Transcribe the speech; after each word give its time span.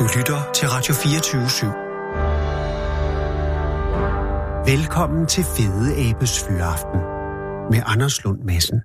Du 0.00 0.06
lytter 0.18 0.40
til 0.56 0.66
Radio 0.74 0.92
24 0.94 1.42
/7. 1.56 1.66
Velkommen 4.70 5.26
til 5.26 5.44
Fede 5.54 5.88
Abes 6.04 6.34
Fyraften 6.44 7.00
med 7.72 7.80
Anders 7.92 8.24
Lund 8.24 8.40
Madsen. 8.48 8.78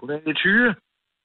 Goddag, 0.00 0.20
er 0.26 0.32
Tyre. 0.32 0.74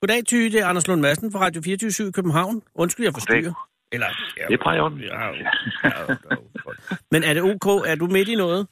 Goddag, 0.01 0.25
Ty. 0.25 0.35
Det 0.35 0.59
er 0.59 0.65
Anders 0.65 0.87
Lund 0.87 1.01
Madsen 1.01 1.31
fra 1.31 1.39
Radio 1.39 1.61
24 1.61 2.07
i 2.07 2.11
København. 2.11 2.63
Undskyld, 2.75 3.05
jeg 3.05 3.13
forstyrrer. 3.13 3.69
Eller, 3.91 4.07
ja, 4.37 4.45
Det 4.47 4.59
er 4.65 4.73
ja, 4.73 4.89
ja, 4.89 5.27
ja, 5.27 5.47
ja. 5.83 6.15
Men 7.11 7.23
er 7.23 7.33
det 7.33 7.43
ok? 7.43 7.67
Er 7.87 7.95
du 7.95 8.05
midt 8.07 8.29
i 8.29 8.35
noget? 8.35 8.67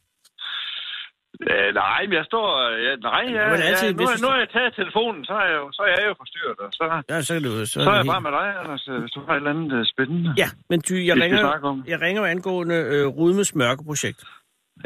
Øh, 1.51 1.73
nej, 1.73 2.01
men 2.07 2.13
jeg 2.19 2.25
står... 2.25 2.45
Ja, 2.87 2.95
nej, 2.95 3.23
ja, 3.37 3.43
Men 3.53 3.61
altid, 3.69 3.87
ja, 3.87 3.93
nu, 3.93 3.97
hvis 3.97 4.09
har- 4.09 4.21
nu 4.25 4.27
har 4.33 4.39
jeg 4.43 4.49
taget 4.49 4.73
telefonen, 4.75 5.25
så 5.25 5.33
er 5.33 5.45
jeg 5.51 5.57
jo, 5.61 5.71
så 5.71 5.81
er 5.81 5.87
jeg 6.01 6.07
jo 6.11 6.15
forstyrret. 6.23 6.59
Og 6.59 6.71
så, 6.77 6.83
Ja, 7.09 7.21
så 7.21 7.33
kan 7.33 7.43
du... 7.43 7.51
Så, 7.65 7.65
så 7.65 7.79
er 7.79 7.83
jeg 7.93 7.95
helt- 7.97 8.11
bare 8.13 8.21
med 8.27 8.31
dig, 8.39 8.47
Anders, 8.61 8.87
øh, 8.87 8.99
hvis 9.01 9.11
du 9.11 9.19
har 9.25 9.33
et 9.33 9.37
eller 9.37 9.49
andet 9.49 9.71
øh, 9.79 9.85
spændende. 9.93 10.33
Ja, 10.37 10.49
men 10.69 10.81
Ty, 10.81 10.93
jeg 11.09 11.15
ringer, 11.23 11.83
jeg 11.87 12.01
ringer 12.01 12.21
jo 12.21 12.25
angående 12.35 12.75
øh, 12.93 13.05
Rudmes 13.17 13.55
mørkeprojekt. 13.55 14.23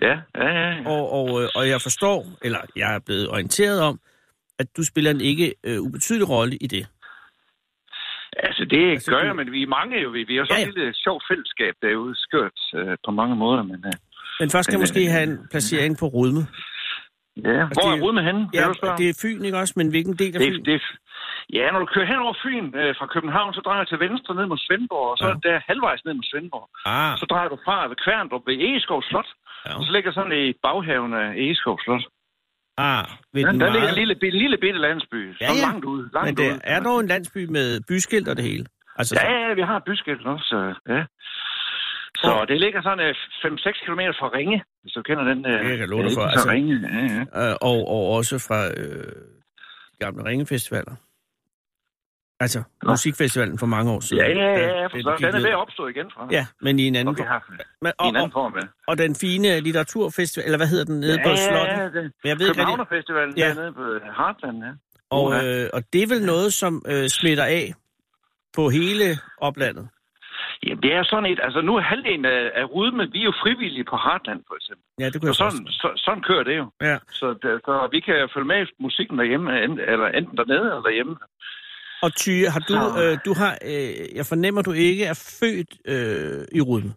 Ja, 0.02 0.16
ja, 0.42 0.48
ja. 0.60 0.70
ja. 0.70 0.90
Og, 0.94 1.04
og, 1.20 1.28
øh, 1.44 1.50
og 1.56 1.64
jeg 1.74 1.80
forstår, 1.82 2.18
eller 2.42 2.60
jeg 2.76 2.96
er 2.96 3.00
blevet 3.08 3.30
orienteret 3.30 3.82
om, 3.82 4.00
at 4.60 4.68
du 4.78 4.82
spiller 4.92 5.12
en 5.12 5.22
ikke 5.22 5.48
øh, 5.64 5.80
ubetydelig 5.82 6.30
rolle 6.30 6.56
i 6.66 6.68
det. 6.68 6.84
Altså, 8.48 8.66
det 8.66 8.92
Altså, 8.92 9.12
gør 9.12 9.20
du- 9.20 9.26
jeg, 9.26 9.36
men 9.36 9.52
vi 9.52 9.62
er 9.64 9.68
mange 9.68 10.02
jo. 10.04 10.10
Vi, 10.10 10.24
vi 10.24 10.34
er 10.34 10.38
jo 10.40 10.46
sådan 10.46 10.62
Ja, 10.64 10.68
et 10.68 10.74
lille 10.74 10.94
sjovt 10.94 11.24
fællesskab 11.30 11.74
derude, 11.82 12.14
skørt 12.16 12.60
øh, 12.76 12.98
på 13.06 13.12
mange 13.12 13.36
måder. 13.36 13.64
Men, 13.64 13.80
øh, 13.90 13.94
Men 14.40 14.48
først 14.54 14.66
skal 14.68 14.78
Men, 14.78 14.84
måske 14.86 15.02
øh, 15.06 15.12
have 15.16 15.24
en 15.32 15.38
placering 15.52 15.94
på 16.02 16.06
Rudme. 16.16 16.44
ja. 17.50 17.62
Hvor 17.76 17.86
det- 17.90 17.94
er 18.00 18.02
Rudme 18.04 18.22
henne? 18.30 18.42
Ja, 18.54 18.64
du 18.68 18.74
det 19.02 19.08
er 19.10 19.18
Fyn, 19.22 19.42
ikke 19.48 19.58
også? 19.64 19.74
Men 19.80 19.88
hvilken 19.94 20.16
del 20.22 20.32
af 20.36 20.40
Det, 20.40 20.50
Fyn? 20.54 20.64
det, 20.70 20.82
ja, 21.58 21.66
når 21.72 21.80
du 21.84 21.88
kører 21.94 22.08
hen 22.12 22.20
over 22.26 22.36
Fyn 22.44 22.66
øh, 22.82 22.92
fra 23.00 23.08
København, 23.14 23.54
så 23.58 23.62
drejer 23.66 23.80
jeg 23.84 23.88
til 23.92 24.00
venstre 24.08 24.36
ned 24.36 24.46
mod 24.52 24.58
Svendborg, 24.66 25.08
og 25.14 25.18
så 25.22 25.28
Ja. 25.28 25.50
der 25.50 25.56
halvvejs 25.70 26.02
ned 26.06 26.14
mod 26.20 26.24
Svendborg. 26.32 26.66
Ah, 26.86 27.18
Så 27.22 27.26
drejer 27.32 27.50
du 27.54 27.58
fra 27.66 27.78
ved 27.92 27.98
Kværndrup 28.06 28.44
ved 28.50 28.56
Egeskov 28.68 29.02
Slot, 29.10 29.30
Ja. 29.66 29.72
og 29.78 29.82
så 29.86 29.92
ligger 29.96 30.12
sådan 30.18 30.34
i 30.44 30.54
baghaven 30.66 31.14
af 31.24 31.28
Egeskov 31.46 31.78
Slot. 31.86 32.04
ah. 32.78 33.06
Ved 33.34 33.42
Ja, 33.42 33.48
der 33.48 33.54
meget... 33.54 33.74
ligger 33.76 33.90
en 33.94 34.00
lille, 34.02 34.14
en 34.32 34.38
lille 34.44 34.58
bitte 34.64 34.80
landsby, 34.88 35.20
Ja, 35.42 35.48
så 35.50 35.54
ja. 35.60 35.66
langt 35.68 35.86
ude. 35.94 36.04
Langt 36.16 36.26
Men 36.28 36.36
der 36.38 36.52
ude. 36.54 36.60
er 36.76 36.80
dog 36.88 36.98
en 37.00 37.08
landsby 37.14 37.42
med 37.58 37.68
byskilt 37.90 38.28
og 38.32 38.36
det 38.38 38.46
hele. 38.52 38.66
Altså, 39.00 39.14
Ja, 39.22 39.26
ja, 39.48 39.54
vi 39.54 39.62
har 39.72 39.80
byskilt 39.88 40.26
også, 40.34 40.46
så, 40.54 40.60
ja. 40.94 41.02
Så 42.18 42.32
Og- 42.32 42.48
det 42.48 42.60
ligger 42.60 42.82
sådan 42.82 43.00
øh, 43.08 43.16
5-6 43.44 43.86
km 43.86 44.00
fra 44.20 44.30
Ringe, 44.38 44.64
hvis 44.82 44.94
du 44.94 45.02
kender 45.02 45.24
den. 45.24 45.46
Øh, 45.46 45.52
Det 45.54 45.62
kan 45.62 45.80
jeg 45.80 45.88
love 45.88 46.04
dig 46.04 46.12
for, 46.16 46.22
Så 46.22 46.28
altså. 46.28 46.50
Ringe, 46.50 46.76
ja, 46.94 47.40
ja. 47.42 47.50
øh, 47.50 47.56
og, 47.62 47.78
og 47.88 48.10
også 48.18 48.40
fra 48.48 48.60
øh, 48.82 49.12
gamle 50.00 50.26
ringefestivaler. 50.26 50.96
Altså, 52.40 52.64
Nå. 52.84 52.90
musikfestivalen 52.92 53.58
for 53.60 53.66
mange 53.66 53.92
år 53.92 54.00
siden. 54.00 54.24
Ja, 54.24 54.30
ja, 54.32 54.52
ja, 54.52 54.80
ja, 54.80 54.86
for 54.86 54.98
gik 55.18 55.26
den 55.28 55.36
er 55.36 55.40
ved 55.42 55.50
at 55.50 55.56
opstå 55.56 55.88
igen 55.88 56.12
fra. 56.14 56.28
Ja, 56.32 56.46
men 56.62 56.80
i 56.80 56.88
en 56.88 56.96
anden 56.96 57.16
vi 57.18 57.22
form. 57.22 57.42
Men, 57.82 57.90
i 57.90 57.94
og, 57.98 58.10
en 58.10 58.16
anden 58.16 58.32
form, 58.32 58.54
ja. 58.56 58.62
og 58.88 58.98
den 58.98 59.16
fine 59.16 59.60
litteraturfestival, 59.60 60.46
eller 60.46 60.58
hvad 60.58 60.68
hedder 60.68 60.86
den, 60.86 61.00
nede 61.00 61.18
på 61.26 61.30
slottet? 61.36 61.78
Ja, 61.78 62.02
den, 62.02 62.12
jeg 62.24 62.40
ved 62.40 62.48
Københavnerfestivalen 62.48 63.38
Ja. 63.38 63.48
ja. 63.48 63.54
dernede 63.54 63.74
på 63.74 63.84
Heartland, 64.18 64.58
ja. 64.64 64.72
og, 65.10 65.46
øh, 65.46 65.70
og 65.74 65.84
det 65.94 66.04
er 66.04 66.08
vel 66.08 66.26
noget, 66.26 66.54
som 66.54 66.82
øh, 66.88 67.08
smitter 67.10 67.44
af 67.44 67.74
på 68.56 68.70
hele 68.70 69.18
oplandet. 69.38 69.90
Jamen, 70.66 70.82
det 70.84 70.94
er 70.94 71.04
sådan 71.04 71.26
et, 71.32 71.40
altså 71.44 71.62
nu 71.62 71.76
er 71.76 71.82
halvdelen 71.82 72.26
af, 72.26 72.52
af 72.56 72.66
Rudme, 72.74 73.12
vi 73.12 73.20
er 73.20 73.24
jo 73.24 73.34
frivillige 73.44 73.84
på 73.92 73.98
Heartland, 74.06 74.40
for 74.48 74.56
eksempel. 74.60 74.86
Ja, 75.00 75.06
det 75.10 75.18
kunne 75.22 75.28
jeg 75.32 75.36
sådan, 75.36 75.66
forstå. 75.68 75.88
så, 75.98 76.04
sådan 76.06 76.24
kører 76.30 76.44
det 76.44 76.58
jo. 76.58 76.66
Ja. 76.82 76.98
Så, 77.20 77.28
så 77.66 77.88
vi 77.92 78.00
kan 78.00 78.30
følge 78.34 78.48
med 78.48 78.68
musikken 78.80 79.18
derhjemme, 79.20 79.50
eller 79.92 80.08
enten 80.08 80.38
dernede 80.38 80.66
eller 80.72 80.82
derhjemme. 80.90 81.16
Og 82.06 82.16
Tyge, 82.16 82.50
har 82.54 82.60
du, 82.60 82.74
Så- 82.74 82.96
øh, 83.04 83.18
du 83.28 83.32
har, 83.42 83.54
øh, 83.70 84.16
jeg 84.18 84.26
fornemmer, 84.26 84.62
du 84.62 84.72
ikke 84.72 85.04
er 85.06 85.18
født 85.40 85.72
øh, 85.94 86.42
i 86.60 86.62
Rudme. 86.62 86.94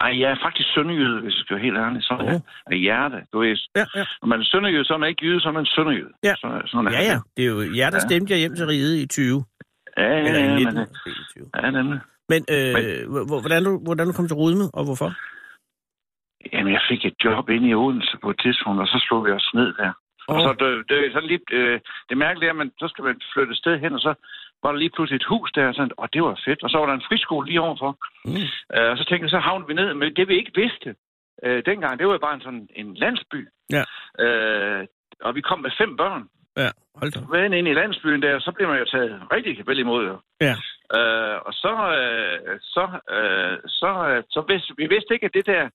Ej, 0.00 0.20
jeg 0.20 0.30
er 0.30 0.36
faktisk 0.46 0.68
sønderjyde, 0.74 1.20
hvis 1.20 1.34
jeg 1.36 1.42
skal 1.44 1.56
være 1.56 1.64
helt 1.64 1.78
ærlig. 1.78 2.02
Så 2.02 2.14
Åh. 2.20 2.34
oh. 2.34 2.40
af 2.72 2.78
hjerte. 2.78 3.16
Du 3.32 3.38
ved, 3.40 3.56
Ja, 3.76 3.84
ja. 3.96 4.04
når 4.22 4.26
man 4.32 4.40
er 4.40 4.44
sønderjyde, 4.44 4.84
så 4.84 4.94
er 4.94 4.98
man 4.98 5.08
ikke 5.08 5.24
jyde, 5.26 5.40
så 5.40 5.48
er 5.48 5.52
man 5.52 5.66
sønderjyde. 5.66 6.12
Ja. 6.24 6.34
Så, 6.34 6.62
sådan 6.66 6.86
er 6.86 6.92
Ja, 6.92 7.02
ja. 7.12 7.18
Det 7.36 7.42
er 7.44 7.48
jo 7.48 7.60
jer, 7.80 7.90
der 7.90 8.00
Ja. 8.02 8.06
stemte 8.08 8.32
jer 8.32 8.38
hjem 8.38 8.54
til 8.56 8.66
riget 8.66 8.96
i 9.04 9.06
20. 9.06 9.44
Ja, 9.96 10.02
ja, 10.02 10.18
Eller 10.18 10.38
i 10.40 10.42
ja, 10.42 10.54
19. 10.54 10.74
men, 10.74 10.86
måske 10.88 11.10
i 11.10 11.24
20. 11.32 11.50
ja, 11.62 11.70
nemlig. 11.70 12.00
Men 12.32 12.40
øh, 12.54 12.74
hvor- 13.28 13.40
hvordan, 13.44 13.64
du, 13.64 13.72
hvordan 13.86 14.06
du 14.06 14.12
kom 14.12 14.28
til 14.28 14.36
Rudme, 14.42 14.66
og 14.78 14.82
hvorfor? 14.86 15.10
Jamen, 16.52 16.72
jeg 16.72 16.82
fik 16.90 17.04
et 17.04 17.16
job 17.24 17.48
inde 17.48 17.68
i 17.68 17.74
Odense 17.74 18.16
på 18.22 18.30
et 18.30 18.40
tidspunkt, 18.44 18.80
og 18.80 18.86
så 18.88 18.98
slog 19.06 19.24
vi 19.26 19.30
os 19.30 19.50
ned 19.54 19.74
der. 19.80 19.92
Og 20.28 20.36
Åh. 20.36 20.42
så 20.46 20.50
det, 20.60 20.70
det 20.90 21.12
sådan 21.12 21.28
lidt, 21.34 21.46
øh, 21.52 21.80
det 22.08 22.16
mærkelige 22.18 22.48
er, 22.48 22.52
at 22.52 22.56
man, 22.62 22.70
så 22.78 22.88
skal 22.88 23.04
man 23.04 23.20
flytte 23.32 23.52
et 23.52 23.58
sted 23.58 23.78
hen, 23.78 23.92
og 23.94 24.00
så 24.00 24.14
var 24.62 24.70
der 24.72 24.78
lige 24.78 24.90
pludselig 24.94 25.16
et 25.16 25.30
hus 25.32 25.52
der, 25.52 25.66
og, 25.68 25.74
sådan, 25.74 25.90
og 26.02 26.12
det 26.12 26.22
var 26.22 26.40
fedt. 26.44 26.62
Og 26.62 26.70
så 26.70 26.78
var 26.78 26.86
der 26.86 26.94
en 26.94 27.08
friskole 27.08 27.46
lige 27.46 27.60
overfor. 27.60 27.92
Mm. 28.24 28.46
Øh, 28.74 28.90
og 28.90 28.96
så 28.98 29.04
tænkte 29.04 29.24
jeg, 29.24 29.30
så 29.30 29.38
havnede 29.38 29.68
vi 29.68 29.74
ned. 29.74 29.94
Men 29.94 30.16
det 30.16 30.28
vi 30.28 30.34
ikke 30.36 30.52
vidste 30.62 30.94
øh, 31.44 31.62
dengang, 31.66 31.98
det 31.98 32.06
var 32.06 32.12
jo 32.12 32.18
bare 32.26 32.34
en 32.34 32.40
sådan 32.46 32.68
en 32.76 32.94
landsby. 32.94 33.48
Ja. 33.76 33.84
Øh, 34.24 34.86
og 35.26 35.34
vi 35.34 35.40
kom 35.40 35.60
med 35.60 35.70
fem 35.80 35.96
børn. 35.96 36.22
Ja, 36.62 36.70
hold 36.98 37.10
da. 37.12 37.20
Med 37.32 37.58
ind 37.58 37.68
i 37.68 37.78
landsbyen 37.80 38.22
der, 38.22 38.38
så 38.38 38.50
blev 38.52 38.68
man 38.68 38.78
jo 38.78 38.84
taget 38.84 39.22
rigtig 39.32 39.66
vel 39.66 39.78
imod. 39.78 40.04
Ja. 40.40 40.54
Øh, 40.98 41.36
og 41.46 41.52
så, 41.62 41.72
øh, 41.98 42.58
så, 42.74 42.84
øh, 43.16 43.58
så, 43.80 43.90
øh, 44.08 44.22
så 44.30 44.40
vidste, 44.48 44.74
vi 44.76 44.86
vidste 44.94 45.14
ikke, 45.14 45.26
at 45.26 45.34
det 45.34 45.46
der, 45.46 45.68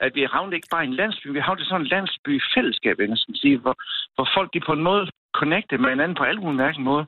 at 0.00 0.14
vi 0.14 0.22
havnede 0.32 0.56
ikke 0.56 0.72
bare 0.74 0.84
i 0.84 0.88
en 0.88 1.00
landsby, 1.00 1.26
vi 1.26 1.40
havnede 1.40 1.68
sådan 1.68 1.80
en 1.80 1.92
landsby 1.94 2.42
fællesskab, 2.54 2.96
jeg 2.98 3.08
skal 3.18 3.36
sige, 3.36 3.58
hvor, 3.58 3.76
hvor 4.14 4.28
folk 4.36 4.54
de 4.54 4.60
på 4.60 4.72
en 4.72 4.82
måde 4.82 5.10
connecte 5.34 5.78
med 5.78 5.90
hinanden 5.90 6.16
på 6.16 6.24
alle 6.24 6.40
mulige 6.40 6.62
mærkelige 6.64 6.84
måder. 6.90 7.04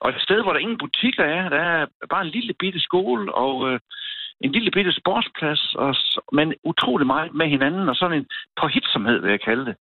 Og 0.00 0.10
et 0.10 0.22
sted, 0.26 0.42
hvor 0.42 0.52
der 0.52 0.60
ingen 0.60 0.78
butikker 0.78 1.24
er, 1.24 1.48
der 1.48 1.62
er 1.76 1.86
bare 2.10 2.24
en 2.24 2.34
lille 2.36 2.54
bitte 2.60 2.80
skole 2.80 3.34
og 3.34 3.54
øh, 3.68 3.80
en 4.40 4.52
lille 4.52 4.70
bitte 4.70 4.92
sportsplads, 4.92 5.74
og, 5.74 5.94
men 6.32 6.54
utrolig 6.64 7.06
meget 7.06 7.34
med 7.34 7.48
hinanden, 7.48 7.88
og 7.88 7.96
sådan 7.96 8.18
en 8.18 8.26
påhitsomhed, 8.60 9.18
vil 9.20 9.30
jeg 9.30 9.40
kalde 9.40 9.66
det. 9.66 9.76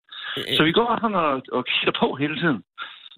Så 0.58 0.64
vi 0.64 0.72
går 0.72 0.98
sådan 1.02 1.16
og, 1.16 1.42
og 1.52 1.66
kigger 1.66 2.00
på 2.00 2.16
hele 2.16 2.36
tiden. 2.42 2.64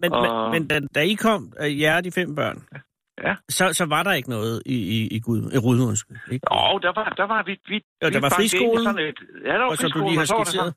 Men, 0.00 0.12
og- 0.12 0.50
men, 0.50 0.62
men 0.62 0.68
da, 0.68 0.80
da 0.94 1.00
I 1.04 1.14
kom, 1.14 1.52
øh, 1.60 1.80
jer 1.80 2.00
de 2.00 2.12
fem 2.12 2.34
børn, 2.34 2.58
Ja. 3.24 3.34
så, 3.48 3.72
så 3.72 3.84
var 3.84 4.02
der 4.02 4.12
ikke 4.12 4.30
noget 4.30 4.62
i, 4.66 4.74
i, 4.96 5.08
i, 5.16 5.20
Gud, 5.20 5.52
i 5.54 5.58
Rudme, 5.58 5.84
undskyld. 5.84 6.16
Ikke? 6.30 6.52
Og 6.52 6.82
der 6.82 6.92
var, 6.94 7.08
der 7.16 7.24
var 7.26 7.42
vi... 7.42 7.60
vi 7.68 7.74
Ja, 8.02 8.06
der 8.10 8.18
vi 8.18 8.22
var 8.22 8.32
friskolen, 8.36 8.84
Sådan 8.84 9.06
et, 9.08 9.18
ja, 9.44 9.52
der 9.52 9.58
var 9.58 9.70
og 9.70 9.76
som 9.76 9.90
du 9.90 9.98
lige 10.08 10.18
har 10.18 10.24
så 10.24 10.42
skitseret. 10.46 10.74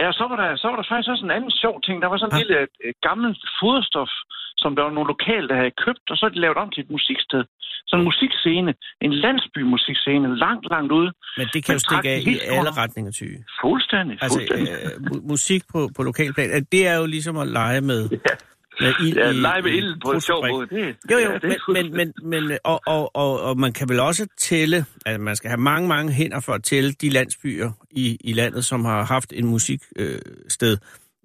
Ja, 0.00 0.08
så 0.18 0.24
var, 0.30 0.36
der, 0.42 0.48
så 0.62 0.66
var 0.70 0.76
der 0.80 0.86
faktisk 0.90 1.10
også 1.14 1.24
en 1.28 1.36
anden 1.36 1.52
sjov 1.62 1.76
ting. 1.86 1.96
Der 2.02 2.08
var 2.12 2.18
sådan 2.18 2.32
en 2.32 2.36
Ah. 2.38 2.42
lille 2.42 2.58
øh, 2.84 2.92
gammelt 3.08 3.38
foderstof, 3.60 4.12
som 4.62 4.70
der 4.76 4.82
var 4.86 4.92
nogle 4.96 5.08
lokale, 5.14 5.46
der 5.50 5.56
havde 5.60 5.74
købt, 5.86 6.04
og 6.10 6.16
så 6.16 6.22
er 6.26 6.30
det 6.34 6.38
lavet 6.44 6.58
om 6.62 6.70
til 6.70 6.80
et 6.84 6.90
musiksted. 6.96 7.42
Sådan 7.88 8.00
en 8.00 8.08
musikscene. 8.10 8.70
En 9.06 9.12
landsbymusikscene, 9.24 10.28
langt, 10.44 10.64
langt 10.74 10.92
ude. 10.92 11.10
Men 11.38 11.46
det 11.54 11.60
kan 11.64 11.72
Men 11.72 11.78
jo 11.80 11.86
stikke 11.88 12.08
af 12.14 12.18
i 12.32 12.34
alle 12.48 12.58
under. 12.60 12.74
retninger, 12.82 13.12
Tyge. 13.20 13.38
Fuldstændig, 13.62 14.14
Altså, 14.22 14.38
fuldstændig. 14.38 14.72
øh, 14.72 14.90
mu- 15.10 15.24
musik 15.32 15.62
på, 15.72 15.80
på 15.96 16.02
lokalplan, 16.02 16.50
øh, 16.56 16.62
det 16.72 16.82
er 16.90 16.96
jo 17.00 17.06
ligesom 17.06 17.36
at 17.44 17.48
lege 17.48 17.80
med, 17.80 18.00
med 18.80 18.92
ild 19.00 19.16
ja, 19.16 19.32
lege 19.32 19.62
med 19.62 19.70
ilden 19.72 20.00
på 20.04 20.12
en 20.12 20.20
sjov 20.20 20.48
måde. 20.48 20.66
Det, 20.66 20.96
Jo, 21.10 21.18
ja, 21.18 21.32
jo, 21.32 21.38
det 21.38 21.44
er 21.44 21.72
men, 21.72 21.96
men, 21.96 22.12
men, 22.22 22.42
men 22.48 22.58
og, 22.64 22.80
og, 22.86 23.16
og, 23.16 23.40
og 23.40 23.58
man 23.58 23.72
kan 23.72 23.88
vel 23.88 24.00
også 24.00 24.26
tælle, 24.38 24.84
at 25.06 25.20
man 25.20 25.36
skal 25.36 25.48
have 25.48 25.60
mange, 25.60 25.88
mange 25.88 26.12
hænder 26.12 26.40
for 26.40 26.52
at 26.52 26.62
tælle 26.64 26.92
de 26.92 27.08
landsbyer 27.10 27.70
i, 27.90 28.16
i 28.20 28.32
landet, 28.32 28.64
som 28.64 28.84
har 28.84 29.04
haft 29.04 29.32
en 29.36 29.46
musiksted, 29.46 29.96
øh, 29.96 30.18
sted, 30.48 30.76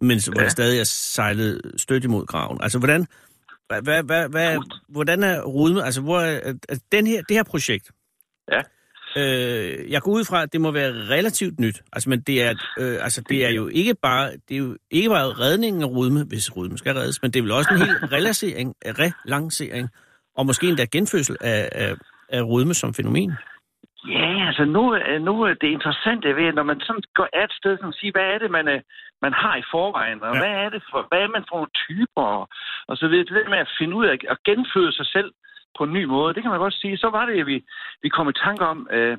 men 0.02 0.19
hvor 0.28 0.40
Ja. 0.40 0.44
det 0.44 0.52
stadig 0.52 0.80
er 0.80 0.84
sejlet 0.84 1.62
stødt 1.78 2.03
imod 2.03 2.25
graven. 2.25 2.57
Altså, 2.62 2.78
hvordan, 2.80 3.06
hvad, 3.84 4.03
hvad, 4.03 4.30
hvad, 4.30 4.57
hvordan 4.90 5.24
er 5.24 5.41
Rudme, 5.41 5.84
altså, 5.84 6.02
hvor 6.02 6.19
er 6.19 6.53
den 6.91 7.07
her, 7.07 7.22
det 7.22 7.38
her 7.38 7.44
projekt, 7.44 7.91
Ja. 8.52 8.62
Øh, 9.17 9.91
jeg 9.91 10.01
går 10.01 10.11
ud 10.11 10.23
fra, 10.29 10.44
at 10.44 10.53
det 10.53 10.61
må 10.61 10.72
være 10.72 10.91
relativt 11.16 11.59
nyt. 11.59 11.81
Altså, 11.94 12.09
men 12.09 12.19
det 12.22 12.44
er, 12.44 12.53
øh, 12.79 12.97
altså, 13.05 13.22
det 13.29 13.45
er 13.45 13.50
jo 13.50 13.68
ikke 13.81 13.95
bare, 14.01 14.25
det 14.47 14.53
er 14.57 14.57
jo 14.65 14.77
ikke 14.92 15.09
bare 15.09 15.27
redningen 15.44 15.81
af 15.83 15.88
Rudme, 15.88 16.24
hvis 16.31 16.56
Rudme 16.56 16.77
skal 16.77 16.94
reddes, 16.94 17.21
men 17.21 17.31
det 17.31 17.39
er 17.39 17.44
vel 17.44 17.51
også 17.51 17.69
en 17.74 17.80
hel 17.80 17.95
relancering, 18.18 18.75
relancering 18.86 19.89
og 20.38 20.45
måske 20.45 20.68
endda 20.68 20.86
genfødsel 20.92 21.38
af, 21.42 21.69
af, 21.71 21.95
af 22.30 22.42
Rudme 22.42 22.74
som 22.74 22.94
fænomen. 22.94 23.31
Ja, 24.07 24.47
altså 24.47 24.65
nu, 24.65 24.83
er- 24.92 25.19
nu 25.19 25.33
er 25.42 25.53
det 25.63 25.69
interessante 25.77 26.27
ved, 26.36 26.53
når 26.53 26.63
man 26.63 26.80
sådan 26.80 27.03
går 27.15 27.27
af 27.33 27.44
et 27.44 27.53
sted 27.59 27.77
og 27.83 27.94
siger, 27.94 28.12
hvad 28.15 28.27
er 28.33 28.38
det, 28.44 28.51
man, 28.51 28.68
øh, 28.68 28.81
man 29.25 29.33
har 29.33 29.56
i 29.57 29.63
forvejen, 29.74 30.19
og 30.24 30.33
ja. 30.33 30.39
hvad 30.42 30.53
er 30.63 30.69
det 30.75 30.83
for, 30.92 31.00
hvad 31.09 31.21
er 31.25 31.31
man 31.36 31.44
for 31.50 31.56
nogle 31.56 31.74
typer, 31.86 32.24
og, 32.38 32.44
og 32.89 32.95
så 32.97 33.06
videre. 33.07 33.25
Det 33.25 33.36
der 33.44 33.50
med 33.56 33.65
at 33.65 33.74
finde 33.80 33.94
ud 34.00 34.06
af 34.06 34.18
at 34.33 34.38
genføde 34.50 34.92
sig 35.00 35.07
selv 35.15 35.30
på 35.77 35.83
en 35.83 35.94
ny 35.94 36.03
måde, 36.15 36.33
det 36.33 36.41
kan 36.44 36.51
man 36.51 36.59
godt 36.65 36.74
sige. 36.81 36.97
Så 36.97 37.09
var 37.09 37.25
det, 37.25 37.39
at 37.41 37.47
vi, 37.51 37.57
vi 38.03 38.09
kom 38.09 38.29
i 38.29 38.33
tanke 38.45 38.63
om, 38.74 38.88
øh, 38.97 39.18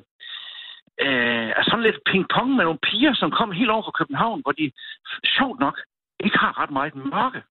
øh, 1.05 1.49
sådan 1.67 1.85
lidt 1.87 1.99
ping-pong 2.09 2.49
med 2.57 2.63
nogle 2.67 2.83
piger, 2.87 3.13
som 3.21 3.29
kom 3.39 3.51
helt 3.51 3.69
over 3.75 3.83
fra 3.87 3.97
København, 3.99 4.41
hvor 4.43 4.51
de, 4.59 4.71
sjovt 5.37 5.59
nok, 5.65 5.75
ikke 6.25 6.37
har 6.37 6.53
ret 6.61 6.71
meget 6.71 6.95
mørke. 6.95 7.41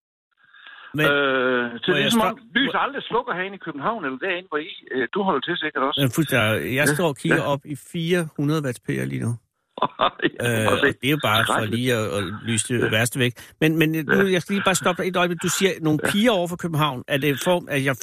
Men, 0.98 1.06
øh, 1.06 1.64
så 1.82 1.86
det 1.92 1.98
er 1.98 2.02
jeg 2.02 2.12
som 2.12 2.20
om, 2.20 2.26
stop- 2.26 2.54
lys 2.56 2.70
aldrig 2.84 3.02
slukker 3.10 3.32
herinde 3.34 3.56
i 3.56 3.64
København, 3.66 4.04
eller 4.04 4.18
derinde, 4.18 4.48
hvor 4.48 4.58
I, 4.58 4.70
øh, 4.94 5.08
du 5.14 5.22
holder 5.22 5.40
til 5.40 5.56
sikkert 5.56 5.82
også. 5.88 6.00
fuldstændig, 6.16 6.74
jeg 6.80 6.88
står 6.88 7.08
og 7.08 7.16
kigger 7.16 7.42
op 7.42 7.62
i 7.64 7.76
400 7.92 8.62
watt 8.64 8.78
pære 8.86 9.06
lige 9.06 9.22
nu. 9.26 9.32
Øh, 10.44 10.66
og 10.72 10.76
det 10.82 11.06
er 11.10 11.10
jo 11.10 11.18
bare 11.30 11.44
for 11.46 11.64
lige 11.64 11.94
at, 11.94 12.04
at 12.18 12.22
lyse 12.50 12.74
det 12.82 12.92
værste 12.92 13.18
væk. 13.18 13.32
Men, 13.60 13.78
men 13.78 13.88
nu, 13.90 14.26
jeg 14.34 14.40
skal 14.42 14.54
lige 14.54 14.64
bare 14.64 14.74
stoppe 14.74 15.02
dig 15.02 15.08
et 15.08 15.16
øjeblik. 15.16 15.38
Du 15.42 15.48
siger, 15.58 15.70
nogle 15.80 15.98
piger 16.10 16.30
over 16.38 16.48
for 16.48 16.56
København. 16.56 17.04
Er 17.08 17.18
det, 17.18 17.28
en 17.30 17.38
form, 17.44 17.64
er, 17.74 17.76
jeg, 17.88 17.94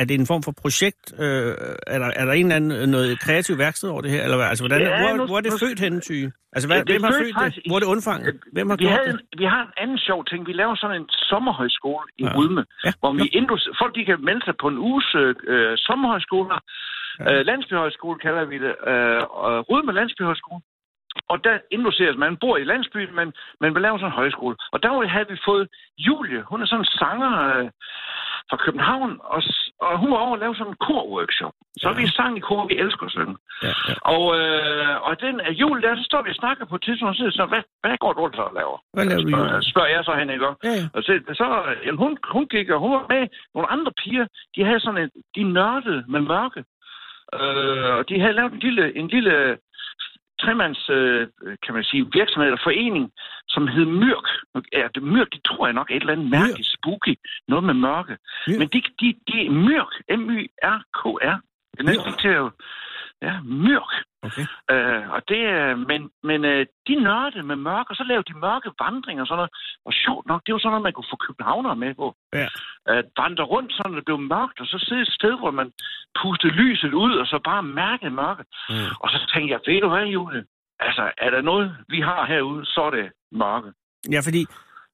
er 0.00 0.04
det 0.04 0.14
en 0.22 0.26
form 0.26 0.42
for 0.42 0.52
projekt? 0.62 1.04
Øh, 1.22 1.52
er, 1.94 1.98
der, 2.02 2.10
er 2.20 2.24
der 2.28 2.32
en 2.32 2.44
eller 2.52 2.56
anden 2.56 2.88
noget 2.96 3.20
kreativ 3.24 3.58
værksted 3.58 3.88
over 3.94 4.00
det 4.04 4.10
her? 4.10 4.22
Eller 4.24 4.36
hvad? 4.36 4.46
Altså, 4.52 4.62
hvordan, 4.64 4.80
Ja, 4.80 4.88
hvor, 5.02 5.16
nu- 5.16 5.26
hvor 5.26 5.36
er 5.36 5.44
det 5.46 5.52
nu- 5.52 5.58
født 5.66 5.80
henne, 5.80 6.00
Tyge? 6.00 6.32
Altså, 6.54 6.66
hvad, 6.68 6.76
Ja, 6.76 6.82
det 6.82 6.92
hvem 6.94 7.02
har 7.02 7.12
født 7.22 7.26
det? 7.34 7.34
faktisk 7.40 7.58
i- 7.64 7.68
Hvor 7.68 7.76
er 7.78 7.82
det 7.84 7.90
undfanget? 7.94 8.34
Hvem 8.56 8.66
har 8.70 8.76
vi, 8.76 8.84
havde, 8.98 9.12
det? 9.12 9.38
vi 9.42 9.44
har 9.54 9.62
en 9.68 9.72
anden 9.82 9.98
sjov 10.08 10.20
ting. 10.30 10.40
Vi 10.46 10.52
laver 10.52 10.74
sådan 10.82 10.96
en 11.02 11.08
sommerhøjskole 11.30 12.06
i 12.18 12.24
Ja. 12.24 12.32
Rydme, 12.38 12.62
Ja. 12.84 12.92
hvor 13.00 13.12
vi 13.20 13.24
indus, 13.40 13.62
folk 13.82 13.92
de 13.98 14.04
kan 14.10 14.18
melde 14.28 14.42
sig 14.48 14.54
på 14.62 14.66
en 14.72 14.78
uges 14.88 15.08
øh, 15.52 15.72
sommerhøjskoler. 15.86 16.58
Ja. 17.20 17.24
Øh, 17.32 17.40
landsbyhøjskole 17.50 18.18
kalder 18.26 18.44
vi 18.52 18.56
det. 18.66 18.74
Øh, 18.92 19.20
og 19.44 19.52
Rydme 19.70 19.92
Landsbyhøjskole. 19.98 20.60
Og 21.28 21.44
der 21.44 21.58
induceres, 21.70 22.16
man 22.16 22.36
bor 22.36 22.56
i 22.56 22.64
landsbyen, 22.64 23.14
men 23.14 23.32
man 23.60 23.74
vil 23.74 23.82
lave 23.82 23.98
sådan 23.98 24.12
en 24.12 24.16
højskole. 24.20 24.56
Og 24.72 24.82
der 24.82 25.06
havde 25.06 25.28
vi 25.28 25.38
fået 25.44 25.68
Julie, 25.98 26.42
hun 26.50 26.62
er 26.62 26.66
sådan 26.66 26.80
en 26.80 26.84
sanger 27.00 27.32
øh, 27.56 27.70
fra 28.50 28.56
København, 28.56 29.10
og, 29.34 29.42
og 29.80 29.98
hun 29.98 30.10
var 30.10 30.16
over 30.16 30.34
at 30.34 30.40
lave 30.40 30.54
sådan 30.56 30.72
en 30.72 30.78
kor-workshop. 30.86 31.54
Så 31.82 31.88
Ja. 31.88 31.94
vi 32.00 32.06
sang 32.18 32.36
i 32.36 32.40
kor, 32.40 32.66
vi 32.66 32.76
elsker 32.84 33.06
at 33.06 33.12
synge. 33.12 33.36
Ja, 33.62 33.72
ja. 33.88 33.94
Og, 34.14 34.22
øh, 34.38 34.94
og 35.08 35.20
den 35.20 35.40
af 35.40 35.52
jul 35.52 35.82
der, 35.82 35.96
så 35.96 36.02
står 36.10 36.22
vi 36.22 36.30
og 36.30 36.34
snakker 36.42 36.64
på 36.66 36.74
et 36.74 36.82
tidspunkt, 36.82 37.10
og 37.10 37.14
så, 37.16 37.18
siger 37.18 37.30
så 37.30 37.46
hvad, 37.52 37.62
hvad 37.82 37.96
går 37.98 38.12
du 38.12 38.30
så 38.34 38.42
og 38.42 38.54
laver? 38.60 38.78
Hvad 38.94 39.04
laver 39.04 39.22
du, 39.22 39.28
spørger, 39.28 39.48
Julie? 39.52 39.70
spørger 39.72 39.88
jeg 39.96 40.04
så 40.04 40.14
hende, 40.18 40.32
ikke? 40.32 40.46
Ja, 40.46 40.52
ja. 40.80 40.84
Og 40.94 41.02
så, 41.02 41.12
så 41.40 41.46
jamen, 41.84 41.98
hun, 42.04 42.12
hun 42.36 42.46
gik, 42.54 42.68
og 42.70 42.80
hun 42.80 42.92
var 42.92 43.06
med 43.14 43.22
nogle 43.54 43.68
andre 43.74 43.92
piger. 44.02 44.26
De 44.56 44.64
havde 44.64 44.80
sådan 44.80 45.02
en, 45.02 45.10
de 45.36 45.42
nørdede 45.42 46.04
med 46.08 46.20
mørke. 46.20 46.60
Øh, 47.38 47.90
og 47.98 48.08
de 48.08 48.20
havde 48.20 48.32
lavet 48.38 48.52
en 48.52 48.58
lille, 48.58 48.96
en 48.96 49.08
lille 49.08 49.34
tremands, 50.42 50.90
øh, 50.90 51.28
kan 51.64 51.74
man 51.74 51.84
sige, 51.84 52.08
virksomhed 52.12 52.46
eller 52.48 52.66
forening, 52.68 53.10
som 53.48 53.68
hed 53.68 53.86
Myrk. 54.02 54.28
Ja, 54.72 54.86
det 54.94 55.02
Myrk, 55.02 55.30
det 55.32 55.42
tror 55.44 55.66
jeg 55.66 55.74
nok 55.74 55.90
er 55.90 55.96
et 55.96 56.00
eller 56.00 56.12
andet 56.12 56.30
mærkeligt 56.30 56.74
spooky. 56.76 57.14
Noget 57.48 57.64
med 57.64 57.74
mørke. 57.74 58.16
Myrk? 58.46 58.58
Men 58.58 58.68
de, 58.68 58.82
de, 59.00 59.08
de 59.28 59.50
Myrk, 59.50 59.92
M-Y-R-K-R. 60.20 61.36
Det 61.72 61.80
er 61.80 61.84
næsten 61.84 62.12
til 62.22 62.28
at... 62.28 62.48
Ja, 63.22 63.34
Myrk. 63.42 63.92
Okay. 64.26 64.44
Øh, 64.72 65.04
og 65.16 65.20
det, 65.30 65.42
øh, 65.56 65.74
men, 65.90 66.00
men 66.28 66.40
øh, 66.52 66.66
de 66.88 66.94
nørdede 67.06 67.46
med 67.50 67.56
mørke, 67.68 67.90
og 67.92 67.96
så 67.96 68.04
lavede 68.10 68.28
de 68.30 68.38
mørke 68.46 68.70
vandringer 68.82 69.22
og 69.22 69.28
sådan 69.28 69.40
noget. 69.42 69.52
Og 69.88 69.92
sjovt 70.04 70.26
nok, 70.30 70.40
det 70.44 70.52
var 70.52 70.60
sådan 70.60 70.72
noget, 70.72 70.86
man 70.88 70.96
kunne 70.96 71.12
få 71.12 71.18
københavnere 71.26 71.76
med 71.84 71.92
på. 72.00 72.06
Ja. 72.40 72.48
At 72.96 73.04
vandre 73.22 73.44
rundt, 73.52 73.70
sådan 73.72 73.96
det 73.98 74.04
blev 74.08 74.18
mørkt, 74.34 74.60
og 74.62 74.66
så 74.72 74.76
sidde 74.86 75.02
et 75.06 75.16
sted, 75.18 75.34
hvor 75.42 75.52
man 75.60 75.68
pustede 76.20 76.52
lyset 76.62 76.92
ud, 77.04 77.14
og 77.22 77.26
så 77.26 77.36
bare 77.50 77.62
mærke 77.62 78.10
mørke. 78.20 78.44
Mm. 78.70 78.90
Og 79.02 79.08
så 79.12 79.18
tænkte 79.32 79.50
jeg, 79.54 79.60
ved 79.66 79.80
du 79.80 79.88
hvad, 79.94 80.06
Julie? 80.16 80.44
Altså, 80.86 81.04
er 81.24 81.30
der 81.30 81.42
noget, 81.50 81.66
vi 81.88 82.00
har 82.00 82.26
herude, 82.26 82.66
så 82.66 82.80
er 82.88 82.90
det 82.90 83.06
mørke. 83.42 83.70
Ja, 84.14 84.20
fordi 84.28 84.42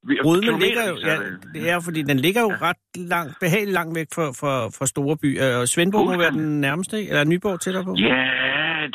Vi, 0.08 0.14
Rødme 0.24 0.58
ligger 0.64 0.84
jo, 0.90 0.96
ja, 1.08 1.16
det. 1.54 1.70
er 1.70 1.80
fordi 1.84 2.02
den 2.02 2.18
ligger 2.26 2.40
jo 2.40 2.52
ret 2.68 2.82
langt, 2.96 3.32
behageligt 3.40 3.74
langt 3.74 3.94
væk 3.98 4.06
fra, 4.14 4.26
fra, 4.40 4.54
fra 4.78 4.86
store 4.86 5.16
byer. 5.22 5.56
Og 5.60 5.68
Svendborg 5.68 6.06
må 6.06 6.16
være 6.18 6.30
den 6.30 6.60
nærmeste, 6.60 6.96
eller 7.08 7.24
Nyborg 7.24 7.60
tættere 7.60 7.84
på? 7.84 7.94
Ja, 7.98 8.22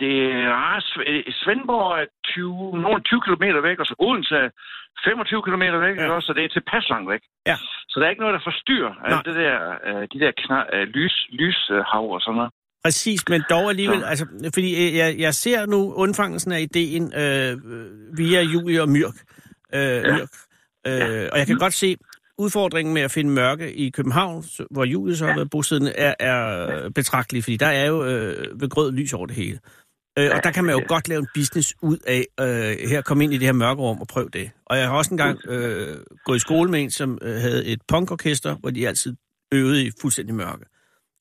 det 0.04 0.16
er 0.32 0.80
Sve- 0.92 1.32
Svendborg 1.44 2.02
er 2.02 2.06
20, 2.24 2.82
nogle 2.86 3.04
20 3.04 3.22
km 3.26 3.44
væk, 3.68 3.80
og 3.80 3.86
så 3.86 3.96
Odense 4.00 4.36
er 4.36 4.50
25 5.06 5.42
km 5.48 5.62
væk, 5.86 5.96
Ja. 5.98 6.12
også, 6.16 6.28
så 6.28 6.34
det 6.34 6.44
er 6.46 6.48
tilpas 6.58 6.86
langt 6.90 7.10
væk. 7.12 7.22
Ja. 7.50 7.56
Så 7.90 7.96
der 8.00 8.06
er 8.06 8.10
ikke 8.10 8.22
noget, 8.26 8.34
der 8.38 8.50
forstyrrer 8.50 8.94
Nej. 8.94 9.08
alt 9.18 9.26
det 9.28 9.36
der, 9.44 9.56
øh, 9.88 10.02
de 10.14 10.20
der 10.24 10.32
knar, 10.38 10.64
øh, 10.74 10.88
lys, 10.88 11.16
lyshav 11.40 12.06
og 12.16 12.22
sådan 12.22 12.36
noget. 12.36 12.52
Præcis, 12.86 13.30
men 13.30 13.42
dog 13.50 13.70
alligevel, 13.70 14.00
Så. 14.00 14.06
altså, 14.06 14.26
fordi 14.54 14.70
øh, 14.82 14.96
jeg, 15.02 15.10
jeg 15.20 15.34
ser 15.34 15.66
nu 15.66 15.94
undfangelsen 16.04 16.52
af 16.52 16.60
ideen 16.62 17.06
øh, 17.24 17.52
via 18.18 18.42
Julie 18.54 18.82
og 18.82 18.90
Myrk. 18.90 19.18
Øh, 19.76 19.82
ja. 19.82 20.14
Myrk. 20.18 20.30
Øh, 20.88 20.94
Ja. 21.00 21.30
Og 21.32 21.38
jeg 21.40 21.48
kan 21.48 21.58
godt 21.58 21.74
se, 21.74 21.96
udfordringen 22.40 22.94
med 22.94 23.02
at 23.02 23.12
finde 23.12 23.32
mørke 23.32 23.74
i 23.74 23.90
København, 23.90 24.44
hvor 24.72 24.84
Julie 24.84 25.16
så 25.16 25.26
har 25.26 25.36
været 25.36 25.50
bosiddende, 25.50 25.92
er, 25.92 26.14
er 26.20 26.90
betragtelig, 26.90 27.44
fordi 27.44 27.58
der 27.58 27.66
er 27.66 27.86
jo 27.86 28.06
øh, 28.06 28.62
ved 28.62 28.70
grød 28.70 28.92
lys 28.92 29.14
over 29.14 29.26
det 29.26 29.36
hele. 29.36 29.60
Øh, 30.20 30.26
og 30.26 30.36
Ja, 30.36 30.40
der 30.44 30.52
kan 30.52 30.64
man 30.64 30.76
jo 30.76 30.80
ja. 30.80 30.86
godt 30.86 31.08
lave 31.08 31.20
en 31.20 31.28
business 31.34 31.76
ud 31.82 31.98
af, 32.08 32.26
øh, 32.40 32.90
her 32.90 33.02
komme 33.02 33.24
ind 33.24 33.34
i 33.34 33.38
det 33.38 33.46
her 33.46 33.54
mørkerum 33.54 34.02
og 34.02 34.08
prøve 34.08 34.30
det. 34.34 34.52
Og 34.66 34.78
jeg 34.78 34.88
har 34.88 34.98
også 34.98 35.14
engang 35.14 35.40
øh, 35.48 35.98
gået 36.26 36.38
i 36.38 36.40
skole 36.40 36.72
med 36.72 36.84
en, 36.84 36.92
som 36.92 37.18
øh, 37.22 37.36
havde 37.36 37.66
et 37.66 37.82
punkorkester, 37.88 38.56
hvor 38.56 38.70
de 38.70 38.88
altid 38.88 39.16
øvede 39.54 39.86
i 39.86 39.92
fuldstændig 40.02 40.36
mørke. 40.36 40.66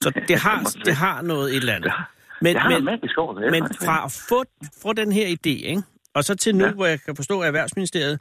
Så 0.03 0.13
det 0.29 0.39
har, 0.39 0.73
det 0.85 0.95
har 0.95 1.23
noget 1.23 1.51
et 1.51 1.57
eller 1.57 1.75
andet. 1.75 1.93
Men, 2.43 2.57
men, 2.69 2.85
men, 3.51 3.65
fra 3.85 4.05
at 4.05 4.13
få, 4.29 4.45
få 4.83 4.93
den 4.93 5.13
her 5.13 5.27
idé, 5.27 5.69
ikke? 5.69 5.83
og 6.15 6.25
så 6.25 6.35
til 6.35 6.57
nu, 6.57 6.65
ja. 6.65 6.69
Ja. 6.69 6.75
hvor 6.75 6.87
jeg 6.87 7.01
kan 7.01 7.17
forstå, 7.17 7.41
at 7.41 7.47
Erhvervsministeriet 7.47 8.21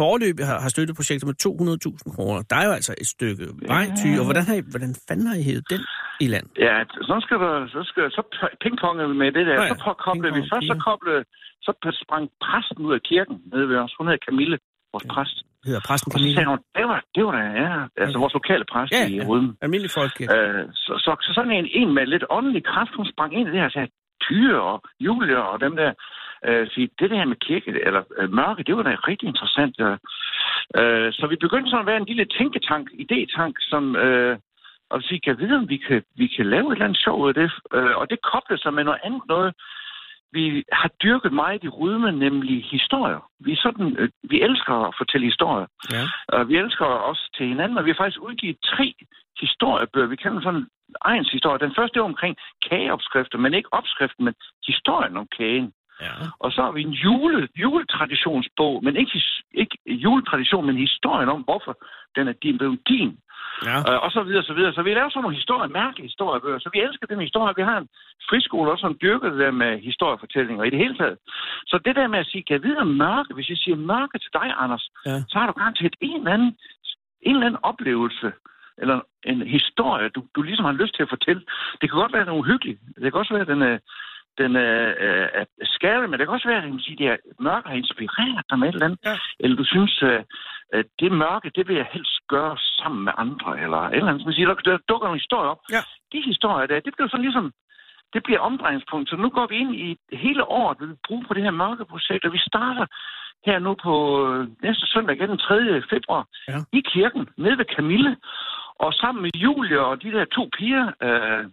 foreløbig 0.00 0.44
har, 0.50 0.58
har 0.64 0.70
støttet 0.74 0.94
projektet 1.00 1.26
med 1.30 1.36
200.000 1.46 2.14
kroner. 2.14 2.38
Der 2.50 2.56
er 2.62 2.66
jo 2.68 2.72
altså 2.78 2.92
et 3.02 3.08
stykke 3.16 3.44
vej, 3.72 3.86
ty, 4.00 4.08
og 4.20 4.24
hvordan, 4.28 4.44
har 4.50 4.54
I, 4.60 4.62
hvordan 4.74 4.92
fanden 5.08 5.26
har 5.30 5.36
I 5.40 5.44
hævet 5.48 5.64
den 5.72 5.82
i 6.24 6.26
land? 6.34 6.46
Ja, 6.66 6.76
så 7.08 7.14
skal 7.24 7.36
der, 7.44 7.54
så 7.74 7.80
skal 7.90 8.02
så 8.18 8.22
pingponge 8.62 9.08
vi 9.10 9.14
med 9.22 9.30
det 9.36 9.44
der. 9.48 9.56
Nå 9.56 9.62
ja, 9.62 9.68
ja, 9.68 9.74
så 9.88 9.92
koblede 10.06 10.32
vi 10.38 10.42
først, 10.52 10.66
så 10.72 10.76
koblede, 10.88 11.22
så 11.66 11.70
sprang 12.04 12.24
præsten 12.44 12.82
ud 12.88 12.94
af 12.98 13.02
kirken 13.10 13.36
nede 13.52 13.66
ved 13.70 13.76
os. 13.84 13.92
Hun 13.98 14.04
hedder 14.08 14.22
Camille, 14.28 14.56
vores 14.92 15.06
præst. 15.14 15.36
Hedder 15.68 15.82
præsten 15.88 16.08
Og 16.08 16.12
så 16.12 16.18
Camille? 16.18 16.36
sagde 16.36 16.48
hun, 16.52 16.60
det 16.78 16.84
var, 16.92 16.98
det 17.14 17.22
var 17.26 17.32
da, 17.38 17.42
ja, 17.64 17.70
altså 18.04 18.16
vores 18.22 18.34
lokale 18.40 18.64
præst 18.72 18.90
Ja, 18.98 19.04
i 19.12 19.14
ja. 19.16 19.24
Rødme. 19.28 19.50
Almindelig 19.64 19.90
folkekirke. 19.98 20.30
Øh, 20.36 20.64
så, 20.84 20.92
så, 21.04 21.10
så 21.26 21.30
sådan 21.36 21.54
en, 21.58 21.66
en 21.80 21.90
med 21.96 22.04
lidt 22.14 22.24
åndelig 22.36 22.62
kraft, 22.72 22.92
hun 22.98 23.06
sprang 23.12 23.30
ind 23.38 23.46
i 23.48 23.52
det 23.52 23.60
her 23.62 23.70
og 23.72 23.76
sagde, 23.78 23.90
Tyre 24.26 24.60
og 24.72 24.78
Julie 25.06 25.38
og 25.50 25.56
dem 25.66 25.74
der, 25.80 25.90
øh, 26.48 26.68
sige, 26.70 26.88
det 26.98 27.10
der 27.10 27.24
med 27.24 27.36
kirke, 27.36 27.70
eller 27.86 28.02
øh, 28.18 28.32
mørke, 28.32 28.62
det 28.62 28.76
var 28.76 28.82
da 28.82 28.94
rigtig 29.08 29.26
interessant. 29.26 29.76
Øh, 30.80 31.12
så 31.12 31.26
vi 31.26 31.36
begyndte 31.36 31.70
sådan 31.70 31.84
at 31.84 31.90
være 31.90 32.00
en 32.02 32.10
lille 32.12 32.24
tænketank, 32.24 32.90
idétank, 33.04 33.54
som, 33.70 33.96
øh, 33.96 34.38
og 34.90 35.02
sige, 35.02 35.20
kan 35.20 35.38
vide, 35.38 35.56
om 35.56 35.68
vi 35.68 35.76
kan, 35.76 36.02
vi 36.16 36.26
kan 36.26 36.46
lave 36.46 36.66
et 36.66 36.72
eller 36.72 36.84
andet 36.84 37.02
sjov 37.04 37.22
ud 37.22 37.28
af 37.28 37.34
det. 37.34 37.50
Øh, 37.74 37.96
og 37.96 38.10
det 38.10 38.18
koblede 38.32 38.62
sig 38.62 38.74
med 38.74 38.84
noget 38.84 39.00
andet 39.04 39.22
noget, 39.28 39.54
vi 40.32 40.64
har 40.72 40.90
dyrket 41.02 41.32
meget 41.32 41.64
i 41.64 41.68
Rydme, 41.68 42.12
nemlig 42.12 42.64
historier. 42.70 43.20
Vi, 43.40 43.52
er 43.52 43.60
sådan, 43.62 43.96
øh, 43.98 44.08
vi 44.22 44.42
elsker 44.42 44.74
at 44.88 44.94
fortælle 44.98 45.26
historier. 45.26 45.66
Ja. 45.92 46.04
Og 46.28 46.48
vi 46.48 46.56
elsker 46.56 46.84
også 46.84 47.30
til 47.36 47.46
hinanden, 47.46 47.78
og 47.78 47.84
vi 47.84 47.90
har 47.90 48.02
faktisk 48.02 48.22
udgivet 48.22 48.56
tre 48.64 48.94
historiebøger. 49.40 50.06
Vi 50.06 50.16
kalder 50.16 50.36
dem 50.38 50.42
sådan 50.42 50.66
egens 51.00 51.30
historie. 51.30 51.58
Den 51.58 51.74
første 51.78 51.98
er 51.98 52.02
omkring 52.12 52.36
kageopskrifter, 52.68 53.38
men 53.38 53.54
ikke 53.54 53.72
opskriften, 53.72 54.24
men 54.24 54.34
historien 54.66 55.16
om 55.16 55.26
kagen. 55.38 55.72
Ja. 56.00 56.12
Og 56.38 56.52
så 56.52 56.62
har 56.62 56.72
vi 56.72 56.82
en 56.82 56.90
jule, 57.04 57.48
juletraditionsbog, 57.56 58.84
men 58.84 58.96
ikke, 58.96 59.22
ikke 59.54 59.76
juletradition, 59.86 60.66
men 60.66 60.76
historien 60.76 61.28
om, 61.28 61.40
hvorfor 61.42 61.74
den 62.16 62.28
er 62.28 62.32
din, 62.42 62.58
blevet 62.58 62.78
din. 62.88 63.18
ja. 63.68 63.76
Øh, 63.88 63.98
og 64.04 64.10
så 64.10 64.22
videre, 64.22 64.42
så 64.42 64.54
videre. 64.54 64.72
Så 64.72 64.82
vi 64.82 64.94
laver 64.94 65.10
sådan 65.10 65.22
nogle 65.22 65.36
historier, 65.36 65.68
mærkelige 65.68 66.06
historiebøger. 66.08 66.58
Så 66.58 66.70
vi 66.72 66.80
elsker 66.80 67.06
den 67.06 67.20
historie. 67.20 67.54
Vi 67.56 67.62
har 67.62 67.78
en 67.78 67.88
friskole 68.30 68.70
også, 68.70 68.80
som 68.86 68.98
dyrker 69.02 69.30
det 69.30 69.38
der 69.38 69.50
med 69.50 69.80
historiefortællinger 69.80 70.64
i 70.64 70.70
det 70.70 70.78
hele 70.78 70.96
taget. 70.96 71.18
Så 71.70 71.78
det 71.84 71.96
der 71.96 72.06
med 72.06 72.18
at 72.18 72.26
sige, 72.26 72.42
kan 72.44 72.54
jeg 72.56 72.62
vide 72.62 72.78
om 72.78 72.86
mørke? 73.04 73.34
Hvis 73.34 73.48
jeg 73.50 73.56
siger 73.56 73.76
mørke 73.76 74.18
til 74.18 74.30
dig, 74.32 74.48
Anders, 74.62 74.84
Ja. 75.06 75.16
så 75.28 75.38
har 75.38 75.46
du 75.46 75.52
garanteret 75.52 75.96
en 76.00 76.18
eller 76.20 76.32
anden, 76.32 76.56
en 77.22 77.34
eller 77.36 77.46
anden 77.46 77.60
oplevelse, 77.62 78.32
eller 78.82 79.00
en 79.24 79.42
historie, 79.56 80.08
du, 80.08 80.20
du 80.36 80.42
ligesom 80.42 80.64
har 80.64 80.72
lyst 80.72 80.94
til 80.94 81.02
at 81.02 81.08
fortælle. 81.14 81.42
Det 81.80 81.86
kan 81.90 81.98
godt 82.02 82.12
være, 82.12 82.24
den 82.24 82.32
er 82.34 82.40
uhyggelig. 82.42 82.78
Det 83.02 83.12
kan 83.12 83.20
også 83.20 83.34
være, 83.34 83.44
den 83.54 83.62
er, 83.62 83.78
den 84.38 84.56
er, 84.56 84.82
er, 85.08 85.24
er 85.40 85.44
scary, 85.64 86.04
men 86.06 86.12
det 86.18 86.26
kan 86.26 86.34
også 86.36 86.48
være, 86.48 86.62
at 86.62 86.70
man 86.70 86.80
sige, 86.80 87.08
er, 87.08 87.16
mørke 87.40 87.68
har 87.68 87.76
inspireret 87.76 88.44
dig 88.50 88.58
med 88.58 88.68
et 88.68 88.74
eller 88.74 88.86
andet. 88.86 89.00
Ja. 89.04 89.16
Eller 89.40 89.56
du 89.56 89.64
synes, 89.64 90.02
at, 90.02 90.24
at 90.72 90.86
det 91.00 91.12
mørke, 91.12 91.50
det 91.56 91.68
vil 91.68 91.76
jeg 91.76 91.88
helst 91.92 92.16
gøre 92.28 92.56
sammen 92.80 93.04
med 93.04 93.12
andre, 93.24 93.60
eller 93.62 93.78
et 93.78 93.94
eller 93.94 94.10
andet. 94.10 94.24
Man 94.26 94.34
siger, 94.34 94.54
der, 94.54 94.78
dukker 94.88 95.08
en 95.08 95.20
historie 95.22 95.48
op. 95.50 95.60
Ja. 95.70 95.82
De 96.12 96.20
historier 96.30 96.66
der, 96.66 96.80
det 96.80 96.94
bliver 96.96 97.08
sådan 97.08 97.24
ligesom, 97.28 97.52
det 98.14 98.22
bliver 98.22 98.40
omdrejningspunkt. 98.40 99.10
Så 99.10 99.16
nu 99.16 99.28
går 99.30 99.46
vi 99.46 99.56
ind 99.56 99.74
i 99.74 99.96
hele 100.12 100.44
året, 100.44 100.80
vi 100.80 100.86
vil 100.86 101.04
bruge 101.06 101.24
på 101.28 101.34
det 101.34 101.42
her 101.42 101.50
mørkeprojekt, 101.50 102.24
og 102.24 102.32
vi 102.32 102.38
starter 102.38 102.86
her 103.46 103.58
nu 103.58 103.76
på 103.82 103.94
øh, 104.28 104.48
næste 104.62 104.86
søndag 104.86 105.16
igen, 105.16 105.30
den 105.30 105.38
3. 105.38 105.82
februar, 105.90 106.26
Ja. 106.48 106.58
i 106.72 106.80
kirken, 106.94 107.28
nede 107.36 107.58
ved 107.58 107.64
Camille. 107.76 108.16
Og 108.84 108.92
sammen 108.92 109.22
med 109.22 109.30
Julie 109.34 109.80
og 109.80 110.02
de 110.02 110.12
der 110.12 110.24
to 110.24 110.48
piger 110.58 110.86
øh, 111.02 111.44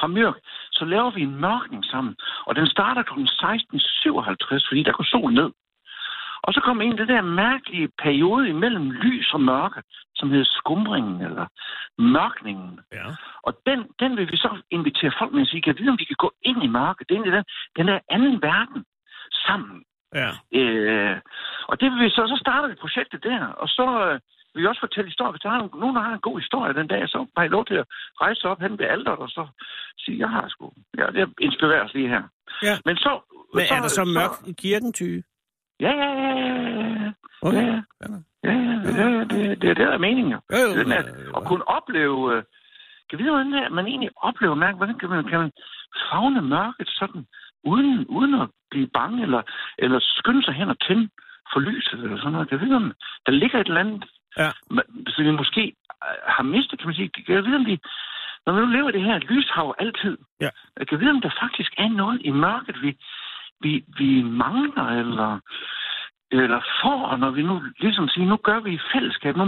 fra 0.00 0.06
Mørk, 0.06 0.34
så 0.72 0.84
laver 0.84 1.10
vi 1.10 1.22
en 1.22 1.40
mørkning 1.40 1.84
sammen. 1.84 2.16
Og 2.46 2.56
den 2.56 2.66
starter 2.66 3.02
kl. 3.02 3.18
16.57, 3.20 4.68
fordi 4.68 4.82
der 4.82 4.92
går 4.92 5.04
solen 5.04 5.34
ned. 5.34 5.50
Og 6.46 6.54
så 6.54 6.60
kommer 6.60 6.82
ind 6.82 6.94
i 6.94 6.96
det 6.96 7.08
der 7.08 7.22
mærkelige 7.22 7.88
periode 8.02 8.48
imellem 8.48 8.90
lys 8.90 9.32
og 9.32 9.40
mørke, 9.40 9.82
som 10.14 10.30
hedder 10.30 10.44
skumringen 10.44 11.20
eller 11.20 11.46
mørkningen. 11.98 12.80
ja. 12.92 13.06
Og 13.42 13.52
den, 13.66 13.78
den 14.00 14.16
vil 14.16 14.32
vi 14.32 14.36
så 14.36 14.50
invitere 14.70 15.12
folk 15.18 15.32
med 15.32 15.42
at 15.42 15.48
sige, 15.48 15.62
kan 15.62 15.78
vide, 15.78 15.90
om 15.90 15.98
vi 15.98 16.04
kan 16.04 16.22
gå 16.24 16.32
ind 16.42 16.64
i 16.64 16.66
mørket. 16.66 17.08
Det 17.08 17.14
er 17.14 17.18
egentlig 17.18 17.36
den, 17.38 17.44
den 17.76 17.86
der 17.88 17.98
anden 18.10 18.42
verden 18.42 18.84
sammen. 19.46 19.82
ja. 20.14 20.30
Øh, 20.60 21.20
og 21.68 21.80
det 21.80 21.92
vil 21.92 22.04
vi 22.04 22.10
så, 22.10 22.22
så 22.32 22.36
starter 22.40 22.68
vi 22.68 22.74
projektet 22.74 23.24
der, 23.24 23.46
og 23.46 23.68
så 23.68 24.18
øh, 24.54 24.58
vil 24.58 24.62
vi 24.62 24.66
også 24.66 24.80
fortælle 24.86 25.10
historier. 25.10 25.32
Hvis 25.32 25.40
der 25.44 25.50
er 25.50 25.68
nogen, 25.82 25.96
der 25.96 26.02
har 26.02 26.14
en 26.14 26.26
god 26.28 26.38
historie 26.40 26.74
den 26.74 26.88
dag, 26.94 27.08
så 27.08 27.26
har 27.36 27.44
I 27.44 27.48
lov 27.48 27.64
til 27.66 27.74
at 27.82 27.86
rejse 28.20 28.44
op 28.50 28.60
hen 28.60 28.78
ved 28.78 28.86
alderet, 28.86 29.18
og 29.18 29.28
så 29.28 29.46
sige, 29.98 30.18
jeg 30.18 30.28
har 30.28 30.44
sgu, 30.48 30.72
ja, 30.98 31.06
det 31.06 31.22
inspirerer 31.40 31.84
os 31.84 31.94
lige 31.94 32.08
her. 32.08 32.22
Ja. 32.62 32.74
Men 32.84 32.96
så 32.96 33.12
Men 33.54 33.64
er 33.74 33.80
der 33.80 33.88
så 33.88 34.04
mørkt 34.04 34.40
i 34.52 34.54
kirken, 34.62 34.92
Tyge? 34.92 35.22
Ja, 35.80 35.92
ja, 36.02 36.08
ja. 36.20 37.12
Okay. 37.42 37.66
Ja, 37.66 37.82
ja. 38.02 38.08
Ja, 38.44 38.52
ja, 38.52 39.08
ja, 39.16 39.24
det, 39.32 39.62
det 39.62 39.70
er 39.70 39.74
det, 39.74 39.86
der 39.86 39.96
er 39.98 39.98
meningen. 39.98 40.32
jo. 40.32 40.40
Jo, 40.62 40.68
Den 40.80 40.92
øh, 40.92 41.36
at 41.36 41.42
kunne 41.44 41.68
opleve... 41.68 42.36
Øh, 42.36 42.42
kan 43.10 43.18
vide, 43.18 43.30
hvordan 43.30 43.52
det 43.52 43.60
er, 43.64 43.68
man 43.68 43.86
egentlig 43.86 44.10
oplever 44.16 44.54
mørke? 44.54 44.76
Hvordan 44.76 44.98
kan 44.98 45.08
man, 45.08 45.24
kan 45.24 45.38
man 45.40 45.52
fagne 46.10 46.42
mørket 46.42 46.88
sådan, 46.88 47.26
uden, 47.64 48.06
uden 48.06 48.34
at 48.34 48.48
blive 48.70 48.88
bange, 48.98 49.22
eller, 49.22 49.42
eller 49.78 49.98
skynde 50.00 50.44
sig 50.44 50.54
hen 50.54 50.68
og 50.68 50.78
tænde 50.86 51.08
for 51.52 51.60
lyset, 51.60 52.00
eller 52.04 52.16
sådan 52.16 52.32
noget? 52.32 52.48
Kan 52.48 52.60
vide, 52.60 52.76
om 52.76 52.92
der 53.26 53.32
ligger 53.32 53.58
et 53.60 53.66
eller 53.68 53.80
andet, 53.80 54.04
Ja. 54.42 54.50
som 55.12 55.24
vi 55.24 55.30
måske 55.30 55.62
øh, 56.08 56.16
har 56.36 56.42
mistet, 56.42 56.78
kan 56.78 56.86
man 56.88 56.94
sige. 56.94 57.10
Jeg 57.28 57.44
vide, 57.44 57.56
om 57.56 57.66
vi, 57.66 57.76
når 58.46 58.52
vi 58.54 58.60
nu 58.60 58.66
lever 58.66 58.88
i 58.88 58.92
det 58.92 59.02
her 59.08 59.18
lyshav 59.18 59.74
altid, 59.78 60.16
Ja. 60.40 60.50
jeg 60.78 60.86
kan 60.88 61.00
vide, 61.00 61.10
om 61.10 61.20
der 61.20 61.30
faktisk 61.42 61.72
er 61.78 61.88
noget 61.88 62.20
i 62.24 62.30
mørket, 62.30 62.76
vi, 62.82 62.90
vi, 63.60 63.84
vi 63.98 64.22
mangler, 64.22 64.86
eller, 65.02 65.30
eller 66.30 66.60
får, 66.82 67.16
når 67.16 67.30
vi 67.30 67.42
nu 67.42 67.62
ligesom 67.78 68.08
siger, 68.08 68.26
nu 68.26 68.36
gør 68.36 68.60
vi 68.60 68.70
i 68.74 68.80
fællesskab, 68.94 69.36
nu, 69.36 69.44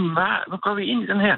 nu 0.51 0.57
går 0.65 0.73
vi 0.75 0.83
ind 0.85 1.03
i 1.03 1.07
den 1.07 1.19
her 1.19 1.37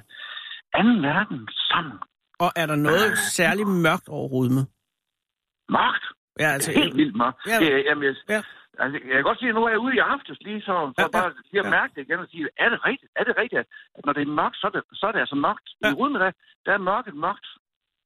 anden 0.74 1.02
verden 1.04 1.48
sammen. 1.72 1.98
Og 2.40 2.52
er 2.56 2.66
der 2.66 2.76
noget 2.76 3.18
særligt 3.18 3.68
mørkt 3.70 4.08
over 4.10 4.28
Rudme? 4.30 4.62
Mørkt. 5.70 6.06
Ja, 6.40 6.48
altså, 6.56 6.72
Helt 6.72 6.98
vildt 6.98 7.16
mørkt. 7.16 7.38
Ja. 7.48 7.60
Det, 7.60 7.74
er- 7.74 7.84
jamen, 7.90 8.04
jeg, 8.04 8.16
Ja. 8.30 8.42
Altså, 8.84 8.96
jeg 9.08 9.16
kan 9.16 9.28
godt 9.30 9.40
sige, 9.40 9.50
at 9.50 9.56
nu 9.56 9.64
er 9.66 9.70
jeg 9.70 9.84
ude 9.86 9.96
i 9.96 10.06
aftes 10.14 10.38
lige 10.48 10.62
så, 10.62 10.74
for 10.96 11.02
Ja, 11.02 11.08
bare 11.18 11.32
lige 11.52 11.64
at 11.66 11.72
mærke 11.78 11.92
det 11.96 12.02
igen 12.02 12.20
og 12.20 12.28
sige, 12.32 12.50
er 12.64 12.70
det 12.74 12.80
rigtigt? 12.90 13.12
Er 13.20 13.24
det 13.24 13.36
rigtigt, 13.42 13.60
at 13.98 14.06
når 14.06 14.14
det 14.14 14.24
er 14.24 14.38
mørkt, 14.42 14.58
så 14.62 14.66
er 14.68 14.74
det, 14.76 14.84
så 15.00 15.04
er 15.08 15.12
det 15.12 15.20
altså 15.20 15.36
mørkt? 15.36 15.68
Ja. 15.84 15.90
I 15.92 15.94
Rudme, 16.00 16.20
der, 16.24 16.32
der 16.66 16.72
er 16.74 16.88
mørket 16.92 17.16
mørkt. 17.26 17.48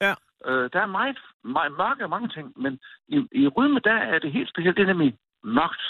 Ja. 0.05 0.13
Øh, 0.47 0.65
der 0.73 0.79
er 0.81 0.95
meget, 0.99 1.19
meget 1.43 1.71
mørke 1.81 2.03
og 2.03 2.09
mange 2.15 2.29
ting, 2.35 2.47
men 2.63 2.73
i, 3.15 3.17
i 3.41 3.47
Rudme, 3.47 3.79
der 3.89 3.97
er 4.13 4.19
det 4.19 4.31
helt 4.37 4.49
specielt, 4.49 4.77
det 4.77 4.83
er 4.83 4.93
nemlig 4.93 5.13
mørkt. 5.43 5.83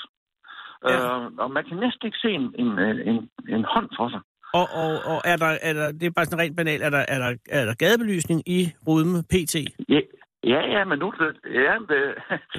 Ja. 0.89 0.95
Øh, 0.95 1.31
og 1.43 1.51
man 1.51 1.63
kan 1.67 1.77
næsten 1.77 2.05
ikke 2.07 2.21
se 2.25 2.29
en, 2.39 2.55
en, 2.61 2.79
en, 3.11 3.29
en 3.55 3.63
hånd 3.73 3.89
for 3.97 4.09
sig. 4.09 4.21
Og, 4.59 4.67
og, 4.81 4.91
og 5.11 5.21
er, 5.31 5.37
der, 5.43 5.51
er 5.67 5.73
der, 5.73 5.91
det 5.91 6.05
er 6.05 6.11
bare 6.17 6.25
sådan 6.25 6.43
rent 6.43 6.57
banalt, 6.57 6.83
er 6.83 6.89
der, 6.89 7.05
er 7.07 7.19
der, 7.23 7.31
er 7.49 7.65
der 7.65 7.75
gadebelysning 7.75 8.39
i 8.57 8.59
Rudme 8.87 9.23
PT? 9.31 9.55
Ja, 9.89 9.99
ja, 10.43 10.61
ja 10.75 10.81
men 10.89 10.99
nu 10.99 11.13
ja, 11.61 11.73
det, 11.91 12.01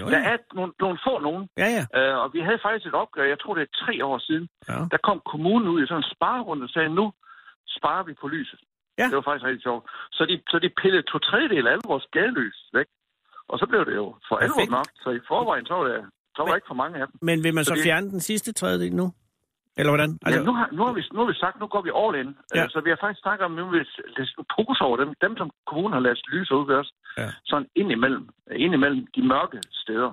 Jo, 0.00 0.06
der 0.12 0.18
er 0.18 0.36
nogle, 0.54 0.72
nogle 0.80 0.98
få 1.06 1.14
nogen, 1.18 1.48
Ja, 1.62 1.68
ja. 1.76 1.84
øh, 1.98 2.16
og 2.22 2.30
vi 2.34 2.40
havde 2.40 2.58
faktisk 2.62 2.86
et 2.86 2.94
opgør, 3.02 3.24
jeg 3.24 3.40
tror 3.40 3.54
det 3.54 3.62
er 3.62 3.84
tre 3.84 4.04
år 4.04 4.18
siden, 4.18 4.48
ja. 4.68 4.78
der 4.92 4.98
kom 5.08 5.18
kommunen 5.32 5.68
ud 5.68 5.82
i 5.82 5.86
sådan 5.86 6.02
en 6.02 6.10
sparerunde 6.16 6.64
og 6.64 6.70
sagde, 6.70 6.88
nu 6.88 7.12
sparer 7.76 8.04
vi 8.08 8.14
på 8.20 8.28
lyset. 8.28 8.60
Ja. 8.98 9.06
Det 9.10 9.16
var 9.16 9.26
faktisk 9.28 9.46
rigtig 9.46 9.62
sjovt. 9.62 9.84
Så 10.12 10.22
de, 10.30 10.34
så 10.52 10.58
de 10.58 10.70
pillede 10.82 11.02
to 11.02 11.18
tredjedel 11.18 11.66
af 11.66 11.72
alle 11.72 11.86
vores 11.92 12.06
gadelys 12.12 12.58
væk. 12.72 12.86
Og 13.48 13.58
så 13.58 13.66
blev 13.66 13.82
det 13.88 13.94
jo 14.02 14.06
for 14.28 14.36
alvor 14.36 14.54
Perfekt. 14.54 14.70
mørkt. 14.70 14.94
Så 15.02 15.10
i 15.10 15.20
forvejen, 15.28 15.66
så 15.66 15.74
var, 15.74 15.84
det, 15.88 16.04
så 16.34 16.38
var 16.42 16.48
der 16.48 16.54
ikke 16.60 16.72
for 16.72 16.80
mange 16.82 16.94
af 17.00 17.06
dem. 17.06 17.14
Men 17.28 17.44
vil 17.44 17.54
man 17.54 17.64
så 17.64 17.74
Så 17.74 17.82
fjerne 17.84 18.10
den 18.10 18.20
sidste 18.20 18.52
tredjedel 18.52 18.94
nu? 19.02 19.06
Eller 19.78 19.90
hvordan? 19.90 20.10
Altså, 20.26 20.40
ja, 20.40 20.46
nu, 20.48 20.52
har, 20.58 20.68
nu, 20.76 20.82
har 20.86 20.92
vi, 20.98 21.02
nu 21.14 21.18
har 21.22 21.28
vi 21.32 21.36
sagt, 21.44 21.60
nu 21.60 21.66
går 21.74 21.82
vi 21.88 21.92
all 22.02 22.14
in. 22.20 22.30
Ja. 22.54 22.60
Ja. 22.60 22.68
Så 22.68 22.78
vi 22.84 22.90
har 22.92 22.98
faktisk 23.00 23.22
snakket 23.22 23.44
om, 23.44 23.52
at 23.58 23.64
vil 23.64 23.72
vi 23.80 23.84
lægge 24.16 24.32
en 24.38 24.46
pose 24.54 24.82
over 24.88 24.96
dem, 25.02 25.10
dem 25.24 25.32
som 25.40 25.48
kommunen 25.70 25.92
har 25.96 26.02
lavet 26.06 26.20
lys 26.32 26.50
ud 26.56 26.66
ved 26.70 26.76
os. 26.82 26.90
Ja. 27.18 27.28
Sådan 27.44 27.68
ind 27.76 27.92
imellem, 27.92 28.28
ind 28.56 28.74
imellem 28.74 29.06
de 29.14 29.22
mørke 29.28 29.58
steder. 29.72 30.10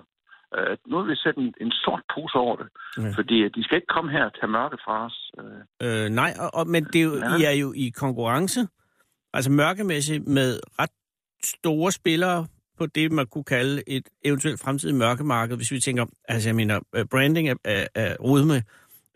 Uh, 0.57 0.91
nu 0.91 1.01
vil 1.01 1.11
vi 1.11 1.15
sætte 1.15 1.39
en, 1.41 1.53
en 1.61 1.71
sort 1.71 2.03
pose 2.15 2.35
over 2.35 2.55
det. 2.55 2.67
Ja. 2.97 3.11
Fordi 3.17 3.37
øh, 3.39 3.51
de 3.55 3.63
skal 3.63 3.75
ikke 3.75 3.87
komme 3.95 4.11
her 4.11 4.25
og 4.25 4.33
tage 4.39 4.51
mørke 4.51 4.77
fra 4.85 5.05
os. 5.05 5.31
Uh, 5.37 5.43
Øh, 5.87 6.09
nej, 6.09 6.33
og, 6.39 6.49
og, 6.53 6.67
men 6.67 6.83
det 6.83 6.95
er 7.01 7.03
jo, 7.03 7.15
Ja. 7.15 7.35
I 7.37 7.43
er 7.43 7.51
jo 7.51 7.73
i 7.75 7.89
konkurrence, 7.89 8.67
altså 9.33 9.51
mørkemæssigt, 9.51 10.27
med 10.27 10.59
ret 10.79 10.89
store 11.43 11.91
spillere 11.91 12.47
på 12.77 12.85
det, 12.85 13.11
man 13.11 13.27
kunne 13.27 13.43
kalde 13.43 13.83
et 13.87 14.03
eventuelt 14.25 14.59
fremtidigt 14.59 14.97
mørkemarked, 14.97 15.55
hvis 15.55 15.71
vi 15.71 15.79
tænker, 15.79 16.05
altså 16.27 16.49
jeg 16.49 16.55
mener, 16.55 16.79
øh, 16.95 17.05
branding 17.05 17.47
af, 17.49 17.55
af, 17.65 17.87
af 17.95 18.15
Rudme, 18.19 18.55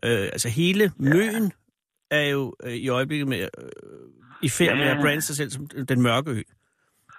øh, 0.06 0.25
altså 0.36 0.50
hele 0.50 0.92
møen 0.98 1.51
er 2.12 2.25
jo 2.30 2.56
øh, 2.63 2.74
i 2.74 2.89
øjeblikket 2.89 3.27
med, 3.27 3.39
øh, 3.39 3.70
i 4.44 4.50
færd 4.50 4.77
med 4.77 4.86
Ja. 4.86 4.96
at 4.96 5.01
brande 5.01 5.22
sig 5.22 5.36
selv 5.36 5.50
som 5.50 5.68
den 5.89 6.01
mørke 6.01 6.32
ø. 6.32 6.42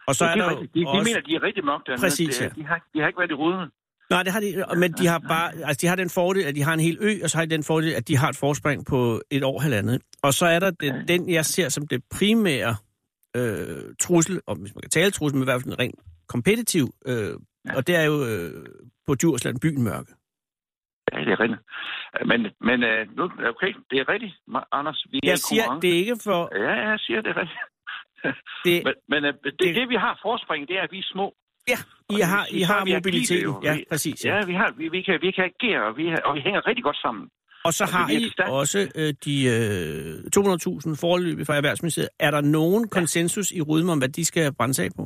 Og 0.08 0.14
så 0.14 0.24
det 0.24 0.30
er 0.30 0.44
er 0.44 0.48
der 0.48 0.56
de, 0.56 0.80
jo 0.80 0.80
de 0.80 0.86
også... 0.88 1.08
mener, 1.10 1.20
de 1.28 1.34
er 1.34 1.42
rigtig 1.42 1.64
mørke 1.64 1.82
dernede. 1.86 2.00
Præcis, 2.06 2.40
er- 2.40 2.44
ja. 2.44 2.50
de, 2.60 2.64
har, 2.66 2.78
de 2.94 3.00
har 3.00 3.06
ikke 3.06 3.18
været 3.18 3.30
i 3.30 3.34
ruden. 3.34 3.70
Nej, 4.10 4.22
det 4.22 4.32
har 4.32 4.40
de, 4.40 4.64
men 4.82 4.92
de 4.92 5.06
har 5.06 5.18
bare, 5.18 5.48
altså 5.68 5.78
de 5.82 5.86
har 5.86 5.96
den 5.96 6.10
fordel, 6.10 6.44
at 6.44 6.54
de 6.54 6.62
har 6.62 6.74
en 6.74 6.80
hel 6.80 6.98
ø, 7.00 7.10
og 7.24 7.30
så 7.30 7.38
har 7.38 7.44
de 7.44 7.50
den 7.50 7.64
fordel, 7.64 7.94
at 7.94 8.08
de 8.08 8.16
har 8.16 8.28
et 8.28 8.36
forspring 8.36 8.86
på 8.86 9.20
et 9.30 9.44
år 9.44 9.58
halvandet. 9.60 10.02
Og 10.22 10.32
så 10.34 10.46
er 10.46 10.58
der 10.58 10.70
den, 10.70 11.08
den 11.08 11.30
jeg 11.30 11.44
ser 11.44 11.68
som 11.68 11.86
det 11.86 12.02
primære 12.18 12.76
øh, 13.36 13.94
trussel, 14.00 14.40
og 14.46 14.56
hvis 14.56 14.74
man 14.74 14.82
kan 14.82 14.90
tale 14.90 15.10
trussel, 15.10 15.36
men 15.36 15.42
i 15.42 15.48
hvert 15.50 15.62
fald 15.62 15.72
en 15.72 15.78
rent 15.78 16.00
kompetitiv, 16.28 16.86
øh, 17.06 17.34
og 17.76 17.86
det 17.86 17.96
er 17.96 18.02
jo 18.02 18.16
øh, 18.26 18.66
på 19.06 19.14
Djursland 19.14 19.60
byen 19.60 19.82
mørke. 19.84 20.12
Ja, 21.12 21.18
det 21.26 21.32
er 21.32 21.40
rigtigt. 21.40 21.62
Men, 22.30 22.40
men 22.68 22.82
øh, 22.90 23.16
nu, 23.16 23.24
okay, 23.24 23.70
det 23.90 23.96
er 24.02 24.08
rigtigt, 24.08 24.34
Anders. 24.72 25.06
Vi 25.10 25.16
er 25.16 25.20
Jeg 25.24 25.34
i 25.34 25.36
siger, 25.48 25.78
det 25.82 25.90
er 25.94 25.98
ikke 26.04 26.16
for... 26.24 26.40
Ja, 26.66 26.74
jeg 26.90 26.98
siger 26.98 27.20
det 27.20 27.30
er 27.30 27.36
rigtigt. 27.42 27.58
Det, 28.64 28.74
Men, 28.86 28.94
men 29.12 29.20
øh, 29.24 29.32
det, 29.44 29.52
det- 29.60 29.74
det, 29.78 29.88
vi 29.88 29.94
har 30.06 30.18
forspring, 30.22 30.68
det 30.68 30.76
er, 30.78 30.82
at 30.82 30.92
vi 30.92 30.98
er 30.98 31.08
små. 31.14 31.26
ja, 31.72 31.78
I 32.16 32.20
har, 32.32 32.44
I 32.50 32.60
har 32.70 32.80
mobiliteten. 32.94 33.54
Ja, 33.62 33.74
Vi- 33.76 33.84
præcis. 33.92 34.24
Ja. 34.24 34.34
Ja, 34.36 34.44
vi, 34.50 34.54
har, 34.60 34.68
vi, 34.78 34.88
vi, 34.88 35.00
kan, 35.02 35.18
vi 35.26 35.30
kan 35.30 35.44
agere, 35.52 35.82
og 35.88 35.96
vi, 35.96 36.04
har, 36.12 36.20
og 36.28 36.34
vi 36.34 36.40
hænger 36.40 36.66
rigtig 36.68 36.84
godt 36.84 36.96
sammen. 37.06 37.24
Og 37.64 37.72
så 37.72 37.84
har 37.94 38.10
I 38.10 38.22
også 38.60 38.78
øh, 39.00 39.10
de 39.24 39.34
øh, 39.56 40.14
200.000 40.36 41.00
forløb 41.04 41.46
fra 41.46 41.56
Erhvervsministeriet. 41.56 42.08
Er 42.20 42.30
der 42.30 42.40
nogen 42.40 42.88
konsensus 42.88 43.50
i 43.52 43.60
Rudme 43.60 43.92
om, 43.92 43.98
hvad 43.98 44.08
de 44.08 44.24
skal 44.24 44.54
brænde 44.54 44.82
af 44.84 44.88
på? 44.96 45.04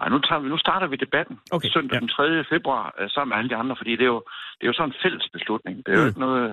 Ej, 0.00 0.08
nu, 0.08 0.18
tager 0.20 0.40
vi, 0.40 0.48
nu 0.48 0.58
starter 0.58 0.86
vi 0.86 0.96
debatten 0.96 1.36
Okay, 1.50 1.68
søndag 1.76 1.94
ja. 1.96 2.00
den 2.00 2.08
3. 2.08 2.44
februar 2.54 2.94
øh, 3.00 3.06
sammen 3.10 3.30
med 3.30 3.36
alle 3.38 3.50
de 3.50 3.56
andre, 3.62 3.74
fordi 3.80 3.90
det 3.98 4.02
er 4.08 4.12
jo, 4.16 4.22
det 4.58 4.62
er 4.64 4.70
jo 4.72 4.72
sådan 4.78 4.88
en 4.92 4.94
fælles 5.02 5.26
beslutning. 5.32 5.76
Det 5.86 5.90
er 5.92 5.98
jo 5.98 6.02
Mm. 6.04 6.08
ikke 6.08 6.20
noget... 6.20 6.48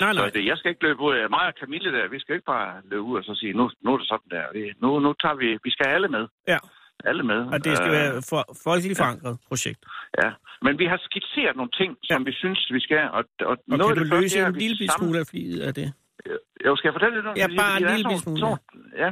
Nej, 0.00 0.12
Så 0.12 0.20
nej. 0.20 0.30
det, 0.36 0.42
jeg 0.50 0.56
skal 0.58 0.68
ikke 0.72 0.82
løbe 0.88 1.00
ud 1.08 1.14
af 1.22 1.30
mig 1.36 1.44
og 1.50 1.54
Camille 1.60 1.90
der. 1.96 2.08
Vi 2.08 2.18
skal 2.20 2.34
ikke 2.34 2.50
bare 2.56 2.70
løbe 2.90 3.02
ud 3.10 3.16
og 3.18 3.24
så 3.24 3.34
sige, 3.40 3.52
nu, 3.52 3.64
nu 3.84 3.88
er 3.94 3.98
det 3.98 4.08
sådan 4.08 4.30
der. 4.36 4.44
Vi, 4.56 4.62
nu, 4.82 4.88
nu 5.04 5.10
tager 5.22 5.34
vi... 5.42 5.48
Vi 5.66 5.70
skal 5.70 5.86
alle 5.96 6.08
med. 6.08 6.24
Ja. 6.48 6.58
Alle 7.04 7.22
med. 7.22 7.40
Og 7.54 7.58
det 7.64 7.76
skal 7.76 7.90
Øh, 7.92 7.98
være 7.98 8.22
for 8.30 8.42
folkeligt 8.64 8.98
forankret 8.98 9.38
projekt. 9.48 9.80
Ja, 10.22 10.30
men 10.64 10.78
vi 10.78 10.86
har 10.92 10.98
skitseret 11.08 11.56
nogle 11.56 11.70
ting, 11.80 11.90
som 12.10 12.26
vi 12.26 12.32
synes, 12.42 12.60
vi 12.76 12.80
skal. 12.80 13.04
Og, 13.18 13.24
og, 13.50 13.56
Og 13.72 13.78
noget 13.78 13.94
kan 13.98 14.04
du 14.04 14.10
det 14.16 14.20
løse 14.22 14.38
en 14.46 14.52
lille 14.52 14.88
smule 14.98 15.18
af 15.22 15.26
fliget 15.30 15.60
af 15.68 15.74
det? 15.74 15.88
Jo, 16.66 16.76
skal 16.76 16.88
jeg 16.88 16.94
fortælle 16.94 17.14
lidt 17.18 17.26
om 17.26 17.36
Ja, 17.42 17.46
det? 17.46 17.56
bare 17.62 17.76
en 17.82 17.86
lille 17.96 18.18
smule, 18.18 18.40
sådan- 18.40 18.92
Ja, 19.02 19.10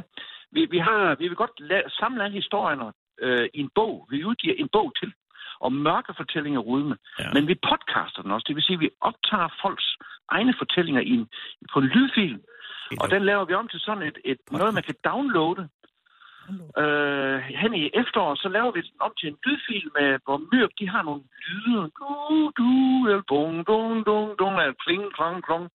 vi, 0.55 0.61
vi, 0.73 0.79
har, 0.87 1.15
vi 1.21 1.25
vil 1.27 1.37
godt 1.43 1.55
la- 1.69 1.89
samle 1.99 2.23
alle 2.23 2.35
historierne 2.41 2.87
øh, 3.25 3.45
i 3.53 3.59
en 3.65 3.69
bog. 3.75 4.07
Vi 4.11 4.17
udgiver 4.29 4.55
en 4.63 4.69
bog 4.77 4.87
til 4.99 5.09
om 5.59 5.73
mørke 5.73 6.13
fortællinger 6.17 6.59
rudme. 6.59 6.95
Ja. 7.19 7.33
Men 7.33 7.47
vi 7.47 7.55
podcaster 7.69 8.21
den 8.21 8.31
også. 8.31 8.45
Det 8.47 8.55
vil 8.55 8.63
sige, 8.63 8.79
at 8.79 8.85
vi 8.85 8.89
optager 9.01 9.49
folks 9.63 9.87
egne 10.37 10.53
fortællinger 10.61 11.01
i 11.01 11.13
en, 11.19 11.27
på 11.73 11.79
en 11.79 11.89
lydfil. 11.95 12.39
Og 13.01 13.09
den 13.09 13.21
laver 13.25 13.45
vi 13.45 13.53
om 13.53 13.67
til 13.67 13.79
sådan 13.79 14.03
et, 14.03 14.17
et 14.25 14.39
noget, 14.51 14.73
man 14.73 14.83
kan 14.83 14.95
downloade. 15.09 15.69
Øh, 16.81 17.37
hen 17.61 17.71
i 17.81 17.83
efteråret, 18.01 18.39
så 18.43 18.49
laver 18.57 18.71
vi 18.71 18.81
den 18.81 18.97
om 19.07 19.13
til 19.19 19.27
en 19.31 19.37
lydfil, 19.45 19.85
med, 19.97 20.09
hvor 20.25 20.37
Myrk, 20.51 20.71
de 20.79 20.89
har 20.93 21.03
nogle 21.03 21.21
lyde. 21.49 21.85
Du, 21.99 22.51
du, 22.59 22.69
el, 23.13 23.23
bung, 23.31 23.67
dung, 23.67 24.05
dung, 24.09 24.27
dung, 24.39 24.55
el, 24.65 24.73
kling, 24.83 25.03
klong, 25.15 25.37
klong. 25.47 25.65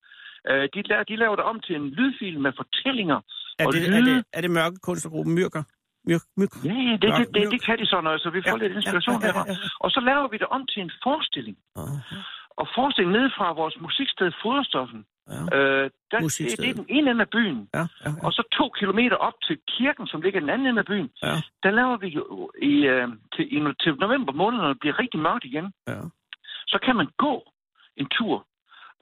Øh, 0.50 0.64
de, 0.74 0.82
laver, 0.90 1.04
de 1.10 1.16
laver 1.16 1.36
det 1.36 1.44
om 1.44 1.60
til 1.66 1.74
en 1.80 1.88
lydfil 1.98 2.40
med 2.40 2.52
fortællinger. 2.60 3.18
Er 3.58 3.66
og 3.66 3.72
det, 3.72 3.82
lyde. 3.82 3.96
er 3.98 4.02
det, 4.08 4.24
er 4.32 4.40
det 4.40 4.50
mørke 4.50 4.76
kunstnergruppen 4.88 5.34
Myrker? 5.34 5.62
Myrk, 6.08 6.24
myrk. 6.36 6.52
Ja, 6.64 6.74
ja, 6.88 6.94
det, 7.02 7.10
det, 7.18 7.26
det, 7.34 7.42
det 7.54 7.60
kan 7.66 7.78
de 7.78 7.86
så 7.86 8.00
noget, 8.00 8.20
så 8.20 8.30
vi 8.30 8.40
får 8.48 8.56
Ja, 8.58 8.62
lidt 8.62 8.76
inspiration 8.78 9.20
ja, 9.20 9.26
ja, 9.26 9.26
derfra. 9.26 9.44
ja, 9.46 9.52
ja. 9.52 9.84
Og 9.84 9.90
så 9.90 10.00
laver 10.00 10.28
vi 10.32 10.36
det 10.42 10.48
om 10.56 10.66
til 10.72 10.80
en 10.82 10.92
forestilling. 11.04 11.56
Aha. 11.76 12.16
Og 12.60 12.66
forestilling 12.76 13.12
nede 13.18 13.30
fra 13.38 13.52
vores 13.52 13.76
musiksted 13.80 14.32
Foderstoffen. 14.42 15.04
Ja. 15.28 15.42
Øh, 15.56 15.90
der, 16.10 16.18
det, 16.20 16.58
det 16.62 16.68
er 16.70 16.74
den 16.82 16.86
ene 16.88 17.10
ende 17.10 17.20
af 17.26 17.30
byen. 17.30 17.68
Ja, 17.74 17.78
ja, 17.78 17.86
ja. 18.04 18.26
Og 18.26 18.32
så 18.32 18.42
to 18.58 18.66
kilometer 18.78 19.16
op 19.16 19.36
til 19.46 19.56
kirken, 19.76 20.06
som 20.06 20.20
ligger 20.20 20.40
den 20.40 20.50
anden 20.50 20.66
ende 20.66 20.78
af 20.78 20.86
byen. 20.86 21.10
Ja. 21.22 21.34
Der 21.62 21.70
laver 21.70 21.96
vi 21.96 22.08
i, 22.72 22.74
øh, 22.94 23.08
til, 23.34 23.44
i, 23.56 23.58
til 23.82 23.90
november 24.04 24.32
måned, 24.32 24.58
når 24.58 24.68
det 24.68 24.80
bliver 24.80 24.98
rigtig 24.98 25.20
mørkt 25.20 25.44
igen, 25.44 25.72
ja. 25.88 26.00
så 26.66 26.78
kan 26.84 26.96
man 26.96 27.08
gå 27.18 27.34
en 27.96 28.08
tur. 28.18 28.46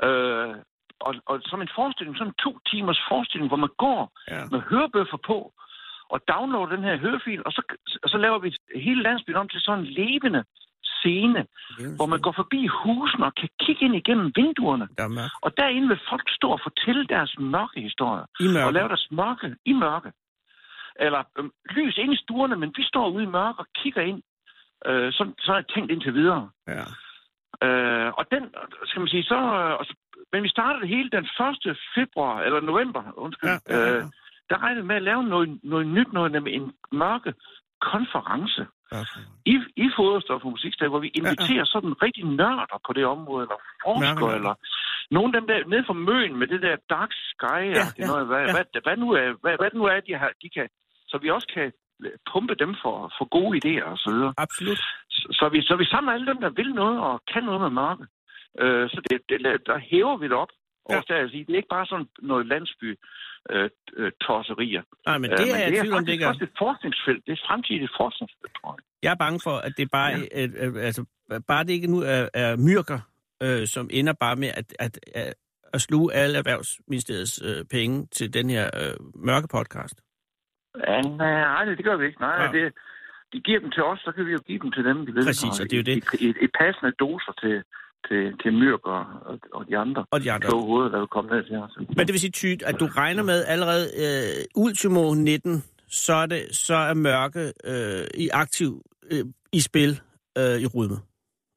Øh, 0.06 0.54
og, 1.00 1.14
og 1.26 1.40
som 1.50 1.60
en 1.62 1.74
forestilling, 1.78 2.16
sådan 2.16 2.32
en 2.32 2.42
to 2.44 2.58
timers 2.70 3.00
forestilling, 3.08 3.48
hvor 3.50 3.62
man 3.66 3.74
går 3.84 4.00
ja. 4.30 4.44
med 4.52 4.60
hørebøffer 4.70 5.18
på, 5.26 5.52
og 6.14 6.18
downloader 6.32 6.76
den 6.76 6.84
her 6.84 6.96
hørefil, 7.04 7.42
og 7.46 7.52
så, 7.52 7.62
og 8.02 8.08
så 8.08 8.18
laver 8.18 8.38
vi 8.38 8.48
hele 8.86 9.02
landsbyen 9.02 9.36
om 9.36 9.48
til 9.48 9.60
sådan 9.60 9.84
en 9.84 9.90
levende 10.00 10.44
scene, 11.02 11.46
hvor 11.96 12.06
man 12.06 12.20
går 12.20 12.34
forbi 12.40 12.60
husene 12.66 13.24
og 13.26 13.34
kan 13.34 13.48
kigge 13.60 13.84
ind 13.84 13.96
igennem 13.96 14.32
vinduerne. 14.36 14.88
Der 14.98 15.04
er. 15.04 15.28
Og 15.42 15.50
derinde 15.56 15.88
vil 15.88 16.00
folk 16.10 16.26
stå 16.38 16.48
og 16.56 16.60
fortælle 16.68 17.04
deres 17.06 17.32
mørke 17.38 17.80
historier. 17.80 18.26
Og 18.66 18.72
lave 18.72 18.88
deres 18.88 19.08
mørke 19.10 19.56
i 19.64 19.72
mørke. 19.72 20.10
Eller 20.96 21.22
øhm, 21.38 21.50
lys 21.70 21.96
ind 21.98 22.12
i 22.12 22.22
stuerne, 22.24 22.56
men 22.56 22.74
vi 22.76 22.84
står 22.84 23.08
ude 23.14 23.24
i 23.24 23.34
mørke 23.38 23.58
og 23.58 23.66
kigger 23.80 24.02
ind. 24.10 24.22
Øh, 24.86 25.12
så, 25.12 25.32
så 25.38 25.52
er 25.52 25.56
jeg 25.56 25.68
tænkt 25.74 25.90
indtil 25.90 26.14
videre. 26.14 26.50
Ja. 26.68 26.84
Øh, 27.66 28.12
og 28.18 28.24
den, 28.30 28.42
skal 28.84 29.00
man 29.00 29.08
sige, 29.08 29.22
så... 29.22 29.40
Øh, 29.80 29.86
men 30.32 30.42
vi 30.42 30.48
startede 30.48 30.80
det 30.80 30.88
hele 30.88 31.10
den 31.10 31.26
1. 31.68 31.76
februar, 31.94 32.42
eller 32.42 32.60
november, 32.60 33.02
undskyld. 33.16 33.50
Ja, 33.50 33.58
ja, 33.68 33.78
ja. 33.78 33.96
Øh, 33.96 34.04
der 34.52 34.62
regnede 34.62 34.86
med 34.90 34.96
at 34.96 35.06
lave 35.10 35.22
noget, 35.32 35.48
noget 35.72 35.86
nyt, 35.86 36.12
noget 36.12 36.32
nemlig 36.32 36.54
en 36.54 36.72
mørke 36.92 37.32
konference. 37.92 38.62
i, 39.52 39.54
i 39.84 39.86
foderstof 39.96 40.44
og 40.44 40.50
musiksdag, 40.50 40.88
hvor 40.88 41.02
vi 41.06 41.10
inviterer 41.20 41.64
ja, 41.64 41.66
ja. 41.66 41.72
sådan 41.74 42.02
rigtig 42.02 42.24
nørder 42.24 42.78
på 42.86 42.92
det 42.92 43.04
område, 43.14 43.42
eller 43.44 43.58
forskere, 43.86 44.34
eller 44.38 44.54
nogle 45.16 45.28
af 45.28 45.34
dem 45.38 45.46
der 45.50 45.58
nede 45.72 45.84
fra 45.88 46.00
Møn 46.08 46.36
med 46.40 46.46
det 46.46 46.62
der 46.66 46.76
dark 46.94 47.12
sky, 47.30 47.62
ja, 47.78 47.84
ja, 47.98 48.06
noget, 48.10 48.26
hvad, 48.26 48.42
ja. 48.46 48.52
hvad, 48.54 48.64
hvad, 48.84 48.96
nu 48.96 49.08
er, 49.20 49.26
hvad, 49.42 49.54
hvad 49.60 49.70
nu 49.74 49.82
er, 49.84 50.00
de, 50.00 50.12
har, 50.22 50.32
de 50.42 50.48
kan, 50.56 50.68
så 51.10 51.18
vi 51.22 51.30
også 51.30 51.48
kan 51.54 51.72
pumpe 52.32 52.54
dem 52.62 52.72
for, 52.82 52.96
for 53.18 53.24
gode 53.36 53.52
idéer 53.60 53.84
og 53.92 53.98
så 53.98 54.08
videre. 54.14 54.32
Absolut. 54.44 54.80
Så, 55.16 55.26
så, 55.38 55.48
vi, 55.52 55.58
så 55.68 55.74
vi 55.76 55.84
samler 55.84 56.12
alle 56.12 56.26
dem, 56.26 56.40
der 56.44 56.50
vil 56.50 56.70
noget 56.82 57.00
og 57.08 57.14
kan 57.32 57.44
noget 57.44 57.60
med 57.60 57.70
mørke. 57.70 58.04
Øh, 58.62 58.90
så 58.92 58.98
det, 59.10 59.18
det, 59.28 59.38
der 59.66 59.78
hæver 59.78 60.16
vi 60.16 60.26
det 60.30 60.38
op. 60.44 60.52
Ja. 60.90 60.96
Og 60.96 61.08
der, 61.08 61.26
det 61.26 61.50
er 61.50 61.56
ikke 61.56 61.74
bare 61.76 61.86
sådan 61.86 62.08
noget 62.22 62.46
landsby 62.46 62.98
øh, 63.50 63.70
øh, 63.96 64.12
tosserier. 64.20 64.82
Nej, 65.06 65.18
men 65.18 65.30
det 65.30 65.40
øh, 65.40 65.48
er 65.48 65.58
jeg 65.58 65.80
tvivl 65.80 65.94
om, 65.94 66.04
det 66.06 66.12
ikke 66.12 66.24
er. 66.24 66.32
Det 66.32 66.42
er 66.42 66.46
et 66.46 66.58
forskningsfelt. 66.58 67.26
Det 67.26 67.32
er 67.32 67.42
fremtidigt 67.48 67.92
forskningsfelt, 68.00 68.52
tror 68.60 68.72
jeg. 68.76 68.82
Jeg 69.02 69.10
er 69.10 69.20
bange 69.24 69.40
for, 69.46 69.56
at 69.66 69.72
det 69.76 69.90
bare, 69.90 70.10
ja. 70.10 70.44
øh, 70.44 70.76
øh, 70.76 70.86
altså, 70.88 71.04
bare 71.48 71.64
det 71.64 71.72
ikke 71.72 71.90
nu 71.94 71.98
er, 72.00 72.28
er 72.34 72.56
myrker, 72.56 73.00
øh, 73.42 73.66
som 73.66 73.88
ender 73.92 74.12
bare 74.12 74.36
med 74.36 74.48
at, 74.48 74.74
at, 74.78 74.98
at, 75.14 75.34
at 75.72 75.80
sluge 75.80 76.14
alle 76.14 76.38
erhvervsministeriets 76.38 77.42
øh, 77.44 77.64
penge 77.70 78.06
til 78.06 78.34
den 78.34 78.50
her 78.50 78.66
øh, 78.80 78.96
mørke 79.14 79.48
podcast. 79.48 79.96
Ja, 80.88 81.00
nej, 81.00 81.64
det 81.64 81.84
gør 81.84 81.96
vi 81.96 82.06
ikke. 82.06 82.20
Nej, 82.20 82.42
ja. 82.42 82.52
det, 82.52 82.72
de 83.32 83.40
giver 83.40 83.60
dem 83.60 83.70
til 83.70 83.82
os, 83.82 84.00
så 84.00 84.12
kan 84.12 84.26
vi 84.26 84.32
jo 84.32 84.38
give 84.38 84.58
dem 84.58 84.72
til 84.72 84.84
dem, 84.84 85.06
de 85.06 85.14
ved. 85.14 85.24
Præcis, 85.26 85.60
og 85.60 85.64
det 85.70 85.72
er 85.72 85.82
jo 85.82 85.88
det. 85.90 85.96
Et, 85.96 86.28
et, 86.28 86.36
et 86.40 86.50
passende 86.60 86.92
doser 86.92 87.32
til, 87.42 87.62
til, 88.08 88.38
til 88.42 88.52
Myrk 88.52 88.86
og, 88.86 89.04
og, 89.52 89.68
de 89.68 89.78
andre. 89.78 90.04
Og 90.10 90.22
de 90.24 90.32
andre. 90.32 90.48
Kloge 90.48 90.66
hoveder, 90.66 90.90
der 90.90 90.98
vil 90.98 91.08
komme 91.08 91.30
ned 91.30 91.44
til 91.44 91.56
os. 91.56 91.78
Men 91.78 92.06
det 92.06 92.12
vil 92.12 92.20
sige, 92.20 92.30
Tyt, 92.30 92.62
at 92.62 92.80
du 92.80 92.86
regner 92.86 93.22
med 93.22 93.44
allerede 93.44 93.86
øh, 94.02 94.44
ultimo 94.64 95.14
19, 95.14 95.64
så 95.88 96.12
er, 96.12 96.26
det, 96.26 96.56
så 96.56 96.74
er 96.74 96.94
mørke 96.94 97.52
øh, 97.64 98.04
i 98.14 98.28
aktiv 98.28 98.82
øh, 99.10 99.24
i 99.52 99.60
spil 99.60 100.00
øh, 100.38 100.60
i 100.60 100.66
Rudme. 100.66 100.96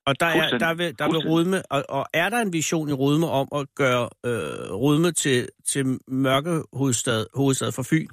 Og 0.05 0.19
der 0.19 0.25
er, 0.25 0.57
der 0.57 0.73
vil, 0.73 0.99
der 0.99 1.05
vil 1.05 1.17
Rudme, 1.29 1.61
og, 1.71 1.83
og 1.89 2.05
er 2.13 2.29
der 2.29 2.37
en 2.37 2.53
vision 2.53 2.89
i 2.89 2.93
Rudme 2.93 3.27
om 3.27 3.47
at 3.55 3.67
gøre 3.75 4.09
øh, 4.25 4.73
Rudme 4.73 5.11
til, 5.11 5.49
til 5.67 5.99
mørke 6.07 6.61
hovedstad, 6.73 7.25
hovedstad 7.35 7.71
for 7.71 7.83
Fyn? 7.83 8.07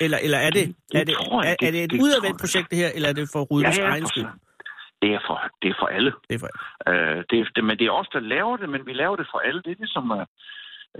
Eller, 0.00 0.18
eller 0.18 0.38
er 0.38 0.50
det, 0.50 0.74
det 0.92 1.00
er, 1.00 1.04
det, 1.04 1.14
er, 1.14 1.56
er 1.62 1.70
det 1.70 1.84
et 1.84 1.92
udadvendt 1.92 2.40
projekt, 2.40 2.70
det 2.70 2.78
her, 2.78 2.90
eller 2.94 3.08
er 3.08 3.12
det 3.12 3.28
for 3.32 3.40
Rudmes 3.40 3.78
ja, 3.78 3.84
ja, 3.84 3.90
egen 3.90 4.06
skyld? 4.06 4.26
Det 5.02 5.10
er 5.14 5.20
for, 5.26 5.36
det 5.62 5.68
er 5.70 5.78
for 5.80 5.86
alle. 5.86 6.12
Det 6.28 6.34
er 6.34 6.38
for 6.44 6.50
alle. 6.52 7.18
Øh, 7.18 7.24
det, 7.30 7.48
det, 7.54 7.64
men 7.64 7.78
det 7.78 7.86
er 7.86 7.90
os, 7.90 8.08
der 8.12 8.20
laver 8.20 8.56
det, 8.56 8.68
men 8.68 8.86
vi 8.86 8.92
laver 8.92 9.16
det 9.16 9.26
for 9.32 9.38
alle. 9.38 9.62
Det 9.62 9.70
er 9.72 9.82
ligesom, 9.84 10.10
uh, 10.10 10.24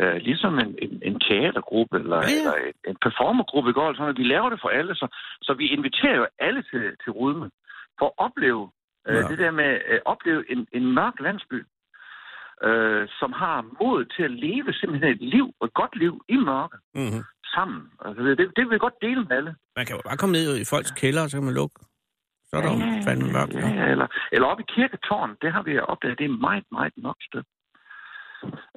uh, 0.01 0.17
ligesom 0.29 0.59
en, 0.59 0.75
en, 0.85 1.03
en 1.03 1.21
teatergruppe 1.21 1.99
eller, 1.99 2.17
ja, 2.17 2.37
eller 2.37 2.55
en, 2.67 2.75
en 2.91 2.97
performergruppe. 3.07 3.73
Går, 3.73 3.93
sådan, 3.93 4.15
at 4.15 4.19
vi 4.19 4.25
laver 4.35 4.51
det 4.51 4.61
for 4.63 4.69
alle, 4.69 4.95
så, 4.95 5.07
så 5.43 5.55
vi 5.55 5.67
inviterer 5.77 6.17
jo 6.17 6.27
alle 6.39 6.63
til, 6.71 6.83
til 7.03 7.11
Rudme 7.13 7.51
for 7.99 8.07
at 8.07 8.17
opleve 8.27 8.63
uh, 9.09 9.15
ja. 9.15 9.29
det 9.31 9.39
der 9.39 9.51
med 9.51 9.65
at 9.65 10.01
uh, 10.07 10.13
opleve 10.13 10.51
en, 10.53 10.67
en 10.73 10.95
mørk 10.95 11.17
landsby, 11.21 11.59
uh, 12.67 13.03
som 13.21 13.33
har 13.33 13.57
mod 13.81 14.05
til 14.15 14.23
at 14.23 14.31
leve 14.31 14.73
simpelthen 14.73 15.13
et 15.13 15.23
liv, 15.35 15.47
et 15.65 15.75
godt 15.75 15.97
liv 15.97 16.25
i 16.29 16.37
mørke, 16.37 16.77
mm-hmm. 16.95 17.23
sammen. 17.55 17.83
Altså, 18.05 18.23
det, 18.23 18.39
det 18.57 18.63
vil 18.65 18.71
vi 18.71 18.79
godt 18.79 18.99
dele 19.03 19.21
med 19.29 19.37
alle. 19.37 19.55
Man 19.77 19.87
kan 19.87 19.97
jo 19.97 20.03
bare 20.09 20.17
komme 20.17 20.33
ned 20.33 20.57
i 20.57 20.65
folks 20.73 20.91
kælder, 20.91 21.23
og 21.23 21.31
så 21.31 21.37
kan 21.37 21.45
man 21.45 21.55
lukke 21.55 21.77
så 22.51 22.57
er 22.57 22.63
der 22.63 22.73
ja, 22.73 22.97
jo 22.97 23.03
fandme 23.07 23.33
mørkt. 23.37 23.55
Ja, 23.55 23.69
ja, 23.81 23.87
eller, 23.95 24.09
eller 24.33 24.47
oppe 24.51 24.63
i 24.65 24.73
kirketårn, 24.75 25.37
det 25.43 25.53
har 25.53 25.63
vi 25.63 25.79
opdaget, 25.79 26.19
det 26.19 26.25
er 26.25 26.43
meget, 26.49 26.65
meget 26.73 26.93
mørkt 27.07 27.25
sted. 27.31 27.43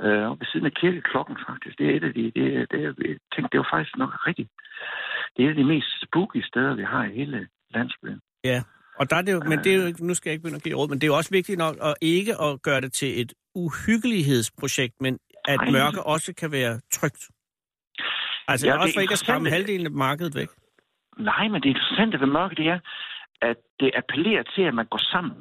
Øh, 0.03 0.23
oppe 0.29 0.41
ved 0.41 0.47
siden 0.51 0.65
af 0.65 0.73
kirkeklokken, 0.81 1.37
faktisk. 1.49 1.75
Det 1.79 1.85
er 1.89 1.95
et 1.97 2.03
af 2.09 2.13
de, 2.13 2.23
det, 2.37 2.45
det, 2.71 2.79
jeg 2.83 2.93
tænkte, 3.33 3.51
det 3.51 3.59
var 3.63 3.69
faktisk 3.73 3.97
nok 3.97 4.11
rigtigt. 4.27 4.49
Det 5.33 5.39
er 5.39 5.47
et 5.47 5.55
af 5.55 5.59
de 5.61 5.71
mest 5.73 5.89
spooky 6.05 6.41
steder, 6.49 6.73
vi 6.75 6.83
har 6.83 7.03
i 7.03 7.13
hele 7.19 7.47
landsbyen. 7.75 8.19
Ja, 8.43 8.59
og 8.99 9.09
der 9.09 9.15
er 9.15 9.21
det 9.21 9.33
jo, 9.33 9.39
men 9.51 9.57
det 9.63 9.69
er 9.73 9.77
jo, 9.81 9.93
nu 9.99 10.13
skal 10.13 10.29
jeg 10.29 10.33
ikke 10.33 10.43
begynde 10.43 10.61
at 10.61 10.63
give 10.63 10.75
råd, 10.75 10.89
men 10.89 10.97
det 10.99 11.03
er 11.03 11.11
jo 11.13 11.17
også 11.21 11.31
vigtigt 11.39 11.57
nok 11.57 11.75
at 11.81 11.93
ikke 12.01 12.33
at 12.45 12.61
gøre 12.61 12.81
det 12.81 12.93
til 12.93 13.21
et 13.21 13.33
uhyggelighedsprojekt, 13.55 14.95
men 15.01 15.19
at 15.47 15.59
Ej. 15.59 15.71
mørke 15.71 16.03
også 16.03 16.33
kan 16.41 16.51
være 16.51 16.79
trygt. 16.91 17.23
Altså 18.47 18.67
ja, 18.67 18.77
også 18.81 18.93
for 18.95 19.01
ikke 19.01 19.17
at 19.17 19.23
skræmme 19.25 19.49
halvdelen 19.49 19.85
af 19.85 19.91
markedet 19.91 20.35
væk. 20.35 20.49
Nej, 21.17 21.47
men 21.47 21.61
det 21.61 21.69
interessante 21.69 22.19
ved 22.19 22.27
mørke, 22.27 22.55
det 22.55 22.67
er, 22.67 22.79
at 23.49 23.57
det 23.79 23.89
appellerer 23.99 24.43
til, 24.55 24.63
at 24.69 24.73
man 24.79 24.87
går 24.93 25.01
sammen. 25.13 25.37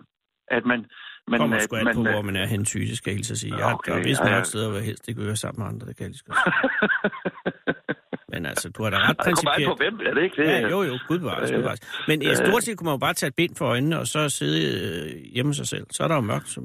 At 0.56 0.64
man, 0.70 0.80
man, 1.28 1.38
Kommer 1.40 1.58
sgu 1.58 1.76
man, 1.84 1.94
på, 1.94 2.02
hvor 2.02 2.22
man 2.22 2.36
er 2.36 2.46
hen 2.46 2.66
fysisk, 2.66 2.98
skal 2.98 3.10
jeg 3.10 3.16
hilse 3.16 3.32
at 3.32 3.38
sige. 3.38 3.56
Jeg 3.56 3.74
okay, 3.74 3.92
har 3.92 4.02
vist 4.10 4.20
ja, 4.20 4.36
ja. 4.36 4.42
steder, 4.42 4.70
hvor 4.70 4.78
helst 4.78 5.08
ikke 5.08 5.20
vil 5.20 5.36
sammen 5.36 5.58
med 5.62 5.66
andre, 5.70 5.86
det 5.86 5.96
kan 5.96 6.04
jeg 6.06 6.12
lige 6.14 6.24
Men 8.32 8.46
altså, 8.46 8.66
du 8.68 8.82
har 8.82 8.90
da 8.90 8.98
ret 9.08 9.16
principielt... 9.24 9.56
Det 9.56 9.66
kommer 9.66 9.74
på 9.74 9.82
hvem, 9.82 9.94
er 10.08 10.14
det 10.14 10.22
ikke 10.22 10.42
det? 10.42 10.48
Ja, 10.48 10.60
jo, 10.74 10.82
jo, 10.82 10.94
gud 11.08 11.18
bevares, 11.18 11.50
gud 11.50 11.58
bevares. 11.58 11.80
Men 12.08 12.22
i 12.22 12.34
stort 12.34 12.62
set 12.62 12.78
kunne 12.78 12.88
man 12.90 12.94
jo 12.98 13.02
bare 13.06 13.14
tage 13.14 13.28
et 13.28 13.34
bind 13.34 13.56
for 13.56 13.66
øjnene, 13.66 13.98
og 13.98 14.06
så 14.06 14.28
sidde 14.28 14.58
øh, 14.68 15.32
hjemme 15.34 15.54
sig 15.54 15.66
selv. 15.66 15.86
Så 15.90 16.04
er 16.04 16.08
der 16.08 16.14
jo 16.14 16.20
mørkt 16.20 16.48
som 16.48 16.64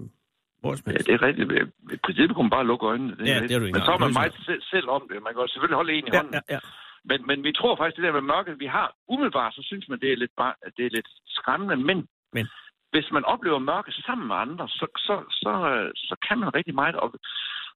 hvor 0.62 0.76
som 0.76 0.92
Ja, 0.92 0.98
det 1.08 1.14
er 1.18 1.22
rigtigt. 1.28 1.48
I 1.96 1.98
princippet 2.06 2.34
kunne 2.36 2.48
man 2.50 2.56
bare 2.58 2.68
lukke 2.72 2.86
øjnene. 2.92 3.12
Det 3.18 3.28
ja, 3.28 3.40
det 3.40 3.52
er 3.52 3.60
du 3.60 3.66
ikke 3.66 3.78
Men 3.78 3.86
så 3.88 3.92
er 3.98 4.02
man 4.06 4.14
meget 4.20 4.34
selv 4.74 4.88
om 4.98 5.02
det. 5.10 5.18
Man 5.28 5.34
kan 5.34 5.48
selvfølgelig 5.54 5.80
holde 5.82 5.94
en 5.94 6.08
i 6.08 6.10
ja, 6.14 6.18
hånden. 6.18 6.34
Ja, 6.34 6.42
ja. 6.56 6.60
Men, 7.06 7.28
men 7.28 7.44
vi 7.44 7.52
tror 7.52 7.76
faktisk, 7.76 7.96
det 7.96 8.04
der 8.04 8.20
med 8.20 8.30
mørket, 8.34 8.60
vi 8.60 8.66
har 8.66 8.94
umiddelbart, 9.08 9.54
så 9.54 9.62
synes 9.64 9.90
man, 9.90 10.00
det 10.00 10.12
er 10.12 10.18
lidt, 10.18 10.32
bare, 10.38 10.54
det 10.78 10.86
er 10.86 10.90
lidt 10.90 11.10
skræmmende. 11.28 11.76
Men, 11.76 12.08
men 12.34 12.48
hvis 12.92 13.12
man 13.12 13.26
oplever 13.26 13.60
mørke 13.60 13.92
sammen 13.92 14.28
med 14.28 14.36
andre, 14.36 14.68
så, 14.68 14.86
så, 14.98 15.16
så, 15.32 15.52
så 15.96 16.16
kan 16.28 16.38
man 16.40 16.56
rigtig 16.56 16.76
meget. 16.76 16.96
Og, 16.96 17.14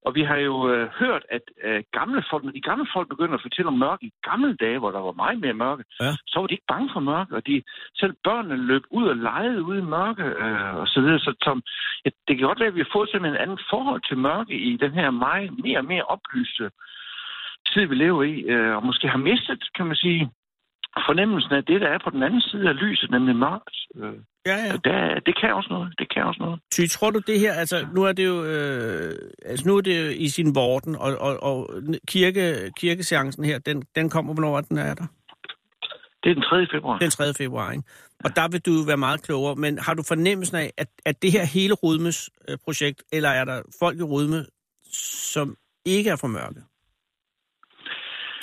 og 0.05 0.15
vi 0.15 0.23
har 0.23 0.35
jo 0.35 0.55
øh, 0.71 0.87
hørt, 0.99 1.23
at 1.29 1.41
øh, 1.63 1.83
gamle 1.91 2.23
folk, 2.29 2.43
de 2.53 2.61
gamle 2.61 2.87
folk 2.93 3.09
begynder 3.09 3.35
at 3.35 3.41
fortælle 3.41 3.67
om 3.67 3.77
mørke 3.85 4.05
i 4.05 4.13
gamle 4.29 4.55
dage, 4.55 4.79
hvor 4.79 4.91
der 4.91 4.99
var 4.99 5.11
meget 5.11 5.39
mere 5.39 5.53
mørke, 5.53 5.83
ja. 5.99 6.11
så 6.27 6.39
var 6.39 6.47
de 6.47 6.53
ikke 6.53 6.71
bange 6.73 6.89
for 6.93 6.99
mørke, 6.99 7.35
og 7.35 7.47
de, 7.47 7.63
selv 7.95 8.13
børnene 8.23 8.57
løb 8.69 8.83
ud 8.89 9.07
og 9.07 9.15
legede 9.15 9.63
ude 9.63 9.79
i 9.79 9.91
mørke, 9.97 10.23
øh, 10.23 10.75
og 10.75 10.87
så 10.87 11.01
videre. 11.01 11.19
Så 11.19 11.31
som, 11.43 11.61
ja, 12.05 12.09
det 12.27 12.37
kan 12.37 12.47
godt 12.47 12.59
være, 12.59 12.67
at 12.73 12.75
vi 12.75 12.85
har 12.85 12.95
fået 12.95 13.09
simpelthen 13.09 13.35
en 13.37 13.43
anden 13.43 13.59
forhold 13.69 14.01
til 14.09 14.17
mørke 14.17 14.53
i 14.53 14.77
den 14.77 14.91
her 14.91 15.09
meget 15.11 15.51
mere 15.63 15.77
og 15.77 15.85
mere 15.85 16.03
oplyste 16.03 16.71
tid, 17.73 17.85
vi 17.91 17.95
lever 17.95 18.23
i, 18.23 18.35
øh, 18.53 18.75
og 18.77 18.85
måske 18.85 19.07
har 19.07 19.17
mistet, 19.17 19.61
kan 19.77 19.85
man 19.85 19.95
sige, 19.95 20.21
fornemmelsen 21.07 21.53
af 21.53 21.63
det, 21.65 21.81
der 21.81 21.87
er 21.87 21.99
på 22.03 22.09
den 22.09 22.23
anden 22.23 22.41
side 22.41 22.69
af 22.69 22.75
lyset, 22.83 23.11
nemlig 23.11 23.35
mørkt. 23.35 23.75
Øh, 23.95 24.13
ja, 24.45 24.57
ja. 24.65 24.71
Der, 24.87 25.19
det 25.19 25.39
kan 25.41 25.53
også 25.53 25.69
noget. 25.69 25.93
Det 25.99 26.13
kan 26.13 26.23
også 26.23 26.41
noget. 26.45 26.59
Ty, 26.71 26.81
tror 26.89 27.11
du 27.11 27.19
det 27.27 27.39
her, 27.39 27.53
altså 27.53 27.87
nu 27.95 28.03
er 28.03 28.11
det 28.11 28.25
jo, 28.25 28.43
øh, 28.43 29.11
altså 29.45 29.67
nu 29.67 29.77
er 29.77 29.81
det 29.81 30.05
jo 30.05 30.09
i 30.25 30.27
sin 30.27 30.55
vorden, 30.55 30.95
og, 30.95 31.11
og, 31.27 31.43
og 31.43 31.69
kirke, 32.07 32.71
kirkeseancen 32.77 33.43
her, 33.43 33.59
den, 33.59 33.83
den 33.95 34.09
kommer, 34.09 34.33
hvornår 34.33 34.61
den 34.61 34.77
er 34.77 34.93
der? 34.93 35.07
Det 36.23 36.29
er 36.29 36.33
den 36.33 36.43
3. 36.43 36.67
februar. 36.71 36.97
Den 36.99 37.11
3. 37.11 37.23
februar, 37.37 37.71
ikke? 37.71 37.83
Og 38.23 38.35
der 38.35 38.47
vil 38.47 38.61
du 38.61 38.71
være 38.87 38.97
meget 38.97 39.21
klogere, 39.21 39.55
men 39.55 39.79
har 39.79 39.93
du 39.93 40.03
fornemmelsen 40.07 40.57
af, 40.57 40.71
at, 40.77 40.87
at 41.05 41.21
det 41.21 41.31
her 41.31 41.45
hele 41.45 41.73
Rudmes 41.73 42.29
øh, 42.49 42.57
projekt, 42.65 43.03
eller 43.13 43.29
er 43.29 43.45
der 43.45 43.61
folk 43.79 43.99
i 43.99 44.03
Rudme, 44.03 44.45
som 45.33 45.55
ikke 45.85 46.09
er 46.09 46.15
for 46.15 46.27
mørke? 46.27 46.61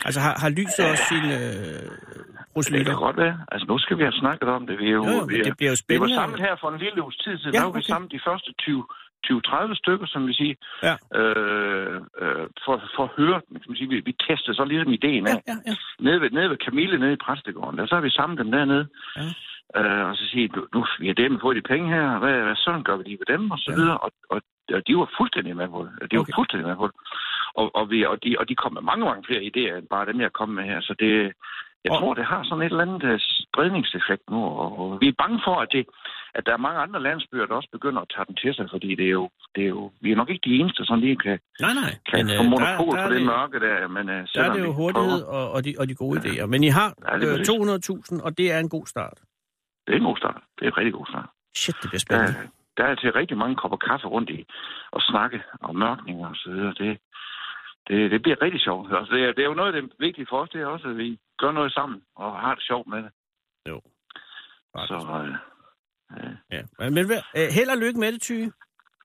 Altså 0.06 0.20
har, 0.20 0.34
har 0.42 0.50
lyset 0.60 0.82
også 0.92 1.04
sine 1.12 1.30
øh, 1.42 1.90
procedurer? 2.54 2.78
Det 2.78 2.86
kan 2.92 3.04
godt 3.08 3.18
være. 3.24 3.36
Altså 3.52 3.66
nu 3.70 3.78
skal 3.78 3.98
vi 3.98 4.02
have 4.02 4.18
snakket 4.24 4.48
om 4.48 4.66
det. 4.66 4.78
Vi, 4.78 4.86
er 4.92 4.96
jo, 5.00 5.04
jo, 5.04 5.24
vi, 5.30 5.36
er, 5.40 5.44
det 5.48 5.56
bliver 5.56 5.72
jo 5.74 5.78
spændende. 5.84 6.06
Vi 6.06 6.14
var 6.14 6.22
samlet 6.22 6.40
her 6.46 6.54
for 6.62 6.68
en 6.74 6.78
lille 6.84 6.98
uges 7.02 7.16
tid 7.24 7.34
siden. 7.38 7.54
Ja, 7.54 7.58
der 7.58 7.64
var 7.64 7.72
okay. 7.72 7.80
vi 7.80 7.92
sammen 7.92 8.08
de 8.10 8.20
første 8.28 8.50
20 8.58 8.84
20-30 9.26 9.74
stykker, 9.82 10.06
som 10.06 10.26
vi 10.26 10.34
siger, 10.34 10.54
ja. 10.82 10.94
øh, 11.18 12.00
øh, 12.22 12.46
for, 12.64 12.74
for 12.96 13.04
at 13.08 13.12
høre, 13.16 13.40
kan 13.40 13.68
man 13.68 13.76
sige, 13.76 13.88
vi, 13.88 14.00
vi 14.08 14.12
testede 14.12 14.56
så 14.56 14.64
ligesom 14.64 14.92
ideen 14.92 15.26
af, 15.26 15.34
ja, 15.34 15.52
ja, 15.52 15.56
ja. 15.66 15.74
Nede, 16.04 16.20
ved, 16.20 16.30
nede 16.30 16.50
ved 16.50 16.58
Camille, 16.64 16.98
nede 16.98 17.12
i 17.12 17.24
præstegården, 17.26 17.78
der, 17.78 17.86
så 17.86 17.94
har 17.94 18.02
vi 18.02 18.10
samlet 18.10 18.38
dem 18.38 18.50
dernede, 18.50 18.86
ja. 19.16 19.28
øh, 19.78 20.04
og 20.08 20.16
så 20.16 20.24
siger 20.30 20.48
nu, 20.56 20.60
nu 20.74 20.80
vi 21.00 21.06
har 21.06 21.14
dem 21.14 21.40
fået 21.40 21.56
de 21.56 21.68
penge 21.72 21.88
her, 21.94 22.18
hvad, 22.18 22.36
hvad 22.46 22.56
sådan 22.56 22.82
gør 22.82 22.96
vi 22.96 23.04
lige 23.04 23.20
ved 23.22 23.30
dem, 23.34 23.50
og 23.50 23.58
så 23.58 23.70
ja. 23.70 23.76
videre, 23.76 23.98
og, 23.98 24.10
og, 24.30 24.40
og 24.76 24.80
de 24.86 24.92
var 24.96 25.10
fuldstændig 25.18 25.56
med 25.56 25.68
på 25.68 25.80
det. 25.84 26.10
De 26.10 26.16
var 26.16 26.22
okay. 26.26 26.36
fuldstændig 26.38 26.66
med 26.68 26.76
på 26.76 26.86
det. 26.86 26.96
Og, 27.54 27.70
og, 27.74 27.90
vi, 27.90 28.04
og, 28.04 28.24
de, 28.24 28.36
og 28.38 28.48
de 28.48 28.54
kom 28.54 28.72
med 28.72 28.82
mange, 28.82 29.04
mange 29.04 29.24
flere 29.28 29.42
idéer, 29.50 29.74
end 29.78 29.88
bare 29.94 30.06
dem, 30.06 30.20
jeg 30.20 30.32
kom 30.32 30.48
med 30.48 30.64
her. 30.64 30.80
Så 30.80 30.94
det, 30.98 31.12
jeg 31.84 31.92
og... 31.92 31.98
tror, 31.98 32.14
det 32.14 32.24
har 32.24 32.42
sådan 32.44 32.62
et 32.62 32.72
eller 32.72 32.86
andet 32.86 33.02
uh, 33.12 33.18
spredningseffekt 33.46 34.24
nu. 34.30 34.40
Og 34.62 34.98
vi 35.00 35.08
er 35.08 35.20
bange 35.22 35.40
for, 35.46 35.56
at, 35.64 35.68
det, 35.72 35.82
at 36.34 36.42
der 36.46 36.52
er 36.52 36.64
mange 36.66 36.80
andre 36.84 37.00
landsbyer, 37.02 37.46
der 37.46 37.54
også 37.54 37.70
begynder 37.76 38.00
at 38.02 38.10
tage 38.14 38.26
den 38.28 38.36
til 38.42 38.54
sig, 38.54 38.66
fordi 38.74 38.90
det 39.00 39.06
er 39.12 39.16
jo, 39.20 39.28
det 39.54 39.62
er 39.64 39.72
jo, 39.76 39.82
vi 40.00 40.08
er 40.12 40.16
nok 40.16 40.30
ikke 40.30 40.48
de 40.48 40.54
eneste, 40.60 40.84
som 40.84 41.00
lige 41.00 41.16
kan, 41.16 41.38
nej, 41.64 41.74
nej. 41.82 41.92
kan 42.10 42.26
men, 42.26 42.36
få 42.38 42.44
øh, 42.44 42.50
monopol 42.54 42.94
der, 42.94 43.00
der 43.00 43.06
på 43.06 43.12
det, 43.12 43.20
det 43.20 43.26
mørke 43.34 43.58
der. 43.66 43.88
Men, 43.96 44.04
uh, 44.08 44.20
der 44.34 44.42
er 44.46 44.52
det 44.56 44.62
jo 44.68 44.72
hurtighed 44.72 45.22
og, 45.36 45.44
og, 45.54 45.60
de, 45.64 45.70
og 45.80 45.84
de 45.88 45.94
gode 45.94 46.16
ja. 46.18 46.24
idéer. 46.24 46.46
Men 46.52 46.60
I 46.68 46.70
har 46.78 46.88
ja, 47.08 47.36
200.000, 47.52 48.24
og 48.26 48.30
det 48.38 48.46
er 48.54 48.58
en 48.66 48.70
god 48.76 48.86
start. 48.94 49.18
Det 49.86 49.92
er 49.94 49.98
en 50.02 50.08
god 50.10 50.16
start. 50.16 50.42
Det 50.56 50.62
er 50.66 50.70
en 50.72 50.76
rigtig 50.76 50.92
god 50.92 51.06
start. 51.12 51.28
Shit, 51.56 51.76
det 51.82 51.90
bliver 51.90 52.04
spændende. 52.06 52.32
Der, 52.32 52.58
der 52.78 52.84
er 52.90 52.94
til 52.94 53.12
rigtig 53.12 53.36
mange 53.42 53.56
kopper 53.56 53.80
kaffe 53.88 54.06
rundt 54.06 54.30
i 54.30 54.44
og 54.96 55.00
snakke 55.02 55.38
om 55.60 55.76
mørkning 55.76 56.26
og 56.26 56.34
så 56.34 56.50
videre. 56.50 56.74
Det, 56.82 56.98
det, 57.88 58.10
det 58.10 58.22
bliver 58.22 58.42
rigtig 58.42 58.60
sjovt. 58.60 58.96
Altså, 58.98 59.14
det, 59.14 59.24
er, 59.24 59.32
det 59.32 59.42
er 59.42 59.48
jo 59.48 59.54
noget 59.54 59.74
af 59.74 59.82
det 59.82 59.92
vigtige 59.98 60.26
for 60.30 60.38
os, 60.42 60.50
det 60.50 60.60
er 60.60 60.66
også, 60.66 60.88
at 60.88 60.96
vi 60.96 61.18
gør 61.38 61.52
noget 61.52 61.72
sammen 61.72 62.02
og 62.16 62.40
har 62.40 62.54
det 62.54 62.64
sjovt 62.64 62.86
med 62.88 63.02
det. 63.02 63.12
Jo. 63.68 63.80
Så, 64.76 64.96
øh, 65.20 65.34
øh. 66.18 66.34
Ja. 66.52 66.90
Men, 66.90 66.98
øh, 67.38 67.48
held 67.56 67.70
og 67.70 67.78
lykke 67.78 68.00
med 68.00 68.12
det, 68.12 68.22
Ty. 68.22 68.38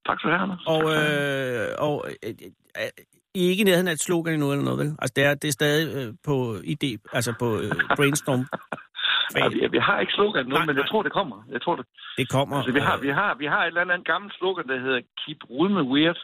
Tak 0.05 0.19
skal 0.19 0.29
du 0.29 0.35
have, 0.35 0.43
Anders. 0.43 0.63
Og, 0.67 0.83
øh, 0.95 1.67
og 1.87 2.05
øh, 2.09 2.33
øh, 2.81 2.89
I 3.35 3.45
er 3.45 3.49
ikke 3.49 3.63
nærheden 3.63 3.87
af 3.87 3.91
et 3.91 3.99
slogan 4.07 4.33
endnu 4.33 4.51
eller 4.51 4.65
noget, 4.65 4.79
vel? 4.79 4.91
Altså, 5.01 5.13
det 5.15 5.23
er, 5.23 5.33
det 5.33 5.47
er 5.47 5.57
stadig 5.61 5.83
øh, 5.97 6.13
på 6.27 6.35
idé, 6.73 6.89
altså 7.17 7.31
på 7.39 7.47
øh, 7.63 7.71
brainstorm 7.97 8.43
kval. 9.31 9.53
vi, 9.53 9.67
vi 9.75 9.81
har 9.87 9.99
ikke 9.99 10.13
slogan 10.13 10.45
nu, 10.45 10.55
Nej, 10.55 10.65
men 10.65 10.77
jeg 10.77 10.87
tror, 10.89 11.03
det 11.03 11.13
kommer. 11.19 11.37
Jeg 11.49 11.61
tror, 11.61 11.75
det. 11.75 11.85
Det 12.17 12.29
kommer. 12.29 12.55
Altså, 12.57 12.71
vi, 12.71 12.79
har, 12.79 12.95
øh, 12.97 13.03
vi, 13.03 13.09
har, 13.09 13.35
vi 13.35 13.45
har 13.45 13.61
et 13.61 13.67
eller 13.67 13.81
andet 13.81 14.07
gammelt 14.07 14.33
slogan, 14.39 14.67
der 14.67 14.79
hedder 14.79 15.01
Keep 15.21 15.39
Rudme 15.49 15.83
Weird. 15.83 16.19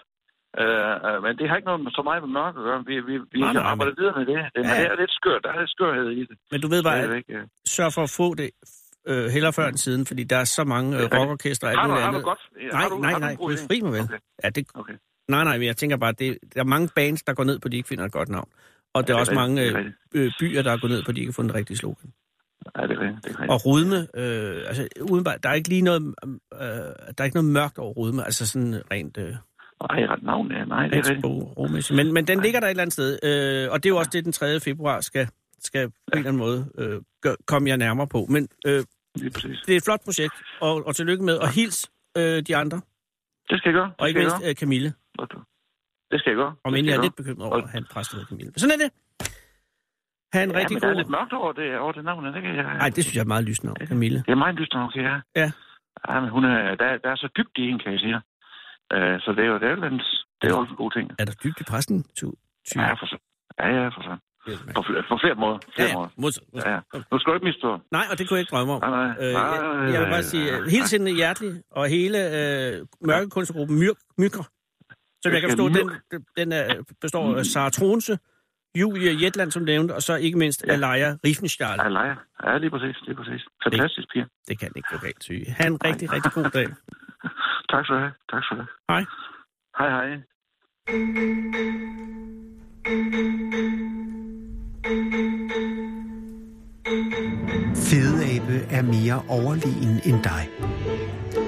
Uh, 0.63 0.95
uh, 1.07 1.17
men 1.25 1.31
det 1.39 1.45
har 1.49 1.55
ikke 1.59 1.69
noget 1.71 1.81
med 1.85 1.91
så 1.91 2.01
meget 2.09 2.21
med 2.25 2.31
mørke 2.39 2.57
at 2.62 2.65
gøre. 2.67 2.79
Vi, 2.89 2.95
vi, 3.09 3.15
vi 3.33 3.39
Nej, 3.39 3.53
nej, 3.53 3.63
arbejder 3.71 3.93
videre 3.99 4.13
med 4.19 4.25
det. 4.31 4.38
det, 4.55 4.62
Ja. 4.69 4.81
det 4.81 4.85
er 4.91 4.95
lidt 5.03 5.12
skørt. 5.19 5.41
Der 5.43 5.49
er 5.53 5.59
lidt 5.59 5.69
skørhed 5.77 6.07
i 6.09 6.23
det. 6.29 6.38
Men 6.51 6.62
du 6.62 6.67
ved 6.73 6.83
bare, 6.83 6.99
at 6.99 7.15
ikke, 7.17 7.33
øh. 7.33 7.43
sørg 7.75 7.93
for 7.93 8.03
at 8.03 8.09
få 8.09 8.27
det 8.41 8.49
øh, 9.07 9.25
heller 9.35 9.51
før 9.51 9.67
end 9.67 9.77
siden, 9.77 10.05
fordi 10.05 10.23
der 10.23 10.38
er 10.38 10.43
så 10.43 10.63
mange 10.63 10.97
øh, 10.97 11.03
rockorkester 11.03 11.67
og 11.67 11.71
alt 11.73 11.79
muligt 11.89 12.03
har 12.03 12.12
du 12.12 12.17
andet. 12.17 12.23
godt? 12.31 12.39
Nej, 12.73 12.81
har 12.81 12.89
du, 12.89 12.97
nej, 12.97 13.19
nej, 13.19 13.31
en 13.31 13.38
du 13.38 13.43
er 13.43 13.57
fri 13.67 13.81
mig 13.81 13.91
vel. 13.91 14.01
Okay. 14.01 14.17
Ja, 14.43 14.49
det, 14.49 14.67
okay. 14.73 14.93
nej, 15.27 15.43
nej, 15.43 15.57
men 15.57 15.67
jeg 15.67 15.77
tænker 15.77 15.97
bare, 15.97 16.12
det, 16.12 16.38
der 16.53 16.59
er 16.59 16.63
mange 16.75 16.89
bands, 16.95 17.23
der 17.23 17.33
går 17.33 17.43
ned 17.43 17.59
på, 17.59 17.69
de 17.69 17.77
ikke 17.77 17.89
finder 17.89 18.05
et 18.05 18.12
godt 18.12 18.29
navn. 18.29 18.49
Og 18.93 19.07
der 19.07 19.13
er 19.13 19.17
er 19.17 19.19
også 19.19 19.33
mange 19.33 19.62
øh, 19.63 19.85
øh, 20.15 20.31
byer, 20.39 20.62
der 20.62 20.71
er 20.71 20.77
gået 20.77 20.91
ned 20.91 21.03
på, 21.03 21.12
de 21.12 21.19
ikke 21.19 21.31
har 21.31 21.33
fundet 21.33 21.53
det 21.53 21.59
rigtige 21.59 21.77
slogan. 21.77 22.13
Ja, 22.77 22.81
det 22.88 22.97
er 22.97 23.01
rigtigt. 23.01 23.25
Det 23.25 23.31
er 23.35 23.41
rigtigt. 23.41 23.51
Og 23.51 23.65
Rudme, 23.65 23.99
øh, 24.15 24.67
altså 24.67 24.88
udenbart, 25.12 25.43
der 25.43 25.49
er 25.49 25.53
ikke 25.53 25.69
lige 25.69 25.81
noget, 25.81 26.01
øh, 26.53 26.59
der 26.59 27.13
er 27.17 27.23
ikke 27.23 27.38
noget 27.38 27.51
mørkt 27.53 27.77
over 27.77 27.93
Rudme, 27.93 28.25
altså 28.25 28.47
sådan 28.47 28.81
rent... 28.91 29.17
Øh, 29.17 29.35
Nej, 29.81 30.05
ret 30.05 30.23
navn, 30.23 30.51
ja. 30.51 30.65
Nej, 30.65 30.87
det 30.87 30.93
er 30.93 30.97
Rigtig 30.97 31.11
rigtigt. 31.15 31.23
god. 31.23 31.95
Men, 31.95 32.13
men 32.13 32.27
den 32.27 32.41
ligger 32.41 32.59
der 32.59 32.67
et 32.67 32.71
eller 32.71 32.81
andet 32.83 32.93
sted. 32.93 33.19
Øh, 33.23 33.71
og 33.71 33.83
det 33.83 33.89
er 33.89 33.93
jo 33.93 33.97
også 33.97 34.09
det, 34.13 34.23
den 34.25 34.31
3. 34.31 34.59
februar 34.59 35.01
skal, 35.01 35.27
skal 35.59 35.89
på 35.89 35.93
en 36.13 36.17
eller 36.17 36.29
anden 36.29 36.39
måde 36.45 36.59
øh, 36.77 37.01
gør, 37.21 37.35
komme 37.47 37.69
jeg 37.69 37.77
nærmere 37.77 38.07
på. 38.07 38.25
Men 38.29 38.47
øh, 38.67 38.83
Lige 39.15 39.31
præcis. 39.31 39.59
det 39.65 39.73
er 39.73 39.77
et 39.77 39.83
flot 39.83 40.03
projekt, 40.05 40.33
og, 40.61 40.87
og 40.87 40.95
tillykke 40.95 41.23
med. 41.23 41.35
Og 41.37 41.49
hils 41.53 41.91
øh, 42.17 42.23
de 42.47 42.55
andre, 42.55 42.77
Det 43.49 43.57
skal 43.59 43.69
jeg 43.69 43.73
gøre. 43.73 43.91
og 43.97 44.03
Det 44.03 44.07
ikke 44.07 44.21
jeg 44.21 44.27
mindst 44.41 44.47
øh, 44.49 44.55
Camille. 44.55 44.89
Det 46.11 46.19
skal 46.19 46.29
jeg 46.31 46.37
gøre. 46.37 46.53
Det 46.65 46.79
end 46.79 46.85
skal 46.85 46.91
jeg 46.91 46.97
er 46.97 47.01
lidt 47.01 47.15
bekymret 47.15 47.45
over, 47.47 47.57
at 47.57 47.69
han 47.69 47.85
præst 47.93 48.11
hedder 48.13 48.25
Camille. 48.25 48.51
Men 48.53 48.59
sådan 48.59 48.75
er 48.79 48.83
det. 48.85 48.91
Ha' 50.33 50.43
en 50.43 50.51
Ja, 50.51 50.57
rigtig 50.59 50.75
men 50.75 50.81
der 50.81 50.87
er 50.87 50.91
god... 50.93 50.97
lidt 51.01 51.09
mørkt 51.09 51.33
over 51.33 51.51
det, 51.59 51.77
over 51.83 51.91
det 51.91 52.03
navn, 52.03 52.25
er 52.25 52.31
det 52.31 52.37
ikke? 52.37 52.49
Jeg, 52.55 52.63
Nej, 52.63 52.89
det 52.95 53.03
synes 53.03 53.15
jeg 53.15 53.21
er 53.21 53.31
meget 53.35 53.43
lysende 53.49 53.71
over, 53.73 53.85
Camille. 53.85 54.19
Det 54.27 54.31
er 54.31 54.35
meget 54.45 54.55
lyst 54.55 54.73
nok, 54.73 54.95
ja. 54.95 55.15
Ja. 55.41 55.51
Ja, 56.09 56.19
men 56.21 56.29
hun 56.29 56.43
er, 56.45 56.75
der, 56.81 56.97
der 57.03 57.09
er 57.09 57.15
så 57.15 57.29
dybt 57.37 57.57
i 57.57 57.61
en, 57.69 57.79
kan 57.79 57.91
jeg 57.91 57.99
sige. 57.99 58.21
Uh, 58.95 59.15
så 59.23 59.30
det 59.38 59.43
er 59.45 59.49
jo 59.54 59.56
det 59.62 59.67
er, 59.69 59.75
jo 59.75 59.84
en- 59.84 59.99
det 60.39 60.45
er 60.47 60.49
jo 60.56 60.60
også 60.62 60.71
en 60.75 60.82
god 60.84 60.91
ting. 60.91 61.06
Er 61.21 61.25
der 61.25 61.34
dybt 61.43 61.60
i 61.62 61.63
præsten? 61.71 61.97
Tu, 62.19 62.25
ty, 62.67 62.78
Ja, 62.78 62.93
for 63.02 63.06
så. 63.12 63.17
Ja, 63.60 63.67
ja, 63.80 63.88
for 63.88 64.02
så. 64.10 64.13
På, 64.75 64.82
flere- 64.88 65.04
på 65.10 65.15
flere 65.23 65.36
måder. 65.43 65.58
ja, 65.63 65.71
Flere 65.75 65.89
ja. 65.89 65.95
måder. 65.97 66.10
Modsat, 66.17 66.43
modsat. 66.54 66.69
Ja, 66.69 66.73
ja. 66.93 66.99
Nu 67.12 67.19
skal 67.19 67.30
du 67.32 67.36
ikke 67.38 67.45
misstå. 67.52 67.69
Nej, 67.91 68.06
og 68.12 68.17
det 68.17 68.23
kunne 68.28 68.36
jeg 68.38 68.41
ikke 68.43 68.52
drømme 68.56 68.73
om. 68.73 68.82
Nej, 68.82 68.91
nej. 68.99 69.10
Øh, 69.23 69.32
jeg, 69.34 69.93
jeg 69.93 70.02
vil 70.02 70.10
bare 70.15 70.23
sige, 70.23 70.45
øh, 70.58 70.65
helt 70.75 70.88
sindende 70.88 71.15
hjertelig, 71.15 71.52
og 71.71 71.88
hele 71.88 72.17
øh, 72.38 72.86
mørkekunstgruppen 73.02 73.80
Myr, 73.80 73.93
Mykre, 74.17 74.43
som 75.23 75.32
jeg 75.34 75.41
kan 75.41 75.49
forstå, 75.49 75.67
den, 75.69 75.88
den 76.38 76.52
er, 76.52 76.65
består 77.02 77.38
af 77.38 77.45
Sara 77.45 77.69
Tronse, 77.69 78.17
Julie 78.80 79.12
Jetland, 79.23 79.52
som 79.52 79.63
nævnte, 79.63 79.95
og 79.95 80.02
så 80.02 80.15
ikke 80.15 80.38
mindst 80.38 80.63
Ja. 80.67 80.73
Alaya 80.73 81.15
Riefenstahl. 81.25 81.80
Ja, 81.84 81.88
lejer. 81.89 82.15
Ja, 82.45 82.58
lige 82.58 82.69
præcis. 82.69 82.97
Lige 83.08 83.15
præcis. 83.15 83.41
Fantastisk, 83.63 84.08
Pia. 84.13 84.25
Det 84.47 84.60
kan 84.60 84.69
ikke 84.75 84.89
gå 84.91 84.97
galt, 84.97 85.23
syge. 85.23 85.45
Ha' 85.58 85.67
en 85.67 85.78
rigtig, 85.86 86.12
rigtig 86.12 86.32
god 86.32 86.49
dag. 86.49 86.67
Tak 87.71 87.86
skal 87.86 87.95
du 87.95 87.99
have. 87.99 88.13
Tak 88.32 88.43
skal 88.43 88.58
du 88.58 88.62
have. 88.62 88.71
Hej. 88.89 89.03
Hej, 89.77 89.89
hej. 89.97 90.08
Fedeabe 97.89 98.58
er 98.77 98.82
mere 98.82 99.23
overlegen 99.29 100.01
end 100.05 100.23
dig. 100.23 100.49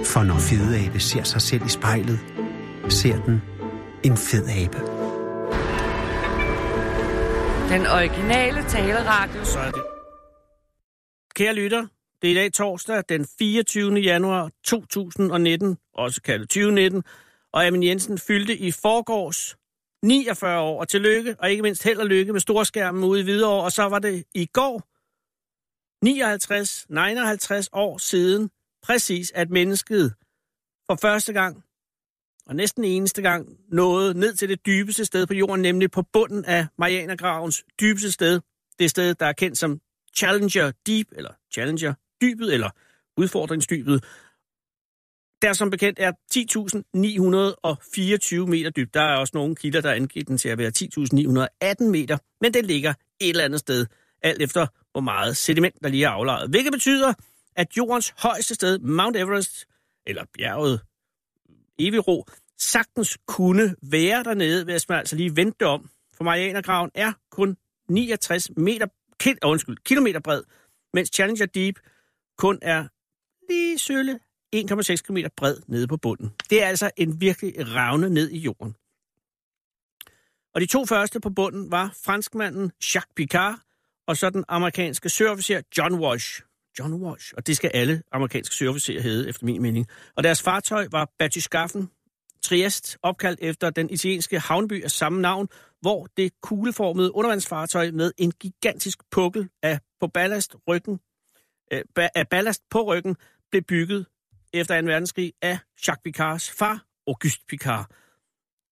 For 0.05 0.23
når 0.23 0.39
fedeabe 0.49 0.99
ser 0.99 1.23
sig 1.23 1.41
selv 1.41 1.65
i 1.65 1.69
spejlet, 1.69 2.19
ser 2.89 3.23
den 3.25 3.41
en 4.03 4.17
fed 4.17 4.45
abe. 4.61 4.77
Den 7.73 7.87
originale 7.97 8.61
taleradio. 8.63 9.45
Så 9.45 9.59
er 9.59 9.71
det. 9.71 9.83
Kære 11.35 11.53
lytter, 11.55 11.87
det 12.21 12.27
er 12.27 12.31
i 12.31 12.35
dag 12.35 12.53
torsdag 12.53 13.03
den 13.09 13.27
24. 13.39 13.93
januar 13.99 14.51
2019, 14.63 15.77
også 15.93 16.21
kaldet 16.21 16.49
2019, 16.49 17.03
og 17.53 17.65
Amin 17.65 17.83
Jensen 17.83 18.17
fyldte 18.17 18.57
i 18.57 18.71
forgårs 18.71 19.57
49 20.03 20.59
år, 20.59 20.79
og 20.79 20.87
tillykke, 20.87 21.35
og 21.39 21.51
ikke 21.51 21.63
mindst 21.63 21.83
held 21.83 21.99
og 21.99 22.05
lykke 22.05 22.33
med 22.33 22.39
storskærmen 22.39 23.03
ude 23.03 23.19
i 23.19 23.23
Hvidovre, 23.23 23.63
og 23.63 23.71
så 23.71 23.83
var 23.83 23.99
det 23.99 24.23
i 24.33 24.45
går 24.45 24.87
59, 26.05 26.85
59 26.89 27.69
år 27.73 27.97
siden, 27.97 28.49
præcis 28.83 29.31
at 29.35 29.49
mennesket 29.49 30.13
for 30.89 30.95
første 30.95 31.33
gang, 31.33 31.63
og 32.45 32.55
næsten 32.55 32.83
eneste 32.83 33.21
gang, 33.21 33.57
nåede 33.71 34.19
ned 34.19 34.35
til 34.35 34.49
det 34.49 34.65
dybeste 34.65 35.05
sted 35.05 35.27
på 35.27 35.33
jorden, 35.33 35.61
nemlig 35.61 35.91
på 35.91 36.03
bunden 36.13 36.45
af 36.45 36.67
Marianergravens 36.77 37.63
dybeste 37.79 38.11
sted. 38.11 38.41
Det 38.79 38.89
sted, 38.89 39.15
der 39.15 39.25
er 39.25 39.33
kendt 39.33 39.57
som 39.57 39.79
Challenger 40.17 40.71
Deep, 40.87 41.07
eller 41.11 41.31
Challenger 41.53 41.93
Dybet, 42.21 42.53
eller 42.53 42.69
Udfordringsdybet. 43.17 44.03
Der 45.41 45.53
som 45.53 45.69
bekendt 45.69 45.99
er 45.99 46.11
10.924 48.43 48.49
meter 48.49 48.69
dybt. 48.69 48.93
Der 48.93 49.01
er 49.01 49.17
også 49.17 49.31
nogle 49.33 49.55
kilder, 49.55 49.81
der 49.81 49.91
angiver 49.91 50.25
den 50.25 50.37
til 50.37 50.49
at 50.49 50.57
være 50.57 50.71
10.918 50.77 51.89
meter, 51.89 52.17
men 52.41 52.53
den 52.53 52.65
ligger 52.65 52.93
et 53.19 53.29
eller 53.29 53.43
andet 53.45 53.59
sted, 53.59 53.85
alt 54.21 54.41
efter 54.41 54.67
hvor 54.91 55.01
meget 55.01 55.37
sediment, 55.37 55.75
der 55.83 55.89
lige 55.89 56.05
er 56.05 56.09
aflejret. 56.09 56.49
Hvilket 56.49 56.71
betyder, 56.73 57.13
at 57.55 57.77
jordens 57.77 58.13
højeste 58.17 58.55
sted, 58.55 58.79
Mount 58.79 59.17
Everest, 59.17 59.67
eller 60.07 60.25
bjerget 60.37 60.81
Eviro, 61.79 62.25
sagtens 62.57 63.17
kunne 63.27 63.75
være 63.81 64.23
dernede, 64.23 64.63
hvis 64.63 64.89
man 64.89 64.97
altså 64.97 65.15
lige 65.15 65.35
vendte 65.35 65.65
om. 65.65 65.89
For 66.13 66.23
Marianergraven 66.23 66.91
er 66.95 67.13
kun 67.31 67.57
69 67.89 68.49
meter, 68.57 68.87
kil, 69.19 69.37
undskyld, 69.43 69.77
kilometer 69.85 70.19
bred, 70.19 70.43
mens 70.93 71.09
Challenger 71.13 71.45
Deep 71.45 71.79
kun 72.41 72.59
er 72.61 72.87
lige 73.49 73.79
sølle 73.79 74.19
1,6 74.55 74.95
km 74.95 75.17
bred 75.37 75.57
nede 75.67 75.87
på 75.87 75.97
bunden. 75.97 76.31
Det 76.49 76.63
er 76.63 76.67
altså 76.67 76.91
en 76.97 77.21
virkelig 77.21 77.75
ravne 77.75 78.09
ned 78.09 78.29
i 78.29 78.37
jorden. 78.37 78.75
Og 80.55 80.61
de 80.61 80.65
to 80.65 80.85
første 80.85 81.19
på 81.19 81.29
bunden 81.29 81.71
var 81.71 81.93
franskmanden 82.05 82.71
Jacques 82.93 83.13
Picard 83.15 83.55
og 84.07 84.17
så 84.17 84.29
den 84.29 84.45
amerikanske 84.47 85.09
søofficer 85.09 85.61
John 85.77 85.95
Walsh. 85.95 86.41
John 86.79 86.93
Walsh, 86.93 87.33
og 87.37 87.47
det 87.47 87.57
skal 87.57 87.71
alle 87.73 88.03
amerikanske 88.11 88.55
søofficerer 88.55 89.01
hedde, 89.01 89.29
efter 89.29 89.45
min 89.45 89.61
mening. 89.61 89.87
Og 90.15 90.23
deres 90.23 90.41
fartøj 90.41 90.87
var 90.91 91.11
Batyskaffen 91.19 91.89
Trieste, 92.43 92.97
opkaldt 93.01 93.39
efter 93.41 93.69
den 93.69 93.89
italienske 93.89 94.39
havneby 94.39 94.83
af 94.83 94.91
samme 94.91 95.21
navn, 95.21 95.47
hvor 95.81 96.07
det 96.17 96.31
kugleformede 96.41 97.15
undervandsfartøj 97.15 97.91
med 97.91 98.11
en 98.17 98.31
gigantisk 98.31 98.99
pukkel 99.11 99.49
af, 99.63 99.79
på 99.99 100.07
ballast, 100.07 100.55
ryggen, 100.67 100.99
Øh, 101.73 101.81
af 102.15 102.27
ballast 102.27 102.61
på 102.69 102.81
ryggen 102.83 103.15
blev 103.51 103.63
bygget 103.63 104.05
efter 104.53 104.81
2. 104.81 104.87
verdenskrig 104.87 105.33
af 105.41 105.57
Jacques 105.87 106.03
Picards 106.03 106.51
far, 106.51 106.85
Auguste 107.07 107.45
Picard. 107.47 107.85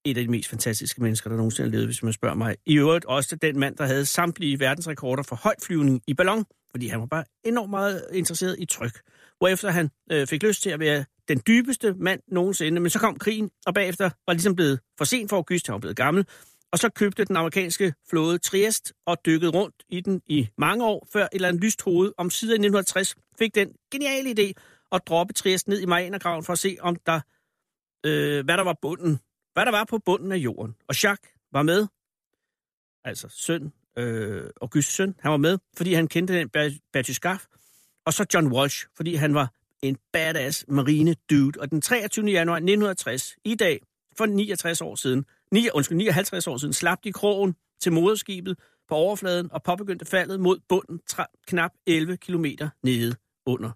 Et 0.05 0.17
af 0.17 0.23
de 0.23 0.31
mest 0.31 0.49
fantastiske 0.49 1.01
mennesker, 1.01 1.29
der 1.29 1.37
nogensinde 1.37 1.69
har 1.69 1.71
levet, 1.71 1.87
hvis 1.87 2.03
man 2.03 2.13
spørger 2.13 2.35
mig. 2.35 2.55
I 2.65 2.77
øvrigt 2.77 3.05
også 3.05 3.35
den 3.35 3.59
mand, 3.59 3.75
der 3.75 3.85
havde 3.85 4.05
samtlige 4.05 4.59
verdensrekorder 4.59 5.23
for 5.23 5.35
højtflyvning 5.35 6.01
i 6.07 6.13
ballon, 6.13 6.45
fordi 6.71 6.87
han 6.87 6.99
var 6.99 7.05
bare 7.05 7.23
enormt 7.43 7.69
meget 7.69 8.07
interesseret 8.13 8.55
i 8.59 8.65
tryk. 8.65 9.01
Hvorefter 9.37 9.71
han 9.71 9.89
øh, 10.11 10.27
fik 10.27 10.43
lyst 10.43 10.63
til 10.63 10.69
at 10.69 10.79
være 10.79 11.05
den 11.27 11.41
dybeste 11.47 11.93
mand 11.93 12.21
nogensinde, 12.27 12.81
men 12.81 12.89
så 12.89 12.99
kom 12.99 13.15
krigen, 13.19 13.49
og 13.65 13.73
bagefter 13.73 14.09
var 14.27 14.33
ligesom 14.33 14.55
blevet 14.55 14.79
for 14.97 15.05
sent 15.05 15.29
for 15.29 15.37
Auguste, 15.37 15.69
han 15.69 15.73
var 15.73 15.79
blevet 15.79 15.97
gammel, 15.97 16.25
og 16.71 16.79
så 16.79 16.89
købte 16.89 17.25
den 17.25 17.35
amerikanske 17.35 17.93
flåde 18.09 18.37
Trieste 18.37 18.93
og 19.05 19.17
dykkede 19.25 19.51
rundt 19.51 19.75
i 19.89 20.01
den 20.01 20.21
i 20.27 20.49
mange 20.57 20.85
år, 20.85 21.07
før 21.13 21.23
et 21.23 21.29
eller 21.31 21.47
andet 21.47 21.63
lyst 21.63 21.81
hoved 21.81 22.13
om 22.17 22.29
siden 22.29 22.63
i 22.63 22.67
1960 22.67 23.15
fik 23.39 23.55
den 23.55 23.73
geniale 23.91 24.29
idé 24.29 24.53
at 24.91 25.01
droppe 25.07 25.33
Trieste 25.33 25.69
ned 25.69 25.79
i 25.79 25.85
Marianergraven 25.85 26.43
for 26.43 26.53
at 26.53 26.59
se, 26.59 26.77
om 26.79 26.95
der, 26.95 27.21
øh, 28.05 28.45
hvad 28.45 28.57
der 28.57 28.63
var 28.63 28.77
bunden, 28.81 29.19
hvad 29.53 29.65
der 29.65 29.71
var 29.71 29.83
på 29.83 29.97
bunden 29.97 30.31
af 30.31 30.37
jorden. 30.37 30.75
Og 30.87 31.03
Jacques 31.03 31.33
var 31.51 31.63
med, 31.63 31.87
altså 33.03 33.27
søn, 33.29 33.73
øh, 33.97 34.49
Augusts 34.61 34.93
søn, 34.93 35.15
han 35.19 35.31
var 35.31 35.37
med, 35.37 35.57
fordi 35.77 35.93
han 35.93 36.07
kendte 36.07 36.33
den 36.33 36.49
Batyskaf, 36.93 37.45
og 38.05 38.13
så 38.13 38.25
John 38.33 38.47
Walsh, 38.47 38.85
fordi 38.95 39.15
han 39.15 39.33
var 39.33 39.53
en 39.81 39.97
badass 40.13 40.65
marine 40.67 41.15
dude. 41.29 41.59
Og 41.59 41.71
den 41.71 41.81
23. 41.81 42.25
januar 42.25 42.55
1960, 42.55 43.35
i 43.45 43.55
dag, 43.55 43.81
for 44.17 44.25
69 44.25 44.81
år 44.81 44.95
siden, 44.95 45.25
9, 45.53 45.69
undskyld, 45.73 45.97
59 45.97 46.47
år 46.47 46.57
siden, 46.57 46.73
slap 46.73 47.03
de 47.03 47.13
krogen 47.13 47.55
til 47.81 47.91
moderskibet 47.91 48.59
på 48.87 48.95
overfladen 48.95 49.51
og 49.51 49.63
påbegyndte 49.63 50.05
faldet 50.05 50.39
mod 50.39 50.59
bunden 50.69 50.99
tra- 51.11 51.43
knap 51.47 51.71
11 51.87 52.17
km 52.17 52.45
nede 52.83 53.15
under 53.45 53.71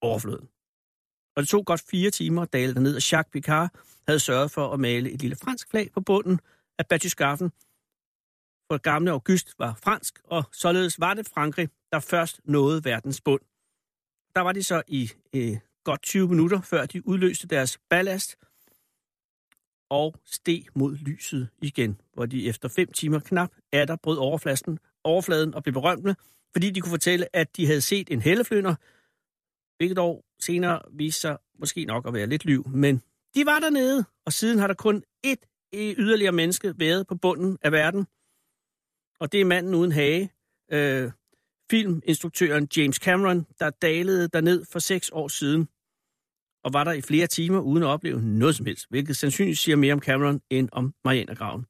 overfladen. 0.00 0.48
Og 1.36 1.42
det 1.42 1.48
tog 1.48 1.66
godt 1.66 1.84
fire 1.90 2.10
timer 2.10 2.42
at 2.42 2.52
dale 2.52 2.74
derned, 2.74 2.96
og 2.96 3.12
Jacques 3.12 3.32
Picard 3.32 3.70
havde 4.06 4.20
sørget 4.20 4.50
for 4.50 4.72
at 4.72 4.80
male 4.80 5.10
et 5.10 5.22
lille 5.22 5.36
fransk 5.36 5.70
flag 5.70 5.90
på 5.92 6.00
bunden 6.00 6.40
af 6.78 6.86
Batyskaffen, 6.86 7.50
for 8.70 8.78
gamle 8.78 9.10
August 9.10 9.54
var 9.58 9.78
fransk, 9.82 10.20
og 10.24 10.44
således 10.52 11.00
var 11.00 11.14
det 11.14 11.28
Frankrig, 11.28 11.68
der 11.92 12.00
først 12.00 12.40
nåede 12.44 12.84
verdens 12.84 13.20
bund. 13.20 13.40
Der 14.34 14.40
var 14.40 14.52
de 14.52 14.62
så 14.62 14.82
i 14.88 15.10
øh, 15.34 15.58
godt 15.84 16.02
20 16.02 16.28
minutter, 16.28 16.60
før 16.60 16.86
de 16.86 17.08
udløste 17.08 17.46
deres 17.48 17.78
ballast 17.90 18.36
og 19.90 20.14
steg 20.24 20.66
mod 20.74 20.96
lyset 20.96 21.48
igen, 21.62 22.00
hvor 22.14 22.26
de 22.26 22.48
efter 22.48 22.68
fem 22.68 22.92
timer 22.92 23.20
knap 23.20 23.50
er 23.72 23.84
der 23.84 23.96
brød 23.96 24.18
overfladen, 24.18 24.78
overfladen 25.04 25.54
og 25.54 25.62
blev 25.62 25.72
berømte, 25.72 26.16
fordi 26.52 26.70
de 26.70 26.80
kunne 26.80 26.90
fortælle, 26.90 27.36
at 27.36 27.56
de 27.56 27.66
havde 27.66 27.80
set 27.80 28.10
en 28.10 28.20
helleflynder, 28.20 28.74
hvilket 29.76 29.96
dog 29.96 30.24
senere 30.40 30.82
viste 30.92 31.20
sig 31.20 31.38
måske 31.58 31.84
nok 31.84 32.06
at 32.06 32.14
være 32.14 32.26
lidt 32.26 32.44
liv, 32.44 32.68
men 32.68 33.02
de 33.34 33.46
var 33.46 33.58
dernede, 33.58 34.04
og 34.26 34.32
siden 34.32 34.58
har 34.58 34.66
der 34.66 34.74
kun 34.74 35.04
ét 35.26 35.70
yderligere 35.74 36.32
menneske 36.32 36.74
været 36.76 37.06
på 37.06 37.14
bunden 37.14 37.58
af 37.62 37.72
verden, 37.72 38.06
og 39.20 39.32
det 39.32 39.40
er 39.40 39.44
manden 39.44 39.74
uden 39.74 39.92
hage, 39.92 40.32
øh, 40.72 41.10
filminstruktøren 41.70 42.68
James 42.76 42.96
Cameron, 42.96 43.46
der 43.60 43.70
dalede 43.70 44.28
derned 44.28 44.64
for 44.64 44.78
seks 44.78 45.10
år 45.12 45.28
siden, 45.28 45.68
og 46.66 46.72
var 46.72 46.84
der 46.84 46.92
i 46.92 47.00
flere 47.00 47.26
timer 47.26 47.60
uden 47.60 47.82
at 47.82 47.86
opleve 47.86 48.22
noget 48.22 48.56
som 48.56 48.66
helst, 48.66 48.86
hvilket 48.90 49.16
sandsynligvis 49.16 49.58
siger 49.58 49.76
mere 49.76 49.92
om 49.92 50.00
Cameron 50.00 50.40
end 50.50 50.68
om 50.72 50.94
Marianergraven. 51.04 51.64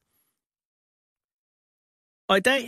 Og 2.28 2.36
i 2.36 2.40
dag, 2.40 2.62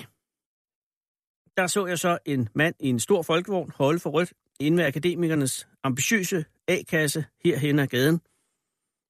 der 1.56 1.66
så 1.66 1.86
jeg 1.86 1.98
så 1.98 2.18
en 2.24 2.48
mand 2.54 2.74
i 2.80 2.88
en 2.88 3.00
stor 3.00 3.22
folkevogn 3.22 3.70
holde 3.74 4.00
for 4.00 4.10
rødt 4.10 4.32
inde 4.60 4.78
ved 4.78 4.84
akademikernes 4.84 5.68
ambitiøse 5.82 6.44
A-kasse 6.68 7.24
herhen 7.44 7.78
ad 7.78 7.86
gaden. 7.86 8.20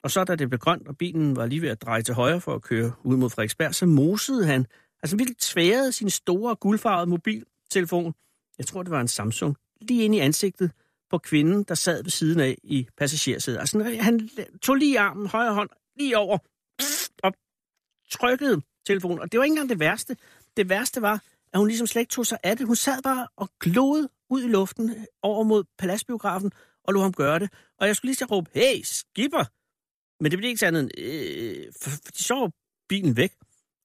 Og 0.04 0.10
så 0.10 0.24
da 0.24 0.36
det 0.36 0.48
blev 0.48 0.58
grønt, 0.58 0.88
og 0.88 0.96
bilen 0.96 1.36
var 1.36 1.46
lige 1.46 1.62
ved 1.62 1.68
at 1.68 1.82
dreje 1.82 2.02
til 2.02 2.14
højre 2.14 2.40
for 2.40 2.54
at 2.54 2.62
køre 2.62 2.92
ud 3.04 3.16
mod 3.16 3.30
Frederiksberg, 3.30 3.74
så 3.74 3.86
mosede 3.86 4.46
han, 4.46 4.66
altså 5.02 5.16
virkelig 5.16 5.38
tværede 5.38 5.92
sin 5.92 6.10
store 6.10 6.56
guldfarvede 6.56 7.10
mobiltelefon, 7.10 8.14
jeg 8.58 8.66
tror 8.66 8.82
det 8.82 8.90
var 8.90 9.00
en 9.00 9.08
Samsung, 9.08 9.56
lige 9.80 10.04
ind 10.04 10.14
i 10.14 10.18
ansigtet 10.18 10.70
på 11.10 11.18
kvinden, 11.18 11.62
der 11.62 11.74
sad 11.74 12.02
ved 12.02 12.10
siden 12.10 12.40
af 12.40 12.58
i 12.62 12.88
passagersædet. 12.96 13.58
Altså 13.58 13.96
han 14.00 14.30
tog 14.62 14.74
lige 14.74 15.00
armen, 15.00 15.26
højre 15.26 15.54
hånd, 15.54 15.70
lige 15.96 16.18
over, 16.18 16.38
og 17.22 17.32
trykkede 18.10 18.62
telefonen. 18.86 19.20
Og 19.20 19.32
det 19.32 19.38
var 19.38 19.44
ikke 19.44 19.52
engang 19.52 19.68
det 19.68 19.80
værste. 19.80 20.16
Det 20.56 20.68
værste 20.68 21.02
var, 21.02 21.22
at 21.52 21.58
hun 21.58 21.68
ligesom 21.68 21.86
slet 21.86 22.00
ikke 22.00 22.10
tog 22.10 22.26
sig 22.26 22.38
af 22.42 22.56
det. 22.56 22.66
Hun 22.66 22.76
sad 22.76 23.02
bare 23.02 23.28
og 23.36 23.50
glodede 23.60 24.08
ud 24.30 24.42
i 24.42 24.48
luften 24.48 25.06
over 25.22 25.44
mod 25.44 25.64
paladsbiografen 25.78 26.52
og 26.84 26.94
lå 26.94 27.00
ham 27.00 27.12
gøre 27.12 27.38
det. 27.38 27.52
Og 27.78 27.86
jeg 27.86 27.96
skulle 27.96 28.08
lige 28.08 28.16
så 28.16 28.24
råbe, 28.24 28.50
hey, 28.54 28.82
skipper! 28.82 29.44
Men 30.22 30.30
det 30.30 30.38
blev 30.38 30.48
ikke 30.48 30.58
sådan, 30.58 30.90
øh, 30.98 31.72
for, 31.82 31.90
for 31.90 32.12
de 32.12 32.22
så 32.24 32.50
bilen 32.88 33.16
væk. 33.16 33.32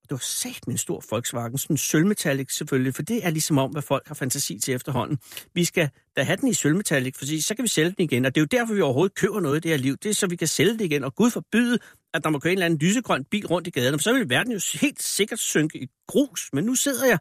Og 0.04 0.10
det 0.10 0.12
var 0.12 0.24
sagt 0.24 0.68
med 0.68 0.74
en 0.74 0.78
stor 0.78 1.04
Volkswagen, 1.10 1.58
sådan 1.58 1.74
en 1.74 1.78
sølvmetallic 1.78 2.56
selvfølgelig, 2.56 2.96
for 2.96 3.02
det 3.02 3.26
er 3.26 3.30
ligesom 3.30 3.58
om, 3.58 3.72
hvad 3.72 3.82
folk 3.82 4.08
har 4.08 4.16
fantasi 4.16 4.60
til 4.60 4.74
efterhånden. 4.74 5.18
Vi 5.54 5.66
skal 5.66 5.90
da 6.16 6.24
have 6.24 6.38
den 6.38 6.48
i 6.48 6.54
sølvmetallic, 6.54 7.16
for 7.18 7.42
så 7.42 7.56
kan 7.56 7.64
vi 7.64 7.68
sælge 7.68 7.92
den 7.98 8.04
igen, 8.04 8.26
og 8.26 8.36
det 8.36 8.42
er 8.42 8.46
jo 8.52 8.60
derfor, 8.60 8.74
vi 8.74 8.82
overhovedet 8.82 9.16
køber 9.16 9.40
noget 9.40 9.58
i 9.58 9.60
det 9.60 9.72
her 9.72 9.78
liv. 9.78 9.98
Det 9.98 10.10
er 10.10 10.14
så, 10.14 10.28
vi 10.28 10.36
kan 10.36 10.48
sælge 10.48 10.74
det 10.74 10.82
igen, 10.82 11.04
og 11.04 11.16
Gud 11.16 11.32
forbyde, 11.32 11.80
at 12.14 12.24
der 12.24 12.30
må 12.30 12.40
køre 12.40 12.52
en 12.52 12.58
eller 12.58 12.66
anden 12.66 12.80
lysegrøn 12.80 13.24
bil 13.24 13.48
rundt 13.48 13.68
i 13.68 13.72
gaden, 13.72 14.00
så 14.00 14.14
vil 14.14 14.30
verden 14.30 14.52
jo 14.52 14.60
helt 14.82 15.04
sikkert 15.04 15.40
synke 15.40 15.80
i 15.80 15.88
grus. 16.08 16.50
Men 16.54 16.64
nu 16.64 16.76
sidder 16.76 17.06
jeg 17.06 17.20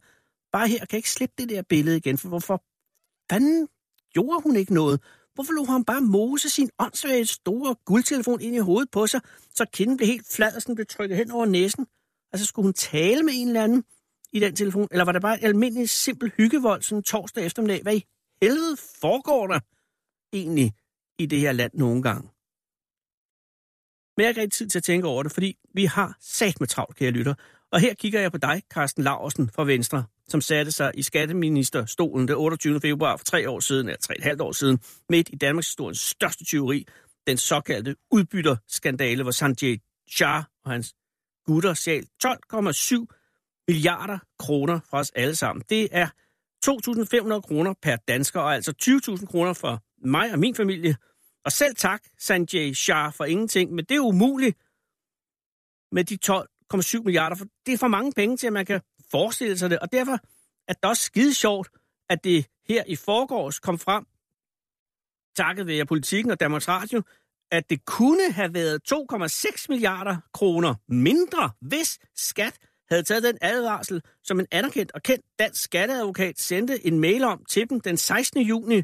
bare 0.53 0.69
her 0.69 0.81
og 0.81 0.89
kan 0.89 0.97
ikke 0.97 1.11
slippe 1.11 1.35
det 1.39 1.49
der 1.49 1.63
billede 1.63 1.97
igen, 1.97 2.19
for 2.19 2.29
hvorfor 2.29 2.63
fanden 3.31 3.69
gjorde 4.13 4.43
hun 4.43 4.57
ikke 4.57 4.75
noget? 4.75 5.01
Hvorfor 5.35 5.53
lå 5.53 5.65
han 5.65 5.85
bare 5.85 6.01
mose 6.01 6.51
sin 6.51 6.71
åndssvage 6.79 7.27
store 7.27 7.75
guldtelefon 7.85 8.41
ind 8.41 8.57
i 8.57 8.59
hovedet 8.59 8.91
på 8.91 9.07
sig, 9.07 9.21
så 9.55 9.65
kinden 9.73 9.97
blev 9.97 10.07
helt 10.07 10.27
flad 10.33 10.55
og 10.57 10.63
sådan 10.63 10.75
blev 10.75 10.87
trykket 10.87 11.19
hen 11.19 11.31
over 11.31 11.47
næsen? 11.47 11.87
Altså, 12.33 12.47
skulle 12.47 12.67
hun 12.67 12.73
tale 12.73 13.23
med 13.23 13.33
en 13.37 13.49
eller 13.49 13.65
anden 13.65 13.85
i 14.33 14.41
den 14.41 14.57
telefon? 14.57 14.89
Eller 14.91 15.05
var 15.05 15.13
det 15.13 15.23
bare 15.23 15.39
et 15.39 15.45
almindeligt 15.45 15.91
simpel 15.91 16.33
hyggevold 16.37 16.83
sådan 16.83 17.03
torsdag 17.03 17.45
eftermiddag? 17.45 17.83
Hvad 17.83 17.95
i 17.95 18.05
helvede 18.43 18.77
foregår 19.01 19.47
der 19.47 19.61
egentlig 20.33 20.73
i 21.19 21.27
det 21.27 21.41
her 21.41 21.53
land 21.53 21.73
nogle 21.75 22.03
gange? 22.03 22.29
Men 24.17 24.23
jeg 24.23 24.27
har 24.27 24.29
ikke 24.29 24.41
rigtig 24.41 24.59
tid 24.59 24.69
til 24.69 24.79
at 24.79 24.85
tænke 24.85 25.07
over 25.07 25.23
det, 25.23 25.33
fordi 25.33 25.59
vi 25.75 25.85
har 25.85 26.17
sat 26.21 26.61
med 26.61 26.69
travlt, 26.69 26.97
kære 26.97 27.11
lytter. 27.11 27.35
Og 27.73 27.81
her 27.81 27.95
kigger 27.95 28.21
jeg 28.21 28.33
på 28.33 28.39
dig, 28.39 28.63
Carsten 28.71 29.05
Larsen 29.05 29.51
fra 29.51 29.65
Venstre, 29.65 30.05
som 30.29 30.41
satte 30.41 30.73
sig 30.73 30.93
i 30.95 31.03
skatteministerstolen 31.03 32.29
den 32.29 32.37
28. 32.37 32.81
februar 32.81 33.17
for 33.17 33.25
tre 33.25 33.51
år 33.51 33.61
siden, 33.61 33.89
eller 33.89 34.01
tre 34.01 34.17
et 34.19 34.25
halvt 34.25 34.41
år 34.41 34.53
siden, 34.53 34.81
midt 35.09 35.29
i 35.33 35.37
Danmarks 35.37 35.69
historiens 35.69 35.99
største 35.99 36.45
tyveri, 36.45 36.87
den 37.27 37.37
såkaldte 37.37 37.97
udbytterskandale, 38.11 39.23
hvor 39.23 39.33
Sanjay 39.33 39.81
Shah 40.09 40.45
og 40.65 40.71
hans 40.71 40.95
gutter 41.47 41.75
sjæl 41.75 42.07
12,7 42.25 43.65
milliarder 43.69 44.19
kroner 44.39 44.81
fra 44.91 44.99
os 44.99 45.11
alle 45.11 45.35
sammen. 45.35 45.65
Det 45.69 45.89
er 45.93 46.09
2.500 46.67 47.41
kroner 47.41 47.75
per 47.83 47.97
dansker, 47.97 48.41
og 48.41 48.55
altså 48.55 48.75
20.000 48.83 49.27
kroner 49.27 49.53
for 49.53 49.83
mig 50.09 50.33
og 50.33 50.39
min 50.39 50.55
familie. 50.55 50.97
Og 51.45 51.53
selv 51.53 51.75
tak, 51.77 52.03
Sanjay 52.19 52.73
Shah, 52.73 53.13
for 53.13 53.25
ingenting, 53.25 53.73
men 53.73 53.85
det 53.85 53.95
er 53.95 54.01
umuligt 54.01 54.59
med 55.93 56.05
de 56.05 56.19
12,7 56.27 57.03
milliarder, 57.03 57.37
for 57.37 57.47
det 57.67 57.75
er 57.75 57.79
for 57.79 57.89
mange 57.89 58.13
penge 58.13 58.37
til, 58.37 58.47
at 58.47 58.53
man 58.53 58.67
kan 58.67 58.81
forestille 59.11 59.59
sig 59.59 59.71
det, 59.71 59.79
og 59.79 59.93
derfor 59.93 60.19
er 60.69 60.73
det 60.73 60.85
også 60.85 61.03
skide 61.03 61.35
sjovt, 61.35 61.71
at 62.11 62.25
det 62.25 62.47
her 62.69 62.85
i 62.87 62.97
forgårs 62.97 63.61
kom 63.61 63.79
frem, 63.79 64.05
takket 65.37 65.67
ved 65.67 65.87
politikken 65.87 66.31
og 66.31 66.41
Danmarks 66.41 66.69
Radio, 66.69 67.03
at 67.53 67.71
det 67.71 67.85
kunne 67.85 68.33
have 68.33 68.55
været 68.55 68.81
2,6 68.93 69.67
milliarder 69.69 70.17
kroner 70.35 70.75
mindre, 70.89 71.51
hvis 71.61 71.99
skat 72.17 72.59
havde 72.91 73.03
taget 73.03 73.23
den 73.23 73.39
advarsel, 73.41 74.03
som 74.25 74.41
en 74.41 74.47
anerkendt 74.51 74.93
og 74.93 75.03
kendt 75.03 75.25
dansk 75.39 75.63
skatteadvokat 75.63 76.41
sendte 76.41 76.87
en 76.87 77.01
mail 77.01 77.25
om 77.25 77.45
til 77.49 77.71
dem 77.71 77.81
den 77.81 77.97
16. 77.97 78.43
juni, 78.43 78.83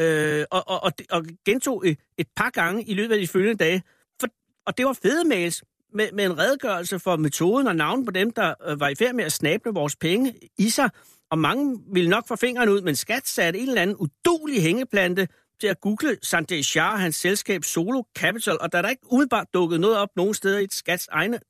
øh, 0.00 0.44
og, 0.50 0.68
og, 0.68 0.82
og, 0.82 0.92
og 1.10 1.24
gentog 1.44 1.88
et, 1.88 1.98
et 2.18 2.26
par 2.36 2.50
gange 2.50 2.84
i 2.84 2.94
løbet 2.94 3.14
af 3.14 3.20
de 3.20 3.28
følgende 3.28 3.64
dage. 3.64 3.82
For, 4.20 4.28
og 4.66 4.78
det 4.78 4.86
var 4.86 4.92
fede 5.02 5.28
mails 5.28 5.64
med, 5.94 6.12
med 6.12 6.24
en 6.24 6.38
redegørelse 6.38 6.98
for 6.98 7.16
metoden 7.16 7.66
og 7.66 7.76
navn 7.76 8.04
på 8.04 8.10
dem, 8.10 8.30
der 8.30 8.54
øh, 8.66 8.80
var 8.80 8.88
i 8.88 8.94
færd 8.94 9.14
med 9.14 9.24
at 9.24 9.32
snable 9.32 9.70
vores 9.70 9.96
penge 9.96 10.34
i 10.58 10.70
sig. 10.70 10.90
Og 11.30 11.38
mange 11.38 11.78
ville 11.92 12.10
nok 12.10 12.28
få 12.28 12.36
fingrene 12.36 12.72
ud, 12.72 12.80
men 12.80 12.96
skat 12.96 13.28
satte 13.28 13.58
en 13.58 13.68
eller 13.68 13.82
anden 13.82 13.96
udulig 13.96 14.62
hængeplante 14.62 15.28
til 15.60 15.66
at 15.66 15.80
google 15.80 16.18
Sanjay 16.22 16.62
Shah 16.62 16.92
og 16.92 17.00
hans 17.00 17.16
selskab 17.16 17.64
Solo 17.64 18.02
Capital, 18.18 18.58
og 18.60 18.72
der 18.72 18.78
er 18.78 18.82
der 18.82 18.88
ikke 18.88 19.12
umiddelbart 19.12 19.46
dukket 19.54 19.80
noget 19.80 19.96
op 19.96 20.08
nogen 20.16 20.34
steder 20.34 20.58
i 20.58 20.64
et 20.64 20.74
skats 20.74 21.08
egne 21.12 21.40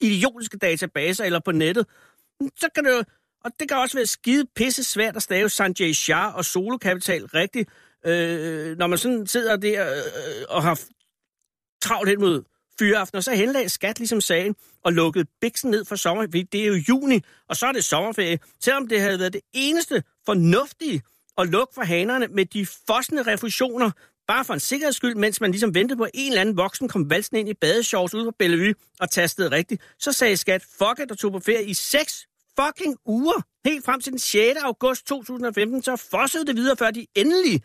idiotiske 0.00 0.58
databaser 0.58 1.24
eller 1.24 1.40
på 1.40 1.52
nettet, 1.52 1.86
så 2.56 2.68
kan 2.74 2.84
det 2.84 2.90
jo, 2.90 3.04
og 3.44 3.50
det 3.60 3.68
kan 3.68 3.78
også 3.78 3.96
være 3.96 4.06
skide 4.06 4.46
pisse 4.54 4.84
svært 4.84 5.16
at 5.16 5.22
stave 5.22 5.48
Sanjay 5.48 5.92
Shah 5.92 6.36
og 6.36 6.44
Solo 6.44 6.78
Capital 6.78 7.24
rigtigt, 7.26 7.68
øh, 8.06 8.78
når 8.78 8.86
man 8.86 8.98
sådan 8.98 9.26
sidder 9.26 9.56
der 9.56 9.96
øh, 9.96 10.44
og 10.48 10.62
har 10.62 10.80
travlt 11.82 12.08
hen 12.08 12.20
mod 12.20 12.42
fyreaften, 12.78 13.16
og 13.16 13.24
så 13.24 13.34
henlagde 13.34 13.68
skat 13.68 13.98
ligesom 13.98 14.20
sagen 14.20 14.56
og 14.84 14.92
lukkede 14.92 15.26
biksen 15.40 15.70
ned 15.70 15.84
for 15.84 15.96
sommer, 15.96 16.26
det 16.26 16.54
er 16.54 16.66
jo 16.66 16.74
juni, 16.88 17.20
og 17.48 17.56
så 17.56 17.66
er 17.66 17.72
det 17.72 17.84
sommerferie. 17.84 18.38
Selvom 18.60 18.88
det 18.88 19.00
havde 19.00 19.18
været 19.18 19.32
det 19.32 19.40
eneste 19.52 20.02
fornuftige 20.26 21.02
og 21.38 21.46
lukke 21.46 21.74
for 21.74 21.82
hanerne 21.82 22.26
med 22.26 22.46
de 22.46 22.66
fossende 22.66 23.22
refusioner, 23.22 23.90
bare 24.26 24.44
for 24.44 24.54
en 24.54 24.60
sikkerheds 24.60 24.96
skyld, 24.96 25.14
mens 25.14 25.40
man 25.40 25.50
ligesom 25.50 25.74
ventede 25.74 25.96
på, 25.98 26.04
at 26.04 26.10
en 26.14 26.32
eller 26.32 26.40
anden 26.40 26.56
voksen 26.56 26.88
kom 26.88 27.10
valsen 27.10 27.36
ind 27.36 27.48
i 27.48 27.54
badeshorts 27.54 28.14
ude 28.14 28.24
på 28.24 28.30
Bellevue 28.38 28.74
og 29.00 29.10
tastede 29.10 29.50
rigtigt. 29.50 29.82
Så 29.98 30.12
sagde 30.12 30.36
skat, 30.36 30.62
fuck 30.62 31.00
it, 31.04 31.10
og 31.10 31.18
tog 31.18 31.32
på 31.32 31.38
ferie 31.38 31.64
i 31.64 31.74
seks 31.74 32.26
fucking 32.60 32.96
uger. 33.04 33.42
Helt 33.64 33.84
frem 33.84 34.00
til 34.00 34.12
den 34.12 34.18
6. 34.18 34.58
august 34.62 35.06
2015, 35.06 35.82
så 35.82 35.96
fossede 35.96 36.46
det 36.46 36.56
videre, 36.56 36.76
før 36.76 36.90
de 36.90 37.06
endelig 37.14 37.62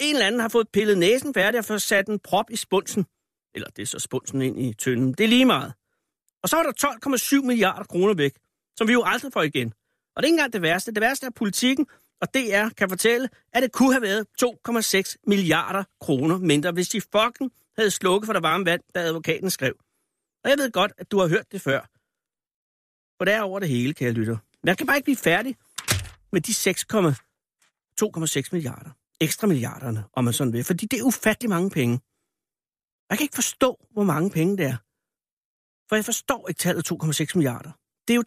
en 0.00 0.14
eller 0.14 0.26
anden 0.26 0.40
har 0.40 0.48
fået 0.48 0.68
pillet 0.72 0.98
næsen 0.98 1.34
færdig 1.34 1.58
og 1.58 1.64
fået 1.64 1.82
sat 1.82 2.08
en 2.08 2.18
prop 2.18 2.50
i 2.50 2.56
spunsen. 2.56 3.06
Eller 3.54 3.68
det 3.76 3.82
er 3.82 3.86
så 3.86 3.98
spunsen 3.98 4.42
ind 4.42 4.60
i 4.60 4.74
tønden. 4.74 5.12
Det 5.12 5.24
er 5.24 5.28
lige 5.28 5.44
meget. 5.44 5.72
Og 6.42 6.48
så 6.48 6.56
er 6.56 6.62
der 6.62 7.36
12,7 7.40 7.46
milliarder 7.46 7.84
kroner 7.84 8.14
væk, 8.14 8.34
som 8.76 8.88
vi 8.88 8.92
jo 8.92 9.02
aldrig 9.06 9.32
får 9.32 9.42
igen. 9.42 9.72
Og 10.16 10.22
det 10.22 10.26
er 10.26 10.26
ikke 10.26 10.34
engang 10.34 10.52
det 10.52 10.62
værste. 10.62 10.92
Det 10.92 11.00
værste 11.00 11.26
er 11.26 11.30
politikken, 11.30 11.86
og 12.24 12.34
DR 12.34 12.68
kan 12.68 12.88
fortælle, 12.88 13.28
at 13.52 13.62
det 13.62 13.72
kunne 13.72 13.92
have 13.92 14.02
været 14.02 14.26
2,6 14.42 15.14
milliarder 15.26 15.84
kroner 16.00 16.38
mindre, 16.38 16.72
hvis 16.72 16.88
de 16.88 17.00
fucking 17.00 17.52
havde 17.76 17.90
slukket 17.90 18.26
for 18.26 18.32
det 18.32 18.42
varme 18.42 18.64
vand, 18.64 18.82
da 18.94 19.00
advokaten 19.00 19.50
skrev. 19.50 19.74
Og 20.44 20.50
jeg 20.50 20.58
ved 20.58 20.70
godt, 20.70 20.92
at 20.98 21.10
du 21.10 21.18
har 21.18 21.28
hørt 21.28 21.52
det 21.52 21.60
før. 21.60 21.80
For 23.18 23.24
det 23.24 23.34
er 23.34 23.42
over 23.42 23.58
det 23.60 23.68
hele, 23.68 23.94
kære 23.94 24.12
lytter. 24.12 24.36
Men 24.62 24.68
jeg 24.68 24.78
kan 24.78 24.86
bare 24.86 24.96
ikke 24.96 25.04
blive 25.04 25.16
færdig 25.16 25.56
med 26.32 26.40
de 26.40 26.52
6,2,6 26.52 28.48
milliarder. 28.52 28.90
Ekstra 29.20 29.46
milliarderne, 29.46 30.04
om 30.12 30.24
man 30.24 30.32
sådan 30.32 30.52
vil. 30.52 30.64
Fordi 30.64 30.86
det 30.86 30.98
er 30.98 31.02
ufattelig 31.02 31.50
mange 31.50 31.70
penge. 31.70 32.00
Jeg 33.10 33.18
kan 33.18 33.24
ikke 33.24 33.34
forstå, 33.34 33.86
hvor 33.92 34.04
mange 34.04 34.30
penge 34.30 34.56
det 34.56 34.66
er. 34.66 34.76
For 35.88 35.96
jeg 35.96 36.04
forstår 36.04 36.48
ikke 36.48 36.58
tallet 36.58 36.92
2,6 36.92 37.32
milliarder. 37.34 37.72
Det 38.08 38.14
er 38.14 38.18
jo 38.22 38.24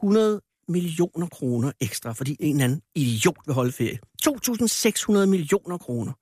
2.600 0.00 0.45
millioner 0.68 1.26
kroner 1.26 1.72
ekstra, 1.80 2.12
fordi 2.12 2.36
en 2.40 2.56
eller 2.56 2.64
anden 2.64 2.82
idiot 2.94 3.46
vil 3.46 3.54
holde 3.54 3.72
ferie. 3.72 3.98
2.600 4.22 5.26
millioner 5.26 5.78
kroner. 5.78 6.12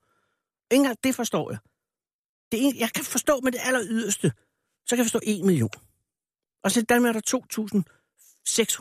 Ingen 0.71 0.95
det 1.03 1.15
forstår 1.15 1.51
jeg. 1.51 1.59
Det 2.51 2.67
er, 2.67 2.71
jeg 2.79 2.89
kan 2.95 3.03
forstå 3.03 3.39
med 3.43 3.51
det 3.51 3.59
aller 3.63 3.81
yderste, 3.85 4.31
så 4.85 4.89
kan 4.89 4.97
jeg 4.97 5.05
forstå 5.05 5.19
1 5.23 5.45
million. 5.45 5.69
Og 6.63 6.71
så 6.71 6.81
Danmark 6.81 7.15
er 7.15 7.19
der 7.19 7.39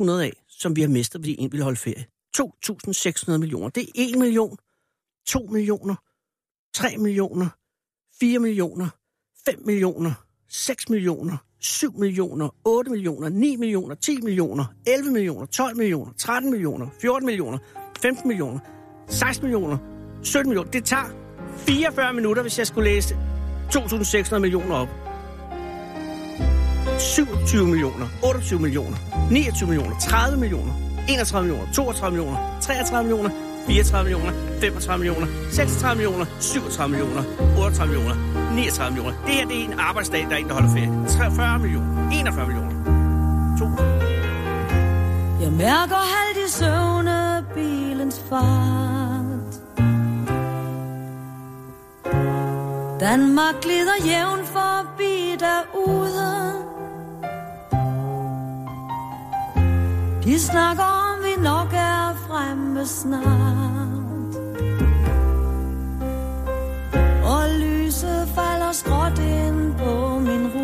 2.600 0.08 0.10
af, 0.22 0.32
som 0.48 0.76
vi 0.76 0.80
har 0.80 0.88
mistet, 0.88 1.20
fordi 1.20 1.36
en 1.38 1.52
vil 1.52 1.62
holde 1.62 1.76
ferie. 1.76 2.06
2.600 2.36 3.38
millioner. 3.38 3.68
Det 3.68 3.82
er 3.82 3.92
1 3.94 4.18
million, 4.18 4.58
2 5.26 5.46
millioner, 5.46 5.96
3 6.74 6.96
millioner, 6.96 7.48
4 8.20 8.38
millioner, 8.38 8.88
5 9.44 9.62
millioner, 9.66 10.12
6 10.48 10.88
millioner, 10.88 11.36
7 11.64 11.98
millioner, 11.98 12.48
8 12.64 12.90
millioner, 12.90 13.28
9 13.28 13.56
millioner, 13.56 13.94
10 13.94 14.20
millioner, 14.22 14.64
11 14.86 15.12
millioner, 15.12 15.46
12 15.46 15.76
millioner, 15.76 16.12
13 16.18 16.50
millioner, 16.50 16.86
14 17.00 17.26
millioner, 17.26 17.58
15 18.02 18.28
millioner, 18.28 18.58
16 19.08 19.44
millioner, 19.44 19.78
17 20.22 20.48
millioner. 20.48 20.70
Det 20.70 20.84
tager 20.84 21.04
44 21.56 22.12
minutter, 22.12 22.42
hvis 22.42 22.58
jeg 22.58 22.66
skulle 22.66 22.90
læse 22.90 23.16
2.600 23.74 24.38
millioner 24.38 24.74
op. 24.74 24.88
27 26.98 27.66
millioner, 27.66 28.06
28 28.22 28.60
millioner, 28.60 28.96
29 29.30 29.68
millioner, 29.68 29.98
30 29.98 30.40
millioner, 30.40 30.72
31 31.08 31.42
millioner, 31.46 31.72
32 31.72 32.10
millioner, 32.10 32.58
33 32.60 33.02
millioner, 33.02 33.30
34 33.66 34.04
millioner, 34.04 34.32
35 34.60 34.98
millioner, 34.98 35.26
36 35.50 35.96
millioner, 35.96 36.26
37 36.40 36.90
millioner, 36.90 37.22
38 37.58 37.92
millioner, 37.92 38.16
39 38.54 38.94
millioner. 38.94 39.16
Det 39.26 39.34
her 39.34 39.46
det 39.46 39.60
er 39.60 39.64
en 39.64 39.78
arbejdsdag, 39.78 40.20
der 40.20 40.32
er 40.32 40.36
en, 40.36 40.48
der 40.48 40.54
holder 40.54 40.72
ferie. 40.72 41.08
43 41.08 41.58
millioner, 41.58 42.10
41 42.10 42.46
millioner. 42.46 42.74
2. 43.58 43.66
Jeg 45.40 45.52
mærker 45.52 46.00
halvt 46.14 46.38
i 46.46 46.50
søvne 46.50 47.44
bilens 47.54 48.22
fart. 48.28 49.54
Danmark 53.00 53.54
glider 53.62 53.96
jævn 54.06 54.40
forbi 54.46 55.36
derude. 55.40 56.54
De 60.24 60.40
snakker 60.40 60.82
om, 60.82 61.13
vi 61.36 61.42
nok 61.42 61.72
er 61.72 62.14
fremme 62.26 62.86
snart. 62.86 64.34
Og 67.24 67.48
lyset 67.58 68.28
falder 68.34 68.72
skråt 68.72 69.18
ind 69.18 69.74
på 69.74 70.18
min 70.18 70.46
rude. 70.54 70.63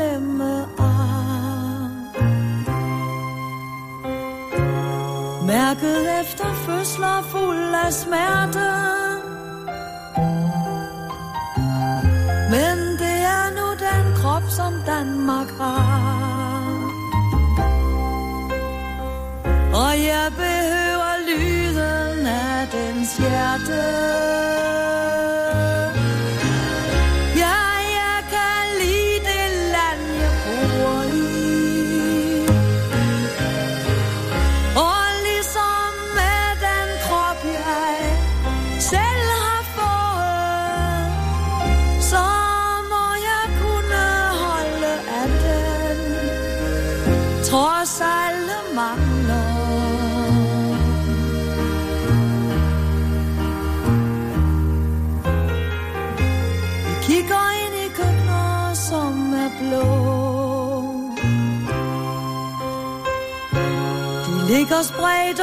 Fuld 0.00 0.08
af 0.08 0.18
slemme 0.20 0.66
ar. 0.78 1.90
Mærket 5.46 6.20
efter 6.20 6.54
fødsler 6.54 7.22
fuld 7.22 7.74
af 7.84 7.92
smerte. 7.92 8.70
Men 12.50 12.78
det 12.98 13.18
er 13.36 13.46
nu 13.58 13.66
den 13.86 14.14
krop, 14.16 14.42
som 14.48 14.72
Danmark 14.86 15.50
har. 15.58 16.70
Og 19.74 19.92
jeg 20.10 20.32
behøver 20.36 21.12
lyden 21.28 22.26
af 22.26 22.68
dens 22.72 23.16
hjerte. 23.16 24.49
De 64.70 64.76
ligger 64.76 64.82
spredt 64.84 65.40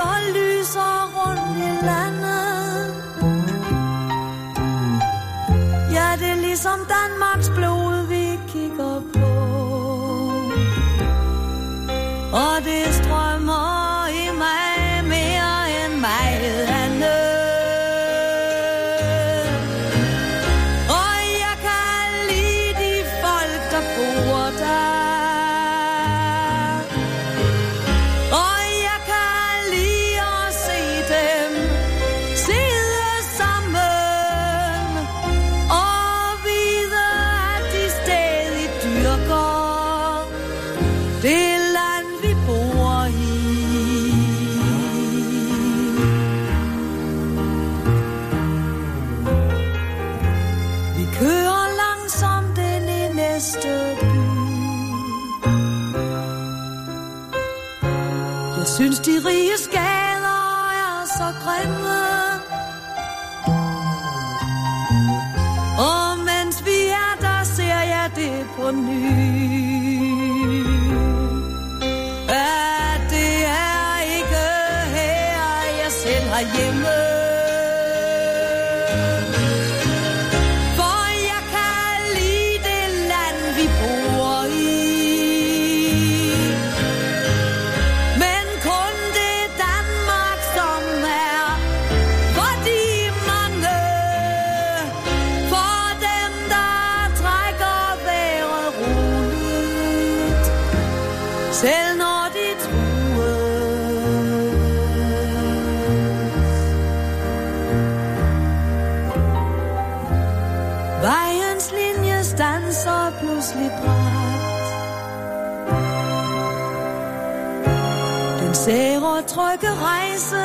sære 118.65 119.21
trygge 119.21 119.71
rejse 119.87 120.43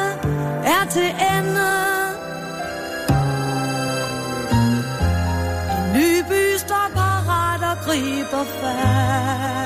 er 0.64 0.84
til 0.90 1.10
ende. 1.36 1.72
En 5.72 5.92
ny 5.94 6.10
by 6.28 6.44
står 6.58 6.86
parat 6.94 7.62
og 7.70 7.76
griber 7.84 8.44
fat. 8.44 9.61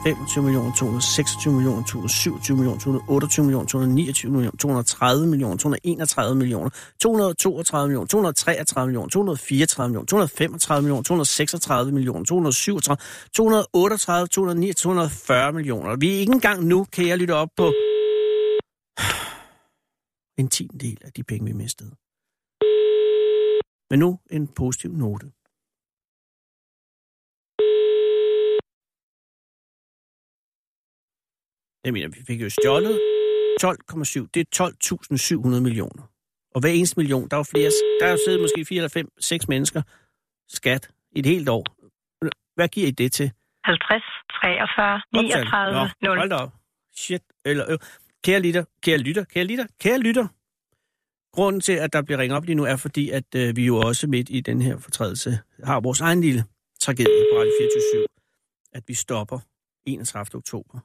225 0.00 0.44
millioner, 0.44 0.72
226 0.72 1.52
millioner, 1.52 1.84
227 1.84 2.56
millioner, 2.56 2.78
228 2.80 3.44
millioner, 3.44 3.66
229 3.66 4.32
millioner, 4.32 4.56
230 4.56 5.26
millioner, 5.26 5.56
231 5.56 6.36
millioner, 6.36 6.70
232 7.00 7.88
millioner, 7.88 8.06
233 8.06 8.86
millioner, 8.86 9.08
234 9.08 9.88
millioner, 9.88 10.06
235 10.06 10.82
millioner, 10.82 11.02
236 11.02 11.92
millioner, 11.92 12.24
237, 12.24 12.96
238, 13.32 14.28
239, 14.28 14.74
240 14.74 15.52
millioner. 15.52 15.96
Vi 15.96 16.14
er 16.14 16.18
ikke 16.18 16.32
engang 16.32 16.64
nu, 16.64 16.84
kan 16.92 17.08
jeg 17.08 17.18
lytte 17.18 17.34
op 17.34 17.48
på 17.56 17.72
en 20.38 20.48
tiendel 20.48 20.98
af 21.04 21.12
de 21.12 21.22
penge, 21.22 21.46
vi 21.46 21.52
mistede. 21.52 21.90
Men 23.90 23.98
nu 23.98 24.18
en 24.30 24.48
positiv 24.48 24.92
note. 24.92 25.26
Jeg 31.84 31.92
mener, 31.92 32.08
vi 32.08 32.22
fik 32.26 32.42
jo 32.42 32.50
stjålet 32.50 33.00
12,7. 33.62 34.26
Det 34.34 34.40
er 34.40 35.50
12.700 35.54 35.60
millioner. 35.60 36.02
Og 36.54 36.60
hver 36.60 36.70
eneste 36.70 36.96
million, 36.96 37.28
der 37.28 37.36
er 37.36 37.38
jo 37.38 37.42
flere, 37.42 37.70
der 38.00 38.06
er 38.06 38.10
jo 38.10 38.18
siddet 38.26 38.40
måske 38.40 38.64
4 38.64 38.76
eller 38.76 38.88
5, 38.88 39.08
6 39.20 39.48
mennesker 39.48 39.82
skat 40.48 40.90
i 41.12 41.18
et 41.18 41.26
helt 41.26 41.48
år. 41.48 41.64
Hvad 42.54 42.68
giver 42.68 42.88
I 42.88 42.90
det 42.90 43.12
til? 43.12 43.32
50, 43.64 44.02
43, 44.32 44.94
Optal. 44.94 45.24
39, 45.24 45.88
Nå, 46.02 46.08
0. 46.08 46.18
Hold 46.18 46.30
da 46.30 46.36
op. 46.36 46.52
Shit. 46.96 47.22
Eller, 47.44 47.72
øh. 47.72 47.78
Kære 48.24 48.40
lytter, 48.40 48.64
kære 48.82 48.98
lytter, 48.98 49.24
kære 49.24 49.44
lytter, 49.44 49.66
kære 49.80 49.98
lytter. 49.98 50.26
Grunden 51.32 51.60
til, 51.60 51.72
at 51.72 51.92
der 51.92 52.02
bliver 52.02 52.18
ringet 52.18 52.36
op 52.36 52.44
lige 52.44 52.56
nu, 52.56 52.64
er 52.64 52.76
fordi, 52.76 53.10
at 53.10 53.34
øh, 53.36 53.56
vi 53.56 53.66
jo 53.66 53.76
også 53.76 54.06
midt 54.06 54.28
i 54.30 54.40
den 54.40 54.62
her 54.62 54.78
fortrædelse 54.78 55.38
har 55.64 55.80
vores 55.80 56.00
egen 56.00 56.20
lille 56.20 56.44
tragedie 56.80 57.24
på 57.32 57.38
Radio 57.38 57.52
24 57.60 58.06
at 58.72 58.82
vi 58.88 58.94
stopper 58.94 59.38
31. 59.86 60.38
oktober. 60.38 60.78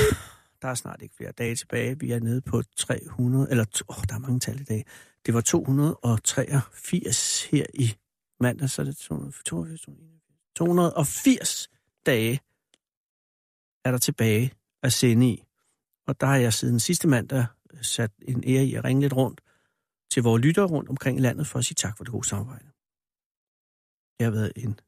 Der 0.62 0.68
er 0.68 0.74
snart 0.74 1.02
ikke 1.02 1.14
flere 1.14 1.32
dage 1.32 1.56
tilbage. 1.56 2.00
Vi 2.00 2.12
er 2.12 2.20
nede 2.20 2.40
på 2.40 2.62
300, 2.76 3.50
eller 3.50 3.64
åh, 3.88 4.04
der 4.08 4.14
er 4.14 4.18
mange 4.18 4.40
tal 4.40 4.60
i 4.60 4.64
dag. 4.64 4.86
Det 5.26 5.34
var 5.34 5.40
283 5.40 7.44
her 7.44 7.66
i 7.74 7.94
mandag, 8.40 8.70
så 8.70 8.82
er 8.82 8.86
det 8.86 8.96
282, 8.96 9.86
280 10.56 11.68
dage 12.06 12.40
er 13.84 13.90
der 13.90 13.98
tilbage 13.98 14.52
at 14.82 14.92
sende 14.92 15.28
i. 15.28 15.42
Og 16.06 16.20
der 16.20 16.26
har 16.26 16.36
jeg 16.36 16.52
siden 16.52 16.80
sidste 16.80 17.08
mandag 17.08 17.46
øh, 17.72 17.82
sat 17.82 18.10
en 18.22 18.44
ære 18.46 18.64
i 18.64 18.74
at 18.74 18.84
ringe 18.84 19.02
lidt 19.02 19.12
rundt 19.12 19.40
til 20.10 20.22
vores 20.22 20.44
lyttere 20.44 20.66
rundt 20.66 20.88
omkring 20.88 21.18
i 21.18 21.20
landet 21.20 21.46
for 21.46 21.58
at 21.58 21.64
sige 21.64 21.74
tak 21.74 21.96
for 21.96 22.04
det 22.04 22.12
gode 22.12 22.28
samarbejde. 22.28 22.66
Det 24.18 24.24
har 24.24 24.30
været 24.30 24.52
en 24.56 24.80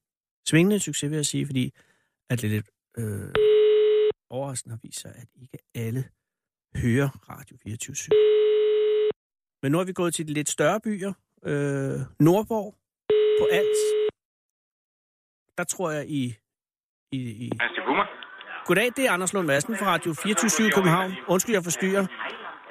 svingende 0.48 0.80
succes, 0.80 1.11
vil 1.11 1.16
jeg 1.16 1.26
sige, 1.26 1.46
fordi 1.46 1.74
at 2.30 2.40
det 2.40 2.50
lidt 2.50 2.70
øh, 2.98 3.32
overraskende 4.31 4.72
har 4.74 4.81
vist 4.83 5.01
sig, 5.01 5.12
at 5.16 5.29
ikke 5.43 5.59
alle 5.74 6.05
hører 6.76 7.09
Radio 7.31 7.57
24 7.62 7.97
Men 9.62 9.72
nu 9.72 9.81
er 9.81 9.85
vi 9.85 9.93
gået 9.93 10.14
til 10.14 10.29
de 10.29 10.33
lidt 10.33 10.49
større 10.49 10.81
byer. 10.81 11.12
Øh, 11.45 12.01
Nordborg 12.20 12.74
på 13.41 13.47
Als. 13.53 13.81
Der 15.59 15.64
tror 15.64 15.91
jeg 15.91 16.09
i... 16.09 16.35
i, 17.12 17.20
i 17.47 17.51
Goddag, 18.66 18.93
det 18.97 19.07
er 19.07 19.12
Anders 19.12 19.33
Lund 19.33 19.47
Madsen 19.47 19.76
fra 19.76 19.87
Radio 19.87 20.14
24 20.14 20.66
i 20.66 20.70
København. 20.70 21.12
Undskyld, 21.29 21.55
jeg 21.55 21.64
forstyrrer. 21.64 22.07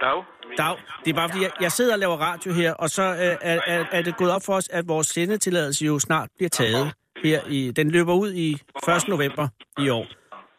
Dag. 0.01 0.23
Dag. 0.57 0.77
Det 1.05 1.09
er 1.11 1.15
bare 1.15 1.29
fordi, 1.29 1.43
jeg, 1.43 1.51
jeg 1.61 1.71
sidder 1.71 1.93
og 1.93 1.99
laver 1.99 2.17
radio 2.17 2.53
her, 2.53 2.73
og 2.73 2.89
så 2.89 3.03
øh, 3.03 3.49
er, 3.51 3.59
er, 3.67 3.85
er 3.91 4.01
det 4.01 4.17
gået 4.17 4.31
op 4.31 4.41
for 4.45 4.53
os, 4.53 4.69
at 4.69 4.87
vores 4.87 5.07
sendetilladelse 5.07 5.85
jo 5.85 5.99
snart 5.99 6.29
bliver 6.35 6.49
taget. 6.49 6.93
Her 7.23 7.41
i, 7.47 7.71
den 7.71 7.91
løber 7.91 8.13
ud 8.13 8.33
i 8.33 8.53
1. 8.53 9.07
november 9.07 9.47
i 9.79 9.89
år. 9.89 10.05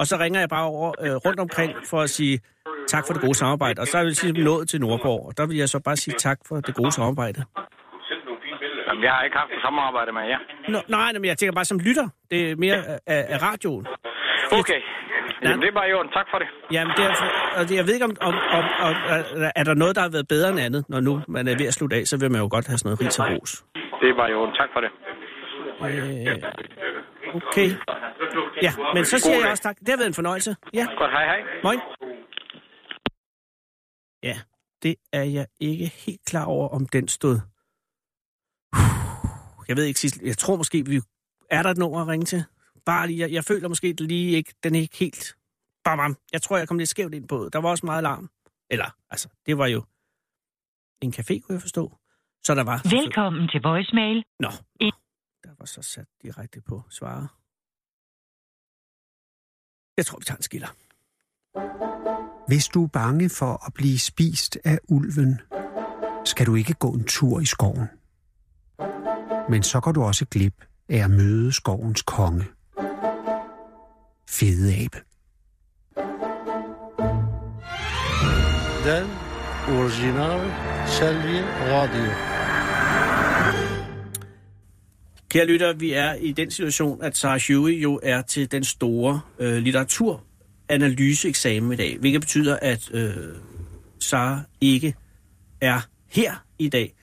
Og 0.00 0.06
så 0.06 0.16
ringer 0.22 0.40
jeg 0.40 0.48
bare 0.48 0.64
over 0.64 0.88
øh, 1.04 1.10
rundt 1.26 1.40
omkring 1.40 1.72
for 1.90 2.00
at 2.00 2.10
sige 2.10 2.40
tak 2.88 3.04
for 3.06 3.12
det 3.14 3.22
gode 3.22 3.34
samarbejde. 3.34 3.80
Og 3.80 3.86
så 3.86 3.98
er 3.98 4.02
vi 4.02 4.08
ligesom 4.08 4.30
nået 4.50 4.68
til 4.68 4.80
Nordborg, 4.80 5.26
og 5.26 5.32
der 5.38 5.46
vil 5.46 5.56
jeg 5.56 5.68
så 5.68 5.80
bare 5.84 5.96
sige 5.96 6.14
tak 6.18 6.38
for 6.48 6.56
det 6.56 6.74
gode 6.74 6.92
samarbejde. 6.92 7.44
Jamen, 8.88 9.02
jeg 9.04 9.12
har 9.12 9.22
ikke 9.22 9.36
haft 9.36 9.50
et 9.56 9.62
samarbejde 9.62 10.12
med 10.12 10.22
jer. 10.32 10.38
Nå, 10.68 10.78
nej, 10.88 11.12
men 11.12 11.24
jeg 11.24 11.38
tænker 11.38 11.52
bare 11.52 11.64
som 11.64 11.78
lytter. 11.78 12.08
Det 12.30 12.50
er 12.50 12.56
mere 12.56 12.76
af, 12.76 12.98
af 13.06 13.24
af 13.28 13.42
radioen. 13.42 13.86
Okay. 14.52 14.80
Jamen, 15.42 15.60
det 15.62 15.68
er 15.68 15.72
bare 15.72 15.88
i 15.90 15.92
orden. 15.92 16.12
Tak 16.12 16.26
for 16.32 16.38
det. 16.38 16.48
Jamen, 16.72 16.92
det 16.96 17.04
er, 17.04 17.12
altså, 17.58 17.74
jeg 17.74 17.84
ved 17.86 17.94
ikke, 17.94 18.04
om, 18.04 18.16
om, 18.20 18.34
om, 18.58 18.64
om 18.88 18.94
er- 19.46 19.52
er 19.56 19.64
der 19.64 19.74
noget, 19.74 19.96
der 19.96 20.02
har 20.02 20.08
været 20.16 20.28
bedre 20.28 20.48
end 20.50 20.60
andet, 20.60 20.84
når 20.88 21.00
nu 21.00 21.20
man 21.28 21.48
er 21.48 21.54
ved 21.58 21.66
at 21.66 21.74
slutte 21.74 21.96
af, 21.96 22.06
så 22.06 22.16
vil 22.20 22.30
man 22.30 22.40
jo 22.40 22.48
godt 22.50 22.66
have 22.66 22.78
sådan 22.78 22.88
noget 22.88 23.00
ris 23.00 23.18
og 23.18 23.26
ros. 23.32 23.64
Det 24.00 24.08
er 24.10 24.16
bare 24.20 24.30
i 24.30 24.34
orden. 24.34 24.54
Tak 24.54 24.68
for 24.74 24.80
det. 24.84 24.90
Øh, 25.82 26.42
okay. 27.34 27.70
Ja, 28.62 28.72
men 28.94 29.04
så 29.04 29.18
siger 29.18 29.38
jeg 29.40 29.50
også 29.50 29.62
tak. 29.62 29.78
Det 29.80 29.88
har 29.88 29.96
været 29.96 30.06
en 30.06 30.14
fornøjelse. 30.14 30.56
Ja, 30.74 30.86
Godt, 30.98 31.10
hej 31.10 31.24
hej. 31.24 31.40
moin. 31.64 31.80
Ja, 34.22 34.36
det 34.82 34.94
er 35.12 35.22
jeg 35.22 35.46
ikke 35.60 35.86
helt 35.86 36.24
klar 36.26 36.44
over, 36.44 36.68
om 36.68 36.86
den 36.86 37.08
stod. 37.08 37.40
Jeg 39.68 39.76
ved 39.76 39.84
ikke, 39.84 40.00
Sissel, 40.00 40.26
jeg 40.26 40.38
tror 40.38 40.56
måske, 40.56 40.86
vi... 40.86 41.00
Er 41.50 41.62
der 41.62 41.70
et 41.70 41.78
nummer 41.78 42.00
at 42.02 42.08
ringe 42.08 42.26
til? 42.26 42.44
Bare 42.86 43.06
lige, 43.06 43.20
jeg, 43.20 43.32
jeg 43.32 43.44
føler 43.44 43.68
måske 43.68 43.88
det 43.92 44.00
lige 44.00 44.36
ikke, 44.36 44.54
den 44.62 44.74
er 44.74 44.80
ikke 44.80 44.96
helt... 44.96 45.36
Bam, 45.84 45.98
bam. 45.98 46.16
Jeg 46.32 46.42
tror, 46.42 46.56
jeg 46.56 46.68
kom 46.68 46.78
lidt 46.78 46.88
skævt 46.88 47.14
ind 47.14 47.28
på 47.28 47.44
det. 47.44 47.52
Der 47.52 47.58
var 47.58 47.68
også 47.70 47.86
meget 47.86 48.02
larm. 48.02 48.30
Eller, 48.70 48.90
altså, 49.10 49.28
det 49.46 49.58
var 49.58 49.66
jo 49.66 49.84
en 51.02 51.14
café, 51.16 51.40
kunne 51.40 51.54
jeg 51.54 51.60
forstå. 51.60 51.92
Så 52.44 52.54
der 52.54 52.64
var... 52.64 52.80
Velkommen 52.90 53.48
til 53.48 53.60
voicemail. 53.62 54.24
Nå, 54.40 54.48
der 55.48 55.54
var 55.58 55.66
så 55.66 55.82
sat 55.82 56.06
direkte 56.22 56.60
på 56.60 56.82
svare. 56.90 57.28
Jeg 59.96 60.06
tror, 60.06 60.18
vi 60.18 60.24
tager 60.24 60.36
en 60.36 60.42
skiller. 60.42 60.68
Hvis 62.48 62.68
du 62.68 62.84
er 62.84 62.88
bange 62.88 63.30
for 63.30 63.66
at 63.66 63.74
blive 63.74 63.98
spist 63.98 64.58
af 64.64 64.78
ulven, 64.88 65.40
skal 66.24 66.46
du 66.46 66.54
ikke 66.54 66.74
gå 66.74 66.90
en 66.92 67.04
tur 67.04 67.40
i 67.40 67.44
skoven. 67.44 67.88
Men 69.50 69.62
så 69.62 69.80
går 69.80 69.92
du 69.92 70.02
også 70.02 70.26
glip 70.30 70.64
af 70.88 71.04
at 71.04 71.10
møde 71.10 71.52
skovens 71.52 72.02
konge. 72.02 72.44
Fede 74.28 74.84
abe. 74.84 74.98
Den 78.84 79.06
original 79.78 80.40
Selvi 80.88 81.40
Radio. 81.72 82.37
Kære 85.28 85.46
lytter, 85.46 85.72
vi 85.72 85.92
er 85.92 86.14
i 86.14 86.32
den 86.32 86.50
situation, 86.50 87.02
at 87.02 87.16
Sarah 87.16 87.40
Huey 87.48 87.82
jo 87.82 88.00
er 88.02 88.22
til 88.22 88.52
den 88.52 88.64
store 88.64 89.20
øh, 89.38 89.56
litteraturanalyseeksamen 89.56 91.72
i 91.72 91.76
dag, 91.76 91.98
hvilket 91.98 92.20
betyder, 92.20 92.58
at 92.62 92.90
øh, 92.94 93.14
Sarah 94.00 94.38
ikke 94.60 94.94
er 95.60 95.80
her 96.08 96.44
i 96.58 96.68
dag. 96.68 96.94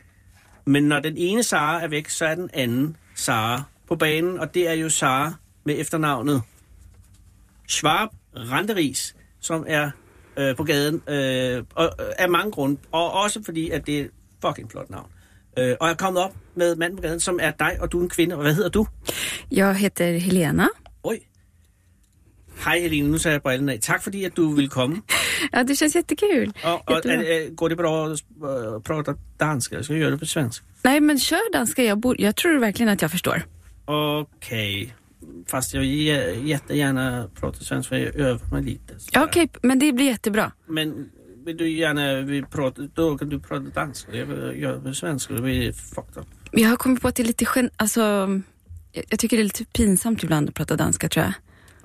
Men 0.66 0.84
når 0.84 1.00
den 1.00 1.18
ene 1.18 1.44
Sarah 1.44 1.84
er 1.84 1.88
væk, 1.88 2.10
så 2.10 2.26
er 2.26 2.36
den 2.36 2.50
anden 2.54 2.98
Sarah 3.16 3.62
på 3.88 3.96
banen, 3.96 4.40
og 4.40 4.54
det 4.54 4.70
er 4.70 4.74
jo 4.74 4.90
Sarah 4.90 5.32
med 5.64 5.80
efternavnet 5.80 6.42
Schwab 7.68 8.10
Randeris, 8.36 9.16
som 9.40 9.66
er 9.68 9.92
øh, 10.38 10.56
på 10.56 10.64
gaden 10.64 11.02
øh, 11.08 11.64
og, 11.76 11.92
øh, 12.00 12.06
af 12.18 12.30
mange 12.30 12.52
grunde, 12.52 12.82
og 12.92 13.12
også 13.12 13.44
fordi, 13.44 13.70
at 13.70 13.88
det 13.88 14.00
er 14.00 14.08
fucking 14.42 14.72
flot 14.72 14.90
navn. 14.90 15.10
Øh, 15.58 15.76
og 15.80 15.88
jeg 15.88 15.94
er 15.94 15.98
kommet 15.98 16.24
op 16.24 16.36
med 16.56 16.76
manden 16.76 16.96
på 16.96 17.02
gaden, 17.02 17.20
som 17.20 17.40
er 17.42 17.52
dig, 17.52 17.78
og 17.82 17.92
du 17.92 18.00
er 18.00 18.04
en 18.04 18.10
kvinde. 18.10 18.36
Og 18.36 18.42
hvad 18.42 18.54
hedder 18.54 18.70
du? 18.70 18.88
Jag 19.52 19.76
heter 19.76 20.18
Helena. 20.18 20.68
Oj. 21.04 21.20
Hej 22.66 22.80
Helene, 22.80 23.12
nu 23.12 23.18
tager 23.18 23.34
jeg 23.34 23.42
brillen 23.42 23.70
af. 23.70 23.80
Tak 23.82 24.04
fordi 24.04 24.24
at 24.24 24.38
du 24.38 24.50
ville 24.50 24.70
komme. 24.70 25.02
Ja, 25.54 25.64
det 25.64 25.78
känns 25.78 25.96
jättekul. 25.96 26.30
Jättebra. 26.30 27.12
er, 27.12 27.22
er, 27.22 27.56
går 27.56 27.68
det 27.68 27.78
bra 27.78 28.12
at 28.12 28.24
øh, 28.44 28.82
prata 28.82 29.14
danska? 29.40 29.82
Skal 29.82 29.94
jeg 29.94 30.02
gøre 30.02 30.12
det 30.12 30.20
på 30.20 30.26
svensk? 30.26 30.64
Nej, 30.84 31.00
men 31.00 31.20
kör 31.20 31.52
danska. 31.54 31.84
Jag, 31.84 31.98
bor, 31.98 32.16
jag 32.20 32.36
tror 32.36 32.60
verkligen 32.60 32.90
att 32.90 33.02
jag 33.02 33.12
förstår. 33.12 33.42
Okej. 33.86 34.94
Fast 35.48 35.74
jag 35.74 35.86
jättegärna 35.86 37.30
prata 37.40 37.60
svenska 37.60 37.90
för 37.90 37.96
jag 37.96 38.16
övar 38.16 38.48
mig 38.52 38.64
lite. 38.64 38.94
Okej, 39.18 39.50
men 39.64 39.80
det 39.80 39.94
blir 39.94 40.06
jättebra. 40.06 40.52
Men 40.68 41.10
vill 41.46 41.58
du 41.58 41.70
gärna 41.70 42.22
vill 42.22 42.46
prata, 42.46 42.82
då 42.94 43.18
kan 43.18 43.30
du 43.30 43.40
prata 43.40 43.64
danska. 43.64 44.16
Jag 44.16 44.26
vill 44.26 44.62
göra 44.62 44.80
på 44.82 44.94
svenska, 44.94 45.34
det 45.34 45.42
blir 45.42 45.72
fucked 45.72 46.18
up. 46.18 46.28
Jag 46.52 46.70
har 46.70 46.78
kommit 46.78 47.02
på 47.02 47.08
att 47.08 47.16
det 47.16 47.24
är 47.24 47.28
lite 47.28 47.46
gen... 47.56 47.70
Alltså, 47.78 48.02
jag, 48.92 49.06
jag 49.10 49.20
tycker 49.20 49.38
det 49.38 49.42
är 49.42 49.44
lite 49.44 49.66
pinsamt 49.66 50.24
ibland 50.24 50.50
att 50.50 50.56
prata 50.56 50.76
danska 50.76 51.10
tror 51.10 51.26
jag. 51.26 51.34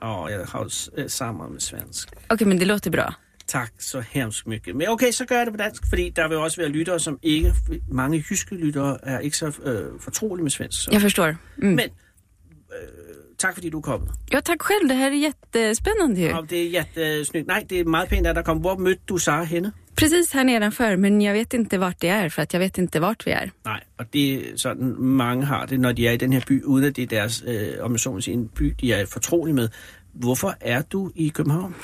Ja, 0.01 0.31
jag 0.31 0.47
har 0.47 0.69
eh, 0.97 1.07
samma 1.07 1.49
med 1.49 1.63
svensk. 1.63 2.09
Okej, 2.29 2.47
men 2.47 2.59
det 2.59 2.65
låter 2.65 2.91
bra. 2.91 3.15
Tak 3.47 3.73
så 3.79 4.01
hemskt 4.01 4.47
mycket. 4.47 4.77
Men 4.77 4.89
okay, 4.89 5.13
så 5.13 5.25
gør 5.25 5.37
jeg 5.37 5.47
det 5.47 5.53
på 5.53 5.57
dansk, 5.57 5.83
fordi 5.89 6.11
der 6.11 6.29
vil 6.29 6.39
også 6.39 6.61
være 6.61 6.69
lyttere, 6.71 7.01
som 7.01 7.19
ikke, 7.23 7.53
mange 7.93 8.25
jyske 8.31 8.55
lyttere 8.55 8.99
er 9.03 9.19
ikke 9.19 9.37
så 9.37 9.47
øh, 9.65 10.01
fortrolige 10.01 10.43
med 10.43 10.51
svensk. 10.51 10.83
Så. 10.83 10.91
Jag 10.93 11.01
förstår. 11.01 11.35
Mm. 11.57 11.69
Men 11.69 11.81
øh, 11.81 13.20
tak 13.41 13.55
fordi 13.55 13.71
du 13.71 13.77
er 13.77 13.83
kommet. 13.83 14.09
Ja, 14.33 14.41
tack 14.41 14.63
själv. 14.63 14.89
Det 14.89 14.95
här 14.95 15.11
är 15.11 15.17
jättespännande 15.17 16.21
ju. 16.21 16.33
Og 16.39 16.51
det 16.51 16.57
er 16.59 16.69
jättesnyggt. 16.71 17.47
Nej, 17.49 17.67
det 17.71 17.81
er 17.81 17.85
meget 17.85 18.09
pænt, 18.09 18.27
at 18.27 18.37
der 18.37 18.43
kom. 18.43 18.59
Hvor 18.59 18.77
mødte 18.77 19.01
du 19.09 19.19
Sara 19.19 19.45
henne? 19.45 19.73
Precis 19.97 20.33
här 20.33 20.45
nedanför, 20.45 20.97
men 20.97 21.21
jag 21.23 21.33
vet 21.33 21.55
inte 21.55 21.79
vart 21.79 22.01
det 22.01 22.09
är 22.09 22.29
för 22.29 22.43
att 22.43 22.53
jag 22.53 22.61
vet 22.61 22.79
inte 22.79 23.01
vart 23.01 23.27
vi 23.27 23.31
är. 23.31 23.51
Nej, 23.65 23.81
og 23.99 24.07
det 24.13 24.35
er 24.35 24.57
sådan, 24.57 24.95
mange 24.99 25.45
har 25.47 25.67
det, 25.67 25.81
når 25.81 25.93
de 25.93 26.07
er 26.07 26.13
i 26.13 26.17
den 26.17 26.33
her 26.33 26.41
by, 26.49 26.63
uden 26.65 26.85
at 26.89 26.97
det 26.97 27.03
er 27.03 27.07
deres, 27.07 27.43
øh, 27.47 27.85
om 27.85 27.93
jeg 27.93 28.01
så 28.01 28.13
må 28.13 28.21
sige, 28.21 28.35
en 28.35 28.49
by, 28.49 28.75
de 28.81 28.93
er 28.93 29.07
fortrolige 29.07 29.55
med. 29.55 29.69
Hvorfor 30.15 30.55
er 30.61 30.83
du 30.83 31.11
i 31.15 31.29
København? 31.29 31.75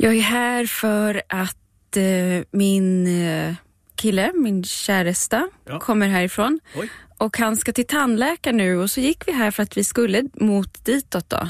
Jag 0.00 0.14
är 0.16 0.20
här 0.20 0.66
för 0.66 1.20
att 1.30 1.96
eh, 1.96 2.42
min 2.52 3.06
eh, 3.06 3.54
kille, 3.98 4.30
min 4.34 4.64
käresta, 4.64 5.42
Ja. 5.68 5.78
kommer 5.78 6.08
härifrån. 6.08 6.60
Oj. 6.76 6.88
Och 7.18 7.36
han 7.38 7.56
ska 7.56 7.72
till 7.72 7.86
tandläkaren 7.86 8.56
nu 8.56 8.76
och 8.76 8.90
så 8.90 9.00
gick 9.00 9.28
vi 9.28 9.32
här 9.32 9.50
för 9.50 9.62
att 9.62 9.76
vi 9.76 9.84
skulle 9.84 10.22
mot 10.40 10.84
ditåt 10.86 11.30
då. 11.30 11.48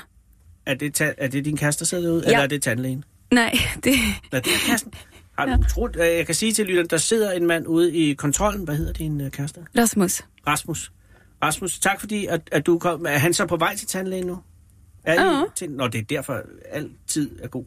Er 0.67 0.75
det, 0.75 1.01
er 1.19 1.29
det 1.29 1.45
din 1.45 1.57
kæreste, 1.57 1.81
der 1.81 1.87
sidder 1.87 2.05
derude, 2.05 2.23
Ja. 2.27 2.29
eller 2.29 2.43
er 2.43 2.47
det 2.47 2.62
tandlægen? 2.62 3.05
Nej, 3.31 3.59
det... 3.85 3.93
Nej, 4.33 4.41
det 4.41 4.53
er 4.55 4.71
kassen. 4.71 4.93
Har 5.39 5.47
du 5.47 5.53
utroligt, 5.61 6.01
øh, 6.01 6.07
jeg 6.07 6.27
kan 6.27 6.35
sige 6.35 6.53
til 6.53 6.67
lytteren, 6.67 6.89
der 6.91 6.97
sidder 6.97 7.33
en 7.33 7.47
mand 7.47 7.67
ude 7.67 7.95
i 7.95 8.15
kontrollen. 8.15 8.65
Hvad 8.65 8.77
hedder 8.77 8.93
din 8.93 9.21
øh, 9.21 9.31
kæreste? 9.31 9.61
Rasmus. 9.79 10.23
Rasmus. 10.47 10.93
Rasmus, 11.43 11.79
tak 11.79 12.01
fordi, 12.01 12.27
at, 12.27 12.41
at 12.53 12.67
du 12.67 12.79
kom. 12.79 13.07
Er 13.07 13.19
han 13.19 13.35
så 13.35 13.47
på 13.47 13.57
vej 13.57 13.77
til 13.77 13.87
tandlægen 13.89 14.27
nu? 14.27 14.39
Er 15.05 15.15
Ja. 15.25 15.43
I 15.43 15.47
til, 15.57 15.71
Nå, 15.71 15.89
det 15.89 15.99
er 15.99 16.03
derfor, 16.05 16.41
altid 16.71 17.31
er 17.43 17.49
god. 17.49 17.65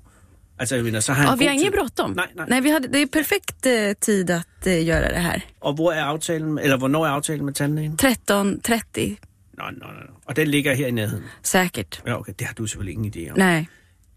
Altså, 0.60 0.76
jeg 0.76 0.84
mener, 0.84 0.99
så 0.99 1.14
har 1.14 1.24
han 1.24 1.32
Ja, 1.32 1.36
vi 1.36 1.45
har 1.45 1.53
ingen 1.53 1.72
tid. 1.72 1.80
bråttom. 1.80 2.12
Nej, 2.12 2.26
nej. 2.36 2.45
Nej 2.49 2.62
vi 2.62 2.70
hade, 2.70 2.88
det 2.88 3.01
är 3.01 3.05
perfekt 3.08 3.66
eh, 3.66 3.93
tid 4.01 4.30
att 4.32 4.68
eh, 4.68 4.86
göra 4.88 5.10
det 5.10 5.20
här. 5.20 5.41
Og 5.60 5.74
hvor 5.74 5.91
er 5.93 6.03
aftalen, 6.03 6.60
eller 6.60 6.78
hvornår 6.78 7.05
er 7.05 7.10
aftalen 7.10 7.45
med 7.45 7.53
tandlægen? 7.53 7.97
13.30 8.01 9.16
Nå, 9.58 9.64
nå, 9.72 9.86
nå. 9.86 9.86
nå. 9.88 10.14
Og 10.26 10.36
den 10.36 10.47
ligger 10.47 10.74
her 10.76 10.88
i 10.88 10.91
nærheden. 10.91 11.24
säkert. 11.43 12.01
Ja, 12.08 12.20
okay, 12.20 12.34
det 12.39 12.47
har 12.47 12.53
du 12.53 12.66
selvfølgelig 12.68 12.93
ingen 12.93 13.14
idé 13.16 13.32
om. 13.32 13.38
Nej. 13.38 13.66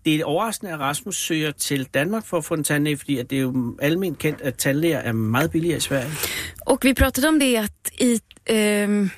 Det 0.05 0.15
er 0.21 0.25
overraskende, 0.25 0.73
at 0.73 0.81
Rasmus 0.81 1.17
søger 1.17 1.51
til 1.51 1.85
Danmark 1.95 2.27
for 2.27 2.37
at 2.39 2.45
få 2.45 2.55
en 2.55 2.65
tandlæge, 2.65 2.97
fordi 2.97 3.19
at 3.19 3.31
det 3.31 3.37
er 3.39 3.43
jo 3.43 3.77
almindeligt 3.83 4.19
kendt, 4.19 4.41
at 4.41 4.55
tandlæger 4.55 4.99
er 4.99 5.13
meget 5.13 5.51
billigere 5.51 5.77
i 5.77 5.81
Sverige. 5.81 6.11
Och 6.67 6.85
vi 6.85 6.95
pratade 6.95 7.29
om 7.29 7.39
det 7.41 7.57
att 7.57 7.91
i, 8.01 8.21
ehm, 8.47 9.11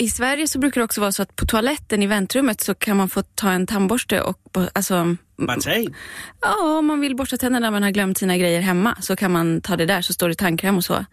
i 0.00 0.08
Sverige 0.08 0.48
så 0.48 0.58
brukar 0.58 0.80
det 0.80 0.84
också 0.84 1.00
vara 1.00 1.12
så 1.12 1.22
att 1.22 1.36
på 1.36 1.46
toaletten 1.46 2.02
i 2.02 2.06
väntrummet 2.06 2.60
så 2.60 2.74
kan 2.74 2.96
man 2.96 3.08
få 3.08 3.22
ta 3.34 3.50
en 3.52 3.66
tandborste 3.66 4.20
och 4.22 4.38
alltså, 4.72 5.16
tag 5.46 5.76
en. 5.76 5.94
ja, 6.40 6.78
om 6.78 6.86
man 6.86 7.00
vill 7.00 7.16
borsta 7.16 7.36
tänderna 7.36 7.66
när 7.66 7.70
man 7.70 7.82
har 7.82 7.90
glömt 7.90 8.18
sina 8.18 8.36
grejer 8.36 8.60
hemma 8.60 8.96
så 9.00 9.16
kan 9.16 9.30
man 9.32 9.60
ta 9.60 9.76
det 9.76 9.86
där 9.86 10.02
så 10.02 10.12
står 10.12 10.28
det 10.28 10.34
tandkräm 10.34 10.76
och 10.76 10.84
så. 10.84 11.04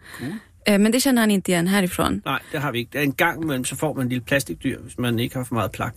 Eh, 0.66 0.78
Men 0.78 0.92
det 0.92 1.00
känner 1.00 1.22
han 1.22 1.30
inte 1.30 1.50
igen 1.50 1.66
härifrån. 1.66 2.22
Nej, 2.24 2.40
det 2.52 2.58
har 2.58 2.72
vi 2.72 2.88
er 2.92 3.00
en 3.00 3.12
gang 3.12 3.42
imellem, 3.42 3.64
så 3.64 3.76
får 3.76 3.94
man 3.94 4.02
en 4.02 4.08
lille 4.08 4.24
plastikdyr, 4.24 4.78
hvis 4.78 4.98
man 4.98 5.18
ikke 5.18 5.36
har 5.38 5.44
for 5.44 5.54
meget 5.54 5.72
plak. 5.72 5.94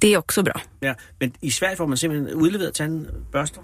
Det 0.00 0.12
är 0.14 0.18
också 0.18 0.42
bra. 0.42 0.60
Ja, 0.80 0.94
men 1.20 1.32
i 1.40 1.50
Sverige 1.50 1.76
får 1.76 1.86
man 1.86 1.96
simpelthen 1.96 2.34
udleveret 2.34 2.74
tandbørster. 2.74 3.60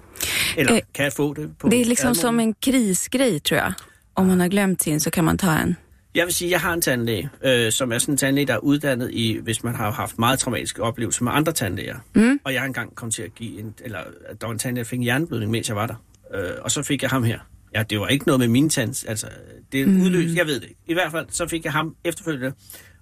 Eller 0.57 0.73
Øh, 0.75 0.81
kan 0.95 1.05
jeg 1.05 1.13
få 1.13 1.35
det 1.35 1.59
på 1.59 1.69
Det 1.69 1.81
är 1.81 1.85
liksom 1.85 2.09
Admon? 2.09 2.15
som 2.21 2.41
en 2.41 2.55
krisgrej 2.55 3.41
tror 3.41 3.59
jag. 3.61 3.73
Om 4.15 4.27
man 4.27 4.41
har 4.41 4.49
glömt 4.49 4.83
sin 4.83 5.01
så 5.01 5.11
kan 5.11 5.25
man 5.25 5.39
ta 5.39 5.51
en. 5.59 5.77
Jeg 6.15 6.27
vil 6.27 6.35
sige, 6.35 6.49
at 6.49 6.53
jeg 6.53 6.61
har 6.61 6.73
en 6.73 6.81
tandlæge, 6.81 7.31
øh, 7.45 7.73
som 7.73 7.93
er 7.93 7.99
sådan 7.99 8.15
en 8.15 8.19
tandlæge, 8.19 8.47
der 8.47 8.55
er 8.55 8.59
uddannet 8.59 9.11
i, 9.13 9.39
hvis 9.43 9.65
man 9.65 9.75
har 9.75 9.91
haft 9.91 10.19
meget 10.19 10.39
traumatiske 10.39 10.83
oplevelser 10.83 11.25
med 11.25 11.33
andre 11.33 11.53
tandlæger. 11.53 11.97
Mm. 12.15 12.41
Og 12.45 12.55
jeg 12.55 12.67
engang 12.67 12.95
kom 12.95 13.11
til 13.11 13.23
at 13.23 13.35
give 13.35 13.59
en, 13.61 13.75
eller 13.85 13.99
der 14.41 14.47
var 14.47 14.53
en 14.53 14.59
tandlæge, 14.59 14.85
der 14.85 14.89
fik 14.89 14.97
en 14.97 15.03
hjerneblødning, 15.03 15.51
mens 15.51 15.69
jeg 15.69 15.77
var 15.77 15.87
der. 15.87 15.95
Øh, 16.35 16.51
og 16.61 16.71
så 16.71 16.83
fik 16.83 17.03
jeg 17.03 17.11
ham 17.11 17.25
her. 17.25 17.39
Ja, 17.75 17.83
det 17.83 18.01
var 18.01 18.09
ikke 18.09 18.27
noget 18.27 18.41
med 18.41 18.49
mine 18.49 18.69
tands, 18.69 19.05
altså 19.05 19.27
det 19.73 19.89
Mm. 19.89 20.03
udløste, 20.03 20.39
jeg 20.39 20.47
ved 20.47 20.61
det. 20.61 20.69
I 20.87 20.93
hvert 20.93 21.11
fald, 21.13 21.27
så 21.31 21.49
fik 21.49 21.65
jeg 21.65 21.73
ham 21.73 21.97
efterfølgende. 22.05 22.53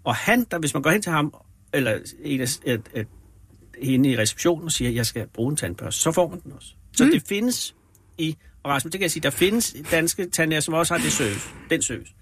Og 0.05 0.15
han, 0.15 0.47
der, 0.51 0.59
hvis 0.59 0.75
man 0.75 0.83
går 0.83 0.91
hen 0.91 1.03
til 1.03 1.13
ham, 1.13 1.35
eller 1.75 1.99
en 2.23 2.41
af, 2.41 2.49
et, 2.65 2.81
et, 2.95 3.07
hende 3.83 4.09
i 4.11 4.19
receptionen 4.19 4.65
og 4.65 4.73
siger, 4.73 4.89
at 4.89 4.95
jeg 4.95 5.07
skal 5.07 5.27
bruge 5.35 5.51
en 5.51 5.57
tandbørste, 5.57 6.01
så 6.01 6.13
får 6.13 6.29
man 6.29 6.41
den 6.41 6.53
også. 6.53 6.69
Så 6.97 7.05
mm. 7.05 7.11
det 7.11 7.23
findes 7.29 7.75
i, 8.19 8.37
og 8.63 8.71
Rasmus, 8.71 8.91
det 8.93 8.99
kan 8.99 9.03
jeg 9.03 9.11
sige, 9.11 9.23
der 9.23 9.31
findes 9.31 9.77
danske 9.91 10.31
tandlæger, 10.31 10.61
som 10.61 10.75
også 10.75 10.95
har 10.95 11.01
det 11.03 11.13
service, 11.13 11.49
den 11.71 11.83
service. 11.83 12.13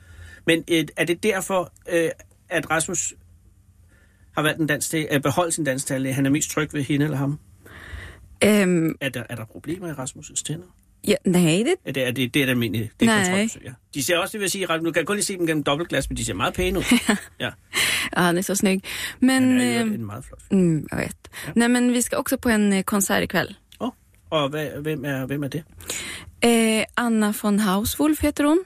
Men 0.51 0.65
øh, 0.71 0.85
er 0.97 1.05
det 1.05 1.23
derfor, 1.23 1.73
øh, 1.93 2.11
at 2.49 2.71
Rasmus 2.71 3.15
har 4.35 4.43
valgt 4.43 4.61
en 4.61 4.67
dansk 4.67 4.91
til, 4.91 5.07
at 5.11 5.23
beholde 5.23 5.53
sin 5.53 5.65
dansk 5.65 5.87
tandlæge? 5.87 6.15
Han 6.15 6.27
er 6.27 6.31
mest 6.31 6.51
tryg 6.51 6.75
ved 6.75 6.83
hende 6.83 7.05
eller 7.05 7.17
ham? 7.17 7.39
Ehm, 8.43 8.95
Er 9.01 9.09
der, 9.09 9.23
er 9.29 9.37
der 9.37 9.45
problemer 9.45 9.89
i 9.89 9.93
Rasmus' 9.93 10.43
tænder? 10.45 10.67
ja, 11.07 11.15
nej, 11.25 11.43
det, 11.43 11.75
Er 11.85 11.93
det, 11.93 12.03
er 12.03 12.11
det, 12.11 12.35
det 12.35 12.43
er 12.43 12.47
det 12.47 12.51
almindelige? 12.51 12.91
Det 13.01 13.09
er 13.09 13.31
Nej. 13.31 13.49
ja. 13.65 13.73
De 13.95 14.05
ser 14.05 14.19
også, 14.19 14.33
det 14.33 14.41
vil 14.41 14.45
jeg 14.45 14.51
sige, 14.51 14.67
du 14.67 14.93
kan 14.93 15.05
kun 15.05 15.17
lige 15.17 15.25
se 15.25 15.39
dem 15.39 15.47
gennem 15.47 15.63
dobbeltglas, 15.63 16.11
men 16.11 16.17
de 16.17 16.25
ser 16.25 16.35
meget 16.35 16.55
pæne 16.55 16.79
ud. 16.79 16.85
ja, 17.41 17.51
ja, 18.17 18.23
han 18.23 18.37
är 18.37 18.43
så 18.43 18.55
snygg. 18.55 18.83
Men, 19.21 19.43
han 19.43 19.61
er 19.61 19.81
ehm, 19.81 19.93
en 19.93 20.07
meget 20.07 20.25
flot 20.25 20.43
mm, 20.51 20.87
jag 20.93 20.99
vet. 20.99 21.17
Nej, 21.57 21.69
men 21.69 21.93
vi 21.93 22.01
ska 22.01 22.17
också 22.17 22.37
på 22.37 22.49
en 22.49 22.73
eh, 22.73 22.83
konsert 22.83 23.23
ikväll. 23.23 23.57
Oh, 23.81 23.91
og 24.31 24.49
hvad, 24.49 24.83
hvem, 24.83 25.05
er, 25.05 25.27
hvem 25.27 25.43
er 25.43 25.49
det? 25.49 25.65
Eh, 26.43 26.85
Anna 26.97 27.33
von 27.43 27.59
Hauswolf 27.59 28.23
heter 28.23 28.47
hon. 28.47 28.59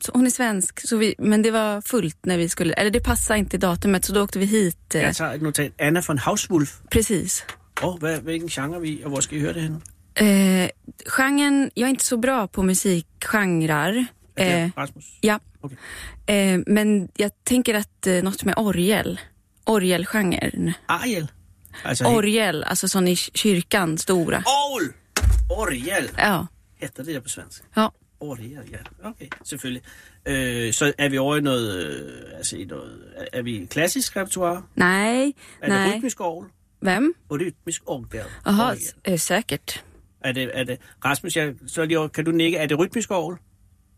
Så 0.00 0.12
hon 0.14 0.26
är 0.26 0.30
svensk, 0.30 0.88
så 0.88 0.96
vi, 0.96 1.14
men 1.18 1.42
det 1.42 1.50
var 1.50 1.80
fullt 1.80 2.24
när 2.26 2.38
vi 2.38 2.48
skulle, 2.48 2.72
eller 2.74 2.90
det 2.90 3.00
passade 3.00 3.38
inte 3.38 3.58
datumet 3.58 4.04
så 4.04 4.12
då 4.12 4.22
åkte 4.22 4.38
vi 4.38 4.44
hit. 4.46 4.94
Eh, 4.94 5.02
Jeg 5.02 5.16
tager 5.16 5.34
et 5.34 5.42
notat. 5.42 5.72
Anna 5.80 6.02
von 6.08 6.18
Hauswolf. 6.18 6.80
Precis. 6.90 7.44
Oh, 7.82 7.98
hvad, 7.98 8.20
hvilken 8.22 8.48
genre 8.48 8.80
vi, 8.80 8.88
i, 8.88 9.04
og 9.04 9.10
hvor 9.10 9.20
skal 9.20 9.38
I 9.38 9.40
høre 9.40 9.52
det 9.54 9.62
henne? 9.62 9.80
Eh, 10.14 10.70
genren, 11.06 11.70
jag 11.74 11.86
är 11.86 11.90
inte 11.90 12.04
så 12.04 12.16
bra 12.16 12.46
på 12.48 12.62
musikgenrer. 12.62 14.06
Er 14.36 14.64
Eh, 14.64 14.70
Rasmus? 14.76 15.04
ja. 15.20 15.38
Okay. 15.60 15.76
Eh, 16.26 16.60
men 16.66 17.08
jag 17.16 17.30
tänker 17.44 17.74
att 17.74 18.06
eh, 18.06 18.22
något 18.22 18.44
med 18.44 18.54
orgel, 18.58 19.20
orgelgenren. 19.64 20.72
Ariel? 20.88 21.28
Altså, 21.84 22.04
Orgel, 22.04 22.64
alltså 22.64 22.88
sån 22.88 23.08
i 23.08 23.16
kyrkan, 23.16 23.98
stora. 23.98 24.42
Orgel! 24.46 24.92
Orgel! 25.50 26.08
Ja, 26.16 26.46
Heter 26.80 27.04
det 27.04 27.20
på 27.20 27.28
svensk? 27.28 27.62
ja. 27.74 27.92
Orgel, 28.30 28.68
ja. 28.72 29.08
Okay, 29.08 29.26
selvfølgelig. 29.44 29.82
Øh, 30.26 30.72
så 30.72 30.92
er 30.98 31.08
vi 31.08 31.18
over 31.18 31.36
i 31.36 31.40
noget, 31.40 31.86
øh, 31.86 32.22
altså 32.36 32.56
i 32.56 32.64
noget, 32.64 33.14
er, 33.32 33.42
vi 33.42 33.56
i 33.56 33.64
klassisk 33.64 34.16
repertoire? 34.16 34.62
Nej, 34.76 35.14
Er 35.16 35.22
det 35.60 35.68
nej. 35.68 35.92
rytmisk 35.96 36.20
orgel? 36.20 36.48
Vem? 36.80 37.14
Og 37.28 37.40
rytmisk 37.40 37.82
orgel? 37.86 38.06
Jaha, 38.46 38.62
Orgel. 38.62 38.80
s- 38.80 38.96
eh, 39.04 39.18
säkert. 39.18 39.84
Er 40.20 40.32
det, 40.32 40.50
er 40.54 40.64
det, 40.64 40.78
Rasmus, 41.04 41.36
jeg, 41.36 41.54
så 41.66 41.84
lige, 41.84 41.98
over- 41.98 42.08
kan 42.08 42.24
du 42.24 42.30
nikke, 42.30 42.56
er 42.58 42.66
det 42.66 42.78
rytmisk 42.78 43.10
orgel? 43.10 43.38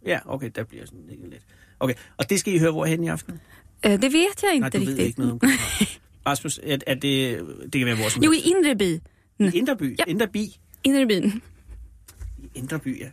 Ja, 0.07 0.19
okay, 0.27 0.51
der 0.55 0.65
bliver 0.65 0.87
sådan 0.87 1.01
nikket 1.09 1.31
lidt. 1.31 1.43
Okay, 1.81 1.95
og 2.17 2.31
det 2.31 2.41
skal 2.41 2.55
I 2.55 2.59
høre 2.59 2.71
hvorhen 2.71 3.05
i 3.05 3.09
aften? 3.09 3.41
Eh, 3.83 3.91
det 3.91 4.03
vet 4.03 4.43
jag 4.43 4.59
Nej, 4.59 4.67
inte 4.67 4.79
du 4.79 4.85
ved 4.85 4.89
riktigt. 4.89 5.07
ikke 5.07 5.19
noget 5.19 5.33
om 5.33 5.39
København. 5.39 5.87
Rasmus, 6.27 6.61
er, 6.63 6.79
er 6.87 6.95
det, 6.95 7.41
det 7.63 7.73
kan 7.79 7.87
være 7.87 7.97
hvor 7.97 8.09
som 8.09 8.23
Jo, 8.23 8.33
i 8.33 8.39
Inreby. 8.39 9.01
I 9.39 9.59
Indreby? 9.59 9.99
Ja. 9.99 10.05
Indreby? 10.07 10.47
Inrebyn. 10.85 11.31
I 12.39 12.49
Indreby, 12.55 13.01
ja. 13.01 13.09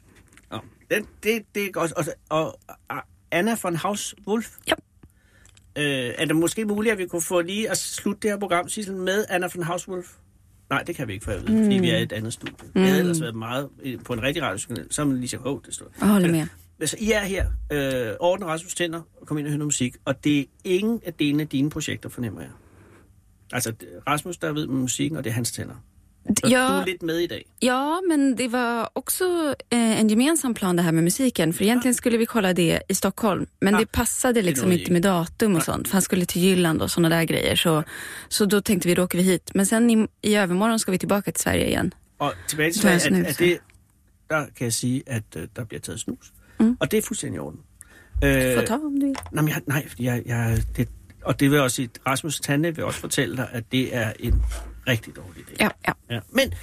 Den, 0.91 1.07
det, 1.23 1.41
det 1.55 1.65
er 1.65 1.71
godt. 1.71 1.91
Og, 1.91 2.05
og, 2.29 2.59
og 2.89 3.01
Anna 3.31 3.57
von 3.63 3.75
Hauswolf? 3.75 4.57
Ja. 4.67 4.73
Øh, 5.77 6.13
er 6.17 6.25
det 6.25 6.35
måske 6.35 6.65
muligt, 6.65 6.93
at 6.93 6.97
vi 6.97 7.07
kunne 7.07 7.21
få 7.21 7.41
lige 7.41 7.69
at 7.69 7.77
slutte 7.77 8.21
det 8.21 8.31
her 8.31 8.39
program, 8.39 8.69
Sissel, 8.69 8.95
med 8.95 9.25
Anna 9.29 9.49
von 9.55 9.63
Hauswolf? 9.63 10.07
Nej, 10.69 10.83
det 10.83 10.95
kan 10.95 11.07
vi 11.07 11.13
ikke 11.13 11.25
få 11.25 11.31
at 11.31 11.47
vide, 11.47 11.63
fordi 11.63 11.75
vi 11.75 11.89
er 11.89 11.97
i 11.97 12.03
et 12.03 12.11
andet 12.11 12.33
studie. 12.33 12.55
Mm. 12.63 12.71
Det 12.73 12.81
havde 12.81 12.99
ellers 12.99 13.21
været 13.21 13.35
meget 13.35 13.69
øh, 13.83 14.03
på 14.03 14.13
en 14.13 14.21
rigtig 14.21 14.43
radiokanal, 14.43 15.07
man 15.07 15.17
lige 15.17 15.29
så, 15.29 15.37
oh, 15.45 15.59
det 15.65 15.73
står. 15.73 15.85
Jag 15.99 16.07
håller 16.07 16.31
med. 16.31 16.47
Altså, 16.79 16.97
I 16.99 17.11
er 17.11 17.23
her, 17.23 17.47
øh, 17.71 18.15
ordner 18.19 18.47
Rasmus 18.47 18.75
Tænder 18.75 19.01
og 19.21 19.27
kom 19.27 19.37
ind 19.37 19.47
og 19.47 19.49
høre 19.49 19.57
noget 19.57 19.67
musik, 19.67 19.95
og 20.05 20.23
det 20.23 20.39
er 20.39 20.45
ingen 20.63 21.01
af 21.05 21.13
delene 21.13 21.43
af 21.43 21.49
dine 21.49 21.69
projekter, 21.69 22.09
fornemmer 22.09 22.41
jeg. 22.41 22.49
Altså, 23.53 23.73
Rasmus, 24.07 24.37
der 24.37 24.53
ved 24.53 24.67
med 24.67 24.75
musikken, 24.75 25.17
og 25.17 25.23
det 25.23 25.29
er 25.29 25.33
hans 25.33 25.51
tænder. 25.51 25.75
Så 26.27 26.33
Du 26.47 26.49
Ja, 26.53 26.81
är 26.81 26.85
lite 26.85 27.05
med 27.05 27.15
idag. 27.15 27.41
ja, 27.59 28.01
men 28.09 28.35
det 28.35 28.47
var 28.47 28.89
också 28.93 29.55
eh, 29.69 29.99
en 29.99 30.07
gemensam 30.09 30.53
plan 30.53 30.75
det 30.75 30.81
här 30.83 30.91
med 30.91 31.03
musiken. 31.03 31.53
För 31.53 31.63
egentligen 31.63 31.95
skulle 31.95 32.17
vi 32.17 32.25
kolla 32.25 32.53
det 32.53 32.81
i 32.89 32.95
Stockholm. 32.95 33.45
Men 33.61 33.75
Ah, 33.75 33.79
det 33.79 33.85
passade 33.91 34.41
liksom 34.41 34.71
inte 34.71 34.91
med 34.91 35.01
datum 35.01 35.55
och 35.55 35.63
sånt. 35.63 35.87
För 35.87 35.93
han 35.93 36.01
skulle 36.01 36.25
till 36.25 36.41
Jylland 36.43 36.81
och 36.81 36.91
sådana 36.91 37.09
där 37.15 37.23
grejer. 37.23 37.55
Så, 37.55 37.83
så 38.29 38.45
då 38.45 38.61
tänkte 38.61 38.87
vi, 38.87 38.95
då 38.95 39.03
åker 39.03 39.17
vi 39.17 39.23
hit. 39.23 39.51
Men 39.55 39.65
sen 39.65 39.89
i, 39.89 40.07
i 40.21 40.35
övermorgon 40.35 40.79
ska 40.79 40.91
vi 40.91 40.97
tillbaka 40.97 41.31
till 41.31 41.41
Sverige 41.43 41.67
igen. 41.67 41.93
Og 42.19 42.33
tilbage 42.47 42.71
til 42.71 42.81
Så 42.81 42.89
er 42.89 42.97
Sverige, 42.97 43.17
jeg 43.17 43.25
at, 43.25 43.29
at 43.29 43.35
snus, 43.35 43.47
det, 43.49 43.59
der 44.29 44.45
kan 44.57 44.65
jeg 44.65 44.73
sige, 44.73 45.03
at 45.07 45.23
øh, 45.37 45.47
der 45.55 45.63
bliver 45.65 45.81
taget 45.81 45.99
snus. 45.99 46.33
Mm. 46.59 46.77
Og 46.79 46.91
det 46.91 46.97
er 46.97 47.01
fuldstændig 47.01 47.35
i 47.37 47.39
orden. 47.39 47.59
Du 48.21 48.27
Øh, 48.27 48.55
får 48.55 48.61
ta 48.65 48.73
om 48.73 48.81
du 48.81 49.05
vill. 49.05 49.15
nej, 49.31 49.45
jeg, 49.47 49.61
nej, 49.67 49.87
jeg, 49.99 50.23
jeg, 50.25 50.61
det, 50.77 50.87
og 51.23 51.39
det 51.39 51.51
vil 51.51 51.59
også 51.59 51.87
Rasmus 52.07 52.39
Tande 52.39 52.75
vil 52.75 52.83
også 52.85 52.99
fortælle 52.99 53.37
dig, 53.37 53.47
at 53.51 53.63
det 53.71 53.95
er 53.95 54.13
en 54.19 54.43
rigtig 54.87 55.15
dårlig 55.15 55.43
idé. 55.43 55.55
Ja, 55.59 55.69
ja. 55.87 55.93
Ja. 56.09 56.19
Men 56.29 56.53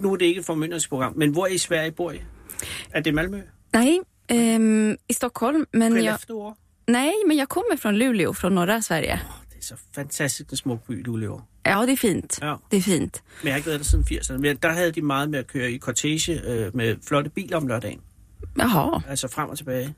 nu 0.00 0.12
er 0.12 0.16
det 0.16 0.24
ikke 0.26 0.38
et 0.38 0.46
formynderskab, 0.46 1.16
men 1.16 1.30
hvor 1.30 1.46
i 1.46 1.58
Sverige 1.58 1.90
bor 1.92 2.10
I? 2.12 2.20
Er 2.92 3.00
det 3.00 3.14
Malmö? 3.14 3.40
Nej, 3.72 3.98
ehm, 4.28 4.96
i 5.08 5.12
Stockholm. 5.12 5.66
Men 5.72 5.82
jag, 5.82 5.92
Skellefteå? 5.92 6.54
nej, 6.88 7.12
men 7.26 7.36
jag 7.36 7.48
kommer 7.48 7.76
från 7.76 7.98
Luleå, 7.98 8.32
från 8.32 8.54
norra 8.54 8.82
Sverige. 8.82 9.20
Det 9.50 9.58
er 9.58 9.62
så 9.62 9.76
fantastisk 9.94 10.50
en 10.50 10.56
smuk 10.56 10.86
by, 10.86 11.02
lever. 11.18 11.40
Ja, 11.66 11.86
det 11.86 11.92
är 11.92 11.96
fint. 11.96 12.38
Ja. 12.42 12.56
Det 12.70 12.76
är 12.76 12.80
fint. 12.82 13.22
Men 13.42 13.46
jeg 13.46 13.52
har 13.52 13.56
ikke 13.56 13.66
været 13.68 13.80
der 13.80 13.84
siden 13.84 14.04
80'erne. 14.04 14.38
Men 14.38 14.56
der 14.56 14.72
havde 14.72 14.92
de 14.92 15.02
meget 15.02 15.30
med 15.30 15.38
at 15.38 15.46
køre 15.46 15.70
i 15.72 15.78
cortege 15.78 16.40
øh, 16.44 16.76
med 16.76 16.96
flotte 17.08 17.30
biler 17.30 17.56
om 17.56 17.66
lørdagen. 17.66 18.00
Jaha, 18.58 18.98
Altså 19.08 19.28
frem 19.28 19.48
og 19.48 19.56
tilbage. 19.58 19.94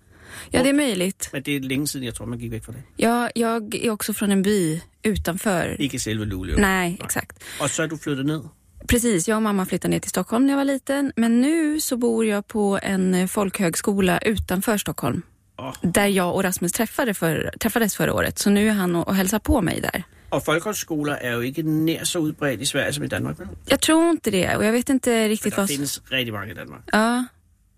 Ja 0.53 0.63
det 0.63 0.69
är 0.69 0.73
möjligt. 0.75 1.31
Men 1.33 1.43
det 1.43 1.57
er 1.57 1.61
længe 1.61 1.87
siden, 1.87 2.05
jeg 2.07 2.15
tror, 2.15 2.27
man 2.27 2.39
gik 2.39 2.51
væk 2.51 2.65
fra 2.65 2.73
det. 2.73 2.83
Ja, 2.99 3.29
jag 3.37 3.75
är 3.75 3.91
också 3.91 4.13
från 4.13 4.31
en 4.33 4.43
by 4.43 4.81
utanför. 5.05 5.77
Ikke 5.81 5.99
selve 5.99 6.25
Luleå. 6.25 6.57
Nej, 6.59 6.97
exakt. 7.05 7.39
Og 7.61 7.71
så 7.71 7.83
er 7.83 7.87
du 7.87 7.97
flyttet 7.97 8.27
ned. 8.27 8.41
Precis, 8.89 9.29
jag 9.29 9.37
och 9.37 9.43
mamma 9.43 9.67
flyttade 9.67 9.91
ner 9.91 9.99
till 10.01 10.11
Stockholm 10.11 10.47
när 10.47 10.53
jag 10.53 10.57
var 10.57 10.65
liten. 10.65 11.13
Men 11.17 11.41
nu 11.41 11.81
så 11.81 11.97
bor 11.97 12.25
jag 12.27 12.47
på 12.49 12.79
en 12.83 13.15
eh, 13.15 13.27
folkhögskola 13.27 14.19
utanför 14.19 14.77
Stockholm. 14.79 15.23
Åh. 15.59 15.73
Där 15.83 16.07
jag 16.07 16.35
och 16.35 16.43
Rasmus 16.45 16.73
träffade 16.73 17.15
för, 17.15 17.51
träffades 17.61 17.97
förra 17.97 18.15
året. 18.15 18.39
Så 18.39 18.51
nu 18.51 18.69
är 18.69 18.73
han 18.73 18.97
och, 18.97 19.09
och 19.09 19.15
hälsar 19.15 19.39
på 19.39 19.61
mig 19.63 19.81
där. 19.81 20.03
Og 20.31 20.43
folkehøjskoler 20.43 21.17
er 21.23 21.33
jo 21.33 21.41
ikke 21.41 21.63
nær 21.63 22.05
så 22.05 22.19
udbredt 22.19 22.61
i 22.61 22.65
Sverige 22.65 22.93
som 22.93 23.05
i 23.05 23.07
Danmark. 23.07 23.37
Jag 23.71 23.81
tror 23.81 24.11
inte 24.11 24.31
det 24.31 24.57
och 24.57 24.65
jag 24.65 24.73
vet 24.73 24.89
inte 24.89 25.29
riktigt 25.29 25.57
vad... 25.57 25.69
findes 25.69 26.03
rigtig 26.13 26.33
mange 26.35 26.51
i 26.51 26.55
Danmark. 26.55 26.83
Ja, 26.93 27.25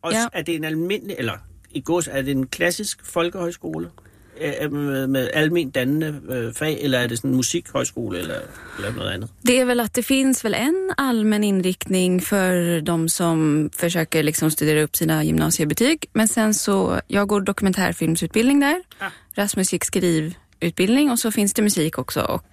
Og 0.03 0.12
Ja. 0.12 0.28
er 0.32 0.42
det 0.42 0.55
en 0.55 0.64
almindelig, 0.64 1.16
eller 1.18 1.32
i 1.70 1.80
gods, 1.80 2.08
er 2.08 2.22
det 2.22 2.30
en 2.30 2.46
klassisk 2.46 2.98
folkehøjskole? 3.06 3.90
Øh, 4.40 4.72
Med, 4.72 5.06
med 5.06 5.30
almen 5.34 5.70
dannende 5.70 6.20
øh, 6.28 6.54
fag, 6.54 6.78
eller 6.80 6.98
er 6.98 7.06
det 7.06 7.18
sådan 7.18 7.30
en 7.30 7.36
musikhøjskole, 7.36 8.18
eller, 8.18 8.34
eller 8.78 8.92
noget 8.92 9.10
andet? 9.10 9.30
det 9.46 9.60
är 9.60 9.64
väl 9.64 9.80
att 9.80 9.94
det 9.94 10.04
finns 10.04 10.44
väl 10.44 10.54
en 10.54 10.90
allmän 10.98 11.44
inriktning 11.44 12.22
för 12.22 12.80
de 12.80 13.08
som 13.08 13.70
försöker 13.76 14.22
liksom 14.22 14.50
studera 14.50 14.82
upp 14.82 14.96
sina 14.96 15.24
gymnasiebetyg. 15.24 15.98
Men 16.14 16.28
sen 16.28 16.54
så, 16.54 17.00
jag 17.10 17.28
går 17.28 17.40
dokumentärfilmsutbildning 17.40 18.60
där. 18.60 18.76
Ah. 19.00 19.10
Rasmus 19.38 19.72
gick 19.72 19.84
skrivutbildning 19.84 21.10
och 21.10 21.18
så 21.18 21.30
finns 21.30 21.54
det 21.54 21.62
musik 21.62 21.98
också 21.98 22.20
och 22.20 22.44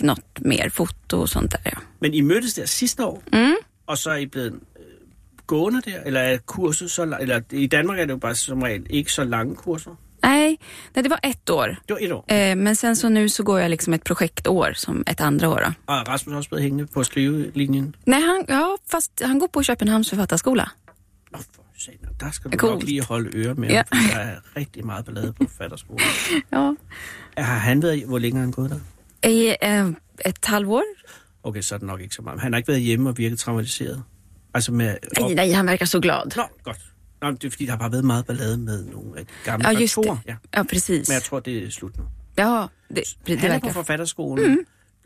något 0.00 0.38
mer 0.40 0.68
foto 0.68 1.16
och 1.20 1.28
sånt 1.28 1.50
där. 1.50 1.60
Ja. 1.64 1.78
Men 2.00 2.14
I 2.14 2.20
mødtes 2.20 2.54
der 2.54 2.66
sidste 2.66 3.04
år, 3.04 3.22
Mm. 3.32 3.54
og 3.86 3.98
så 3.98 4.10
er 4.10 4.16
I 4.16 4.26
blevet 4.26 4.52
øh, 4.52 4.60
gående 5.46 5.80
der, 5.80 6.00
eller 6.06 6.20
er 6.20 6.38
kurset 6.46 6.90
så 6.90 7.04
la- 7.06 7.20
eller 7.20 7.40
i 7.50 7.66
Danmark 7.66 7.98
er 7.98 8.04
det 8.04 8.12
jo 8.12 8.16
bare 8.18 8.34
som 8.34 8.62
regel 8.62 8.86
ikke 8.90 9.12
så 9.12 9.24
lange 9.24 9.56
kurser. 9.56 9.90
Nej, 10.22 10.56
nej, 10.94 11.02
det 11.02 11.10
var 11.10 11.20
ett 11.24 11.50
år. 11.50 11.66
Det 11.66 11.76
var 11.90 11.98
et 12.00 12.12
år. 12.12 12.24
Eh, 12.28 12.56
men 12.56 12.74
sen 12.74 12.96
så 12.96 13.08
nu 13.08 13.28
så 13.28 13.42
går 13.42 13.58
jag 13.58 13.70
liksom 13.70 13.94
ett 13.94 14.04
projektår 14.04 14.72
som 14.74 15.04
ett 15.06 15.20
andra 15.20 15.48
år. 15.48 15.56
Då. 15.56 15.92
Er 15.92 16.04
Rasmus 16.08 16.34
også 16.36 16.48
blevet 16.48 16.62
hængende 16.62 16.86
på 16.86 17.04
skrivelinjen. 17.04 17.94
Nej, 18.06 18.20
han, 18.20 18.44
ja, 18.48 18.62
fast 18.90 19.22
han 19.24 19.38
går 19.38 19.46
på 19.52 19.62
Köpenhamns 19.62 20.10
författarskola. 20.10 20.64
Nå, 21.32 21.38
for 21.38 21.62
satan, 21.78 22.08
der 22.20 22.30
skal 22.30 22.50
du 22.50 22.56
Cool. 22.56 22.72
nok 22.72 22.82
lige 22.82 23.02
holde 23.04 23.30
øre 23.46 23.54
med, 23.54 23.68
Ja. 23.70 23.82
for 23.82 24.14
der 24.14 24.20
er 24.20 24.36
rigtig 24.56 24.86
meget 24.86 25.04
ballade 25.04 25.32
på 25.32 25.44
fatterskolen. 25.58 26.00
Ja. 26.52 26.72
Har 27.42 27.58
han 27.58 27.82
været, 27.82 28.04
hvor 28.06 28.18
længe 28.18 28.36
har 28.36 28.42
han 28.44 28.52
gået 28.52 28.70
der? 28.70 29.28
I 29.28 29.56
eh, 29.62 29.86
ett 30.26 30.44
halvår? 30.46 30.82
Okay, 31.42 31.60
så 31.62 31.74
er 31.74 31.78
det 31.78 31.86
nok 31.86 32.00
ikke 32.00 32.14
så 32.14 32.22
meget. 32.22 32.40
Han 32.40 32.52
har 32.52 32.58
ikke 32.58 32.68
været 32.68 32.80
hjemme 32.80 33.08
og 33.08 33.18
virket 33.18 33.38
traumatiseret. 33.38 34.02
Altså 34.54 34.72
med... 34.72 34.96
Nej, 35.20 35.34
nej, 35.34 35.50
han 35.50 35.66
verkar 35.66 35.86
så 35.86 36.00
glad. 36.00 36.36
Nå, 36.36 36.42
godt. 36.64 36.78
Nå, 37.22 37.30
det 37.30 37.44
er 37.44 37.50
fordi, 37.50 37.64
der 37.66 37.70
har 37.72 37.78
bare 37.78 37.92
været 37.92 38.04
meget 38.04 38.26
ballade 38.26 38.58
med 38.58 38.84
nogle 38.84 39.18
af 39.18 39.26
de 39.26 39.32
gamle 39.44 39.68
Ja, 39.68 39.80
just 39.80 39.96
det. 39.96 40.18
Ja. 40.26 40.36
Ja, 40.56 40.62
precis. 40.62 41.08
Men 41.08 41.14
jeg 41.14 41.22
tror, 41.22 41.40
det 41.40 41.66
er 41.66 41.70
slut 41.70 41.96
nu. 41.96 42.04
Ja, 42.38 42.66
det, 42.96 43.04
det 43.26 43.38
Han 43.38 43.50
er 43.50 43.58
på 43.58 43.68
forfatterskolen. 43.68 44.50
Mm. 44.50 44.58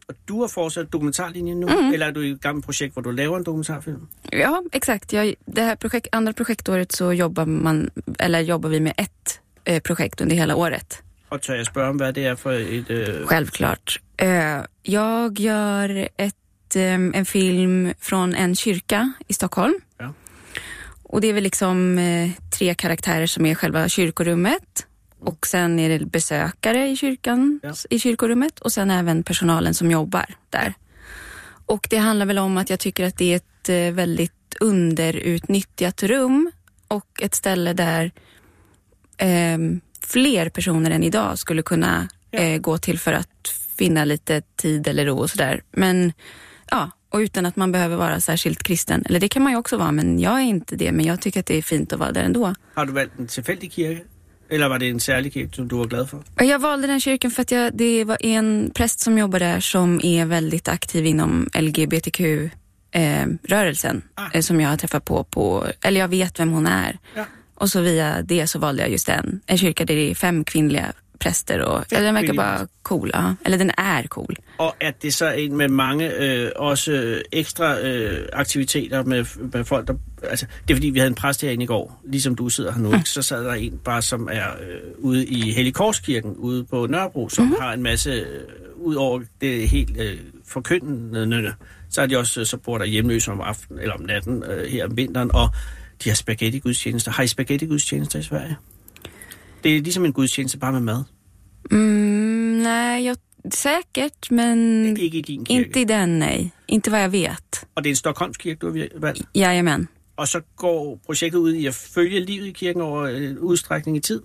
Og 0.08 0.14
du 0.28 0.40
har 0.40 0.48
fortsat 0.48 0.92
dokumentarlinjen 0.92 1.60
nu? 1.60 1.66
Mm. 1.66 1.92
Eller 1.92 2.06
er 2.06 2.10
du 2.10 2.20
i 2.20 2.30
et 2.30 2.40
gammelt 2.40 2.64
projekt, 2.64 2.92
hvor 2.92 3.02
du 3.02 3.10
laver 3.10 3.36
en 3.36 3.44
dokumentarfilm? 3.44 4.08
Ja, 4.32 4.52
exakt. 4.72 5.12
Jag, 5.12 5.34
det 5.56 5.62
här 5.62 5.74
projekt, 5.76 6.08
andra 6.12 6.32
projektåret 6.32 6.92
så 6.92 7.12
jobbar 7.12 7.44
man, 7.44 7.90
eller 8.20 8.40
jobbar 8.40 8.68
vi 8.68 8.80
med 8.80 8.92
ett 8.98 9.40
eh, 9.64 9.82
projekt 9.82 10.20
under 10.20 10.36
hela 10.36 10.54
året. 10.54 11.02
Og 11.30 11.42
tør 11.42 11.54
jeg 11.54 11.66
spørge 11.66 11.88
om, 11.88 11.96
hvad 11.96 12.12
det 12.12 12.26
er 12.26 12.34
for 12.34 12.50
et... 12.50 12.90
Øh... 12.90 13.26
Självklart. 13.26 14.00
Eh, 14.18 14.64
jag 14.84 15.38
gör 15.38 16.08
ett, 16.18 16.36
eh, 16.76 16.82
en 16.94 17.24
film 17.26 17.92
från 18.00 18.34
en 18.34 18.54
kyrka 18.56 19.12
i 19.28 19.32
Stockholm. 19.34 19.74
Ja. 19.98 20.12
Och 21.02 21.20
det 21.20 21.28
är 21.28 21.32
väl 21.32 21.42
liksom 21.44 21.98
eh, 21.98 22.30
tre 22.58 22.74
karaktärer 22.74 23.26
som 23.26 23.46
är 23.46 23.54
själva 23.54 23.88
kyrkorummet. 23.88 24.86
Och 25.20 25.46
sen 25.46 25.78
är 25.78 25.98
det 25.98 26.04
besökare 26.06 26.88
i 26.88 26.96
kyrkan, 26.96 27.60
Ja. 27.62 27.74
i 27.90 27.98
kyrkorummet 27.98 28.58
och 28.60 28.72
sen 28.72 28.90
även 28.90 29.22
personalen 29.22 29.74
som 29.74 29.90
jobbar 29.90 30.26
där. 30.50 30.74
Och 31.66 31.86
det 31.90 31.96
handlar 31.96 32.26
väl 32.26 32.38
om 32.38 32.56
att 32.56 32.70
jag 32.70 32.80
tycker 32.80 33.04
att 33.06 33.16
det 33.18 33.32
är 33.32 33.36
ett 33.36 33.68
eh, 33.68 33.94
väldigt 33.94 34.32
underutnyttjat 34.60 36.02
rum 36.02 36.50
och 36.88 37.22
ett 37.22 37.34
ställe 37.34 37.72
där 37.72 38.10
ehm, 39.18 39.80
fler 40.00 40.48
personer 40.48 40.90
än 40.90 41.02
idag 41.02 41.38
skulle 41.38 41.62
kunna 41.62 42.08
Ja. 42.30 42.38
eh, 42.38 42.58
gå 42.60 42.78
till 42.78 42.98
för 42.98 43.12
att 43.12 43.48
finna 43.78 44.04
lite 44.04 44.40
tid 44.56 44.88
eller 44.88 45.06
ro 45.06 45.18
och 45.18 45.30
sådär. 45.30 45.62
Men 45.70 46.12
ja, 46.70 46.90
och 47.10 47.18
utan 47.18 47.46
att 47.46 47.56
man 47.56 47.72
behöver 47.72 47.96
vara 47.96 48.20
särskilt 48.20 48.62
kristen. 48.62 49.04
Eller 49.06 49.20
det 49.20 49.28
kan 49.28 49.42
man 49.42 49.52
ju 49.52 49.58
också 49.58 49.76
vara, 49.76 49.92
men 49.92 50.18
jag 50.18 50.34
är 50.34 50.44
inte 50.44 50.76
det. 50.76 50.92
Men 50.92 51.04
jag 51.04 51.20
tycker 51.20 51.40
att 51.40 51.46
det 51.46 51.58
är 51.58 51.62
fint 51.62 51.92
att 51.92 51.98
vara 51.98 52.12
där 52.12 52.22
ändå. 52.22 52.54
Har 52.74 52.86
du 52.86 52.92
valgt 52.92 53.18
en 53.18 53.26
tilfældig 53.26 53.72
kirke? 53.72 54.04
Eller 54.48 54.68
var 54.68 54.78
det 54.78 54.90
en 54.90 55.00
særlig 55.00 55.32
kirke, 55.32 55.56
som 55.56 55.68
du 55.68 55.76
var 55.76 55.86
glad? 55.86 56.08
Och 56.12 56.24
Jag 56.44 56.58
valde 56.58 56.86
den 56.86 57.00
kyrkan 57.00 57.30
för 57.30 57.42
att 57.42 57.50
jag, 57.50 57.76
det 57.76 58.04
var 58.04 58.18
en 58.20 58.70
präst 58.74 59.00
som 59.00 59.18
jobbar 59.18 59.38
där 59.38 59.60
som 59.60 60.00
är 60.02 60.26
väldigt 60.26 60.68
aktiv 60.68 61.06
inom 61.06 61.48
LGBTQ-rörelsen. 61.54 64.02
Ah. 64.14 64.30
Eh, 64.32 64.40
som 64.40 64.60
jag 64.60 64.70
har 64.70 64.76
träffat 64.76 65.04
på, 65.04 65.24
på, 65.24 65.66
eller 65.82 66.00
jag 66.00 66.08
vet 66.08 66.40
vem 66.40 66.50
hon 66.50 66.66
är. 66.66 66.98
Ja. 67.14 67.24
Och 67.54 67.70
så 67.70 67.80
via 67.80 68.22
det 68.22 68.46
så 68.46 68.58
valde 68.58 68.82
jag 68.82 68.90
just 68.90 69.06
den. 69.06 69.40
En 69.46 69.58
kyrka 69.58 69.84
där 69.84 69.94
det 69.94 70.10
är 70.10 70.14
fem 70.14 70.44
kvinnliga 70.44 70.92
präster 71.20 71.62
och 71.62 71.84
ja, 71.90 72.00
den 72.00 72.14
verkar 72.14 72.34
bara 72.34 72.66
cool. 72.82 73.10
Ja. 73.14 73.34
Eller 73.44 73.58
den 73.58 73.70
är 73.78 74.02
cool. 74.08 74.36
Og 74.58 74.74
er 74.80 74.90
det 75.02 75.14
så 75.14 75.32
en 75.32 75.56
med 75.56 75.68
mange 75.68 76.14
øh, 76.16 76.50
også 76.56 76.92
øh, 76.92 77.20
ekstra 77.32 77.80
øh, 77.80 78.28
aktiviteter 78.32 79.04
med, 79.04 79.24
med 79.52 79.64
folk, 79.64 79.88
der... 79.88 79.94
Altså, 80.22 80.46
det 80.68 80.74
er 80.74 80.76
fordi, 80.76 80.90
vi 80.90 80.98
havde 80.98 81.08
en 81.08 81.14
præst 81.14 81.42
herinde 81.42 81.64
i 81.64 81.66
går, 81.66 82.02
ligesom 82.04 82.34
du 82.34 82.48
sidder 82.48 82.72
her 82.72 82.80
nu, 82.80 82.94
ikke? 82.94 83.10
så 83.10 83.22
sad 83.22 83.44
der 83.44 83.52
en 83.52 83.80
bare, 83.84 84.02
som 84.02 84.28
er 84.32 84.46
øh, 84.60 84.80
ude 84.98 85.26
i 85.26 85.52
Helligkorskirken, 85.52 86.36
ude 86.36 86.64
på 86.64 86.86
Nørrebro, 86.86 87.28
som 87.28 87.44
mm-hmm. 87.44 87.60
har 87.60 87.72
en 87.72 87.82
masse, 87.82 88.10
øh, 88.10 88.40
ud 88.76 88.94
over 88.94 89.20
det 89.40 89.68
helt 89.68 90.00
øh, 90.00 90.18
forkyndende, 90.48 91.52
så 91.90 92.02
er 92.02 92.06
de 92.06 92.18
også, 92.18 92.40
øh, 92.40 92.46
så 92.46 92.56
bor 92.56 92.78
der 92.78 92.84
hjemløse 92.84 93.32
om 93.32 93.40
aftenen 93.40 93.80
eller 93.82 93.94
om 93.94 94.00
natten 94.00 94.42
øh, 94.42 94.70
her 94.70 94.84
om 94.84 94.96
vinteren, 94.96 95.34
og 95.34 95.48
de 96.04 96.08
har 96.08 96.16
spaghetti-gudstjenester. 96.16 97.10
Har 97.10 97.22
I 97.22 97.26
spaghetti-gudstjenester 97.26 98.18
i 98.18 98.22
Sverige? 98.22 98.56
Det 99.66 99.76
er 99.76 99.80
ligesom 99.82 100.04
en 100.04 100.12
gudstjeneste, 100.12 100.58
bare 100.58 100.72
med 100.72 100.80
mad. 100.80 101.04
Mm, 101.70 102.62
nej, 102.62 103.04
jag, 103.04 103.16
säkert, 103.52 104.30
men 104.30 104.96
Ikke 104.96 105.18
i 105.18 105.20
din 105.20 105.44
kirke. 105.44 105.52
inte 105.60 105.80
i 105.80 105.84
den, 105.84 106.08
nej. 106.18 106.50
Inte 106.68 106.90
vad 106.90 107.02
jag 107.02 107.08
vet. 107.12 107.64
Og 107.74 107.84
det 107.84 107.88
er 107.90 107.92
en 107.92 107.96
Stockholms 107.96 108.36
kirke, 108.36 108.58
du 108.60 108.66
har 108.78 108.88
valgt. 109.00 109.22
Jajamän. 109.34 109.88
Og 110.16 110.28
så 110.28 110.40
går 110.56 110.98
projektet 111.06 111.38
ud 111.38 111.52
i 111.54 111.66
at 111.66 111.74
følge 111.74 112.20
livet 112.20 112.46
i 112.46 112.52
kirken 112.52 112.82
over 112.82 113.06
en 113.06 113.38
udstrækning 113.38 113.96
i 113.96 114.00
tid. 114.00 114.20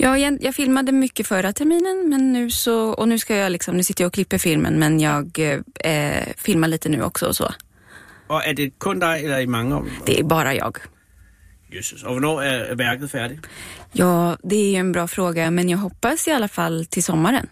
Ja, 0.00 0.14
jag, 0.18 0.38
jag 0.42 0.54
filmade 0.54 0.92
mycket 0.92 1.26
förra 1.26 1.52
terminen, 1.52 2.08
men 2.10 2.32
nu 2.32 2.50
så, 2.50 2.92
och 2.92 3.08
nu 3.08 3.18
ska 3.18 3.36
jag 3.36 3.52
liksom, 3.52 3.76
nu 3.76 3.82
sitter 3.82 4.04
jag 4.04 4.06
och 4.06 4.12
klipper 4.12 4.38
filmen, 4.38 4.78
men 4.78 5.00
jag 5.00 5.38
eh, 5.84 6.22
filmar 6.36 6.68
lite 6.68 6.88
nu 6.88 7.02
också 7.02 7.26
och 7.26 7.36
så. 7.36 7.52
Og 8.28 8.42
er 8.46 8.52
det 8.52 8.78
kun 8.78 9.00
dig, 9.00 9.24
eller 9.24 9.36
er 9.36 9.40
I 9.40 9.46
mange 9.46 9.74
om? 9.74 9.88
Det 10.06 10.18
är 10.20 10.24
bara 10.24 10.54
jag. 10.54 10.76
Jesus. 11.76 12.02
Og 12.02 12.12
hvornår 12.12 12.42
er 12.42 12.74
værket 12.74 13.10
færdigt? 13.10 13.40
Ja, 13.94 14.36
det 14.50 14.76
är 14.76 14.80
en 14.80 14.92
bra 14.92 15.06
fråga, 15.06 15.50
men 15.50 15.68
jag 15.68 15.78
hoppas 15.78 16.26
i 16.26 16.30
alla 16.30 16.48
fall 16.48 16.86
till 16.86 17.02
sommaren. 17.02 17.46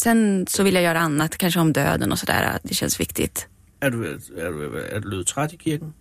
Sen 0.00 0.46
så 0.46 0.62
vill 0.62 0.74
jag 0.74 0.82
göra 0.82 0.98
annat, 0.98 1.38
kanske 1.38 1.60
om 1.60 1.72
döden 1.72 2.12
och 2.12 2.18
sådär. 2.18 2.58
Det 2.62 2.74
känns 2.74 3.00
viktigt. 3.00 3.48
Er 3.80 3.90
du, 3.90 4.04
er 4.36 4.50
du, 4.50 4.78
er 4.96 5.00
du 5.00 5.24
træt 5.24 5.52
i 5.52 5.56
kirken? 5.56 5.94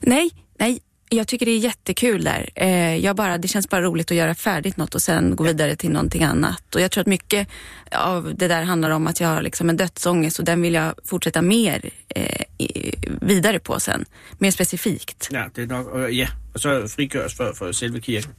Nej, 0.00 0.30
nej. 0.58 0.80
Jag 1.08 1.28
tycker 1.28 1.46
det 1.46 1.52
är 1.52 1.58
jättekul 1.58 2.24
där. 2.24 2.50
Eh, 2.54 2.96
jag 2.96 3.16
bara, 3.16 3.38
det 3.38 3.48
känns 3.48 3.68
bara 3.68 3.82
roligt 3.82 4.10
att 4.10 4.16
göra 4.16 4.34
färdigt 4.34 4.76
något 4.76 4.94
och 4.94 5.02
sen 5.02 5.36
gå 5.36 5.44
vidare 5.44 5.76
till 5.76 5.90
någonting 5.90 6.24
annat. 6.24 6.74
Och 6.74 6.80
jag 6.80 6.90
tror 6.90 7.00
att 7.00 7.06
mycket 7.06 7.48
av 7.92 8.34
det 8.34 8.48
där 8.48 8.62
handlar 8.62 8.90
om 8.90 9.06
att 9.06 9.20
jag 9.20 9.28
har 9.28 9.42
liksom 9.42 9.70
en 9.70 9.76
dödsångest 9.76 10.38
och 10.38 10.44
den 10.44 10.62
vill 10.62 10.74
jag 10.74 10.94
fortsätta 11.04 11.42
mer 11.42 11.90
eh, 12.08 12.24
eh, 12.58 12.92
vidare 13.20 13.58
på 13.58 13.80
sen, 13.80 14.04
mer 14.38 14.50
specifikt. 14.50 15.28
Ja, 15.32 15.48
det 15.54 15.62
er 15.62 15.66
nok... 15.66 15.86
Og, 15.86 16.12
ja, 16.12 16.26
og 16.54 16.60
så 16.60 16.88
frigøres 16.88 17.34
for, 17.34 17.52
for 17.54 17.72
selve 17.72 18.00
kirken. 18.00 18.32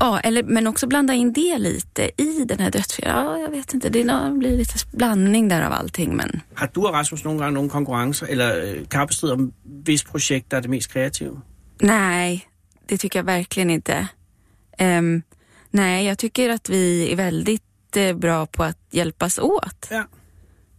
Ja, 0.00 0.20
eller, 0.20 0.42
men 0.42 0.66
också 0.66 0.86
blanda 0.86 1.14
in 1.14 1.32
det 1.32 1.58
lite 1.58 2.10
i 2.16 2.44
den 2.44 2.58
här 2.58 2.70
dödsfilmen. 2.70 3.16
Ja, 3.16 3.38
jag 3.38 3.50
vet 3.50 3.74
inte, 3.74 3.88
det 3.88 4.04
blir 4.38 4.56
lite 4.56 4.74
blandning 4.92 5.48
där 5.48 5.62
av 5.62 5.72
allting, 5.72 6.16
men 6.16 6.40
Har 6.54 6.70
du 6.74 6.80
og 6.80 6.94
Rasmus 6.94 7.24
nogle 7.24 7.40
gange 7.40 7.54
nogle 7.54 7.70
konkurrencer 7.70 8.26
eller 8.26 8.64
øh, 8.64 8.88
kappestrid 8.90 9.30
om, 9.30 9.52
hvis 9.62 10.04
projekt 10.04 10.50
der 10.50 10.56
er 10.56 10.60
det 10.60 10.70
mest 10.70 10.92
kreative? 10.92 11.40
Nej, 11.82 12.46
det 12.88 12.98
tycker 12.98 13.18
jag 13.18 13.24
verkligen 13.24 13.70
inte. 13.70 14.08
Ehm, 14.78 15.22
nej, 15.70 16.06
jag 16.06 16.18
tycker 16.18 16.50
att 16.50 16.68
vi 16.68 17.12
är 17.12 17.16
väldigt 17.16 17.96
eh, 17.96 18.16
bra 18.16 18.46
på 18.46 18.62
att 18.64 18.78
hjälpas 18.90 19.38
åt. 19.38 19.88
Ja. 19.90 20.04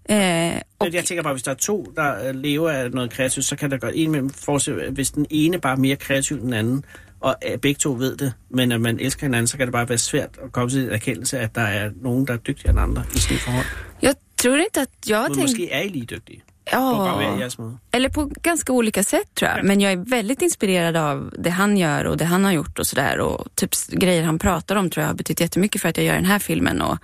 Eh, 0.10 0.62
och, 0.78 0.88
Og... 0.88 0.93
Jeg 0.93 1.06
tænker 1.06 1.24
bare, 1.24 1.34
hvis 1.34 1.43
der 1.43 1.51
er 1.51 1.56
to, 1.56 1.93
der 1.95 2.28
øh, 2.28 2.36
lever 2.36 2.70
af 2.72 2.91
noget 2.91 3.12
kreativt, 3.12 3.45
så 3.45 3.56
kan 3.56 3.72
der 3.72 3.78
godt 3.78 3.95
en 3.95 4.12
mellem 4.12 4.30
forestille, 4.30 4.91
hvis 4.91 5.12
den 5.12 5.26
ene 5.30 5.60
bare 5.60 5.74
er 5.74 5.78
mere 5.78 5.95
kreativ 5.95 6.36
end 6.36 6.43
den 6.43 6.54
anden, 6.54 6.86
og 7.20 7.36
begge 7.62 7.80
to 7.80 7.91
ved 7.93 8.18
det, 8.18 8.34
men 8.49 8.72
at 8.72 8.82
man 8.82 8.99
elsker 8.99 9.26
hinanden, 9.28 9.47
så 9.47 9.58
kan 9.58 9.68
det 9.68 9.72
bare 9.72 9.89
være 9.89 9.97
svært 9.97 10.30
at 10.43 10.51
komme 10.51 10.70
til 10.70 10.84
en 10.84 10.89
erkendelse, 10.89 11.39
at 11.39 11.56
der 11.56 11.62
er 11.62 11.91
nogen, 12.01 12.28
der 12.28 12.34
er 12.34 12.38
dygtigere 12.38 12.70
end 12.72 12.80
andre 12.80 13.04
i 13.14 13.18
et 13.18 13.39
forhold. 13.39 13.66
jag 14.01 14.16
tror 14.38 14.58
inte 14.58 14.82
att 14.82 15.10
jag 15.10 15.22
Men 15.22 15.34
tänker... 15.34 15.41
måske 15.41 15.72
er 15.72 15.82
I 15.82 15.88
lige 15.88 16.06
dygtige. 16.06 16.41
Ja, 16.72 17.49
eller 17.91 18.09
på 18.09 18.32
ganska 18.41 18.74
olika 18.74 19.03
sätt 19.03 19.36
tror 19.36 19.49
jag. 19.49 19.59
Ja. 19.59 19.64
Men 19.64 19.82
jag 19.82 19.91
är 19.91 19.97
väldigt 19.97 20.41
inspirerad 20.41 20.97
av 20.97 21.34
det 21.39 21.49
han 21.49 21.78
gör 21.78 22.05
och 22.05 22.18
det 22.18 22.26
han 22.26 22.45
har 22.45 22.51
gjort 22.51 22.80
och 22.80 22.88
sådär. 22.88 23.20
Och 23.20 23.55
typ 23.55 23.72
grejer 23.88 24.24
han 24.24 24.39
pratar 24.39 24.76
om 24.76 24.89
tror 24.89 25.01
jag 25.01 25.09
har 25.09 25.16
betytt 25.16 25.39
jättemycket 25.39 25.82
för 25.82 25.89
att 25.89 25.97
jag 25.97 26.05
gör 26.05 26.16
den 26.16 26.26
här 26.26 26.39
filmen 26.39 26.82
och, 26.82 26.97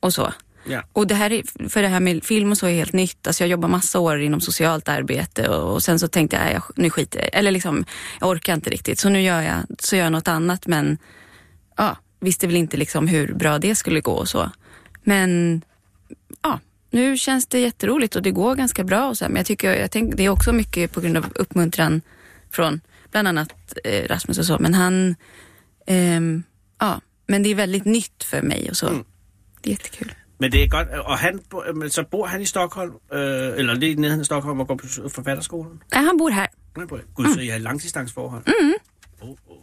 och 0.00 0.14
så. 0.14 0.32
Ja. 0.64 0.82
Och 0.92 1.06
det 1.06 1.14
här 1.14 1.32
är, 1.32 1.68
för 1.68 1.82
det 1.82 1.88
här 1.88 2.00
med 2.00 2.24
film 2.24 2.50
och 2.50 2.58
så 2.58 2.66
är 2.66 2.72
helt 2.72 2.92
nytt. 2.92 3.26
Alltså 3.26 3.44
jag 3.44 3.50
jobbar 3.50 3.68
massa 3.68 3.98
år 3.98 4.20
inom 4.20 4.40
socialt 4.40 4.88
arbete 4.88 5.48
och, 5.48 5.72
och 5.72 5.82
sen 5.82 5.98
så 5.98 6.08
tänkte 6.08 6.36
jag, 6.36 6.44
"Nej, 6.44 6.52
jag, 6.52 6.62
nu 6.76 6.90
skiter 6.90 7.18
jag 7.18 7.26
i 7.26 7.30
det." 7.30 7.38
Eller 7.38 7.50
liksom, 7.50 7.84
jag 8.20 8.28
orkar 8.28 8.54
inte 8.54 8.70
riktigt. 8.70 8.98
Så 8.98 9.08
nu 9.08 9.22
gör 9.22 9.42
jag, 9.42 9.56
så 9.78 9.96
gör 9.96 10.04
jag 10.04 10.12
något 10.12 10.28
annat 10.28 10.66
men 10.66 10.98
ja, 11.76 11.96
visste 12.20 12.46
väl 12.46 12.56
inte 12.56 12.76
liksom 12.76 13.08
hur 13.08 13.32
bra 13.34 13.58
det 13.58 13.74
skulle 13.74 14.00
gå 14.00 14.12
och 14.12 14.28
så. 14.28 14.50
Men 15.04 15.62
ja, 16.42 16.60
nu 16.90 17.16
känns 17.16 17.46
det 17.46 17.58
jätteroligt 17.60 18.16
och 18.16 18.22
det 18.22 18.30
går 18.30 18.54
ganska 18.54 18.84
bra 18.84 19.08
och 19.08 19.18
så 19.18 19.24
här, 19.24 19.30
men 19.30 19.36
jag 19.36 19.46
tycker, 19.46 19.74
jag 19.74 19.90
tänk, 19.90 20.16
det 20.16 20.24
är 20.24 20.28
också 20.28 20.52
mycket 20.52 20.92
på 20.92 21.00
grund 21.00 21.16
av 21.16 21.24
uppmuntran 21.34 22.02
från 22.52 22.80
bland 23.10 23.28
annat 23.28 23.54
eh, 23.84 24.08
Rasmus 24.08 24.38
och 24.38 24.44
så, 24.46 24.58
men 24.60 24.74
han, 24.74 25.14
ehm, 25.86 26.42
ja, 26.80 27.00
men 27.28 27.42
det 27.42 27.48
är 27.48 27.54
väldigt 27.54 27.84
nytt 27.84 28.24
för 28.24 28.42
mig 28.42 28.70
och 28.70 28.76
så. 28.76 28.88
Mm. 28.88 29.04
Det 29.62 29.70
är 29.70 29.72
jättekul. 29.72 30.12
Men 30.38 30.50
det 30.52 30.62
er 30.62 30.68
godt, 30.68 30.88
og 30.88 31.18
han, 31.18 31.40
så 31.90 32.04
bor 32.10 32.26
han 32.26 32.40
i 32.40 32.46
Stockholm, 32.46 32.92
øh, 33.12 33.58
eller 33.58 33.74
lidt 33.74 33.98
nede 33.98 34.20
i 34.20 34.24
Stockholm 34.24 34.60
og 34.60 34.66
går 34.68 34.74
på 34.76 34.86
forfatterskolen? 35.08 35.82
Nej, 35.94 36.02
han 36.04 36.18
bor 36.18 36.30
här. 36.30 36.46
Nej, 36.76 36.86
på- 36.86 36.98
Gud, 37.16 37.34
så 37.34 37.40
I 37.40 37.48
har 37.48 37.58
langdistansforhold. 37.58 38.42
Mm. 38.46 38.72
Oh, 39.20 39.28
oh. 39.30 39.58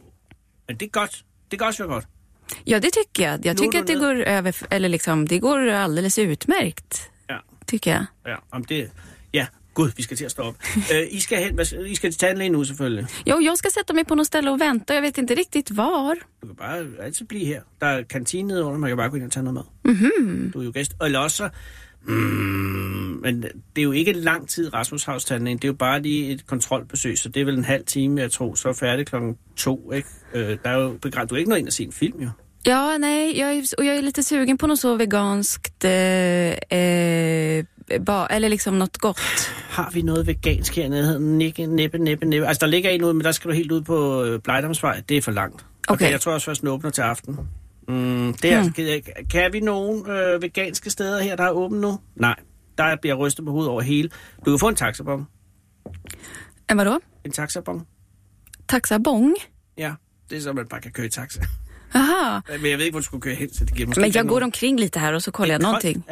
Men 0.68 0.78
det 0.78 0.86
er 0.86 0.90
godt. 0.90 1.24
Det 1.52 1.60
kan 1.60 1.68
også 1.68 1.84
være 1.84 1.94
godt. 1.94 2.08
Ja, 2.68 2.80
det 2.80 2.90
tycker 2.94 3.30
jag. 3.32 3.46
Jag 3.46 3.58
tycker 3.58 3.80
att 3.80 3.88
det 3.88 3.96
går 3.96 4.16
över, 4.24 4.54
eller 4.72 4.90
liksom, 4.90 5.28
det 5.28 5.40
går 5.40 5.60
alldeles 5.68 6.18
utmärkt, 6.20 7.10
Tycker 7.68 7.92
jag. 7.92 8.06
Ja, 8.28 8.36
om 8.52 8.64
det... 8.64 8.92
Ja, 9.34 9.48
gud, 9.74 9.92
vi 9.98 10.04
skal 10.04 10.18
til 10.18 10.26
at 10.26 10.32
stoppe. 10.32 10.60
øh, 10.94 11.08
I 11.12 11.20
skal 11.20 11.44
hen, 11.44 11.60
I 11.86 11.96
skal 11.96 12.12
til 12.12 12.20
tandlægen 12.20 12.52
nu 12.52 12.64
selvfølgelig. 12.64 13.08
Jo, 13.28 13.40
jag 13.40 13.58
ska 13.58 13.70
sätta 13.70 13.94
mig 13.94 14.08
på 14.08 14.16
något 14.16 14.26
ställe 14.26 14.52
och 14.52 14.62
vänta. 14.62 14.94
Jag 14.94 15.02
vet 15.02 15.18
inte 15.18 15.36
riktigt 15.36 15.78
var. 15.78 16.16
Du 16.42 16.48
kan 16.48 16.56
bare 16.56 16.86
altid 17.00 17.26
blive 17.26 17.46
her. 17.46 17.62
Der 17.82 17.88
er 17.88 18.04
kantine 18.04 18.48
nede 18.48 18.64
under, 18.64 18.80
man 18.80 18.90
kan 18.90 18.98
bare 18.98 19.10
gå 19.10 19.16
ind 19.16 19.26
og 19.26 19.32
tage 19.32 19.44
noget 19.44 19.54
mad. 19.54 19.94
Mm-hmm. 19.94 20.52
Du 20.52 20.60
er 20.60 20.64
jo 20.64 20.72
gæst. 20.74 20.96
Og 21.00 21.06
eller 21.06 21.20
også 21.20 21.38
så... 21.38 21.50
Mm, 22.08 23.20
men 23.22 23.42
det 23.44 23.52
er 23.78 23.84
jo 23.84 23.92
ikke 23.92 24.14
lang 24.14 24.50
tid, 24.50 24.74
Rasmus 24.74 25.26
tandlægen. 25.26 25.58
Det 25.58 25.64
er 25.64 25.68
jo 25.68 25.74
bare 25.74 26.02
lige 26.02 26.32
et 26.32 26.48
kontrolbesøg, 26.48 27.18
så 27.18 27.30
det 27.30 27.42
er 27.42 27.46
vel 27.46 27.58
en 27.58 27.64
halv 27.64 27.86
time, 27.86 28.22
jeg 28.22 28.32
tror. 28.32 28.56
Så 28.56 28.70
er 28.70 28.74
færdig 28.74 29.06
klokken 29.06 29.38
to, 29.56 29.92
ikke? 29.92 30.10
Øh, 30.34 30.58
der 30.64 30.70
er 30.70 30.82
jo 30.82 30.98
begrænset. 31.02 31.30
Du 31.30 31.36
er 31.36 31.40
ikke 31.40 31.50
nået 31.50 31.60
ind 31.60 31.68
og 31.68 31.74
se 31.74 31.84
en 31.84 31.92
film, 31.92 32.22
jo. 32.22 32.30
Ja, 32.68 32.98
nej, 32.98 33.40
jag 33.40 33.54
är, 33.54 33.64
och 33.78 33.86
jag 33.86 33.96
är 33.96 34.02
lite 34.02 34.24
sugen 34.24 34.58
på 34.58 34.68
något 34.68 34.80
så 34.80 34.96
veganskt, 34.96 35.84
eh, 35.84 35.92
eh, 36.52 37.66
ba, 38.00 38.28
eller 38.28 38.50
liksom 38.50 38.80
något 38.80 38.98
gott. 38.98 39.50
Har 39.70 39.92
vi 39.94 40.02
noget 40.02 40.28
vegansk 40.28 40.76
her 40.76 40.90
nede? 40.90 41.20
Nikke, 41.20 41.66
næppe, 41.66 41.98
næppe, 41.98 42.26
næppe. 42.26 42.48
Altså, 42.48 42.60
der 42.60 42.68
ligger 42.68 42.90
en 42.90 43.04
ud, 43.04 43.14
men 43.14 43.24
der 43.24 43.32
skal 43.32 43.52
du 43.52 43.56
helt 43.56 43.72
ud 43.72 43.82
på 43.82 44.24
øh, 44.24 44.40
Blejdomsvej. 44.40 45.02
Det 45.10 45.18
er 45.18 45.22
for 45.22 45.32
langt. 45.32 45.66
Okay. 45.88 46.12
jeg 46.12 46.22
tror 46.22 46.34
også 46.34 46.46
først, 46.46 46.62
den 46.62 46.70
åbner 46.70 46.90
til 46.90 47.02
aften. 47.02 47.40
Mm, 47.88 48.34
det 48.34 48.54
er, 48.54 48.62
hmm. 48.62 49.28
Kan 49.30 49.54
vi 49.54 49.60
nogen 49.60 50.10
øh, 50.10 50.42
veganske 50.42 50.90
steder 50.90 51.22
her, 51.22 51.36
der 51.36 51.44
er 51.44 51.52
åbent 51.52 51.82
nu? 51.82 52.00
Nej. 52.16 52.36
Der 52.78 52.96
bliver 53.02 53.16
rystet 53.16 53.46
på 53.46 53.52
hovedet 53.52 53.72
over 53.72 53.82
hele. 53.82 54.10
Du 54.46 54.52
kan 54.52 54.60
få 54.60 54.68
en 54.68 54.76
taxabon. 54.76 55.28
En 56.72 56.78
vadå? 56.78 57.00
En 57.26 57.32
taxabon? 57.32 57.86
Taxabong? 58.70 59.36
Ja, 59.78 59.94
det 60.30 60.38
er 60.38 60.42
så, 60.42 60.54
man 60.54 60.68
bare 60.68 60.82
kan 60.82 60.92
køre 60.92 61.06
i 61.06 61.10
taxa. 61.10 61.42
Aha. 61.94 62.42
Men 62.62 62.70
jeg 62.72 62.78
ved 62.78 62.86
ikke, 62.86 62.94
hvor 62.94 63.00
du 63.00 63.06
skulle 63.06 63.22
køre 63.22 63.36
hen, 63.36 63.54
så 63.54 63.66
det 63.66 63.88
måske 63.88 64.02
Men 64.02 64.12
jag 64.12 64.28
går 64.28 64.42
omkring 64.44 64.80
lite 64.80 65.00
här 65.00 65.14
och 65.14 65.24
så 65.24 65.32
kollar 65.32 65.54
jag 65.54 65.62
någonting. 65.62 66.04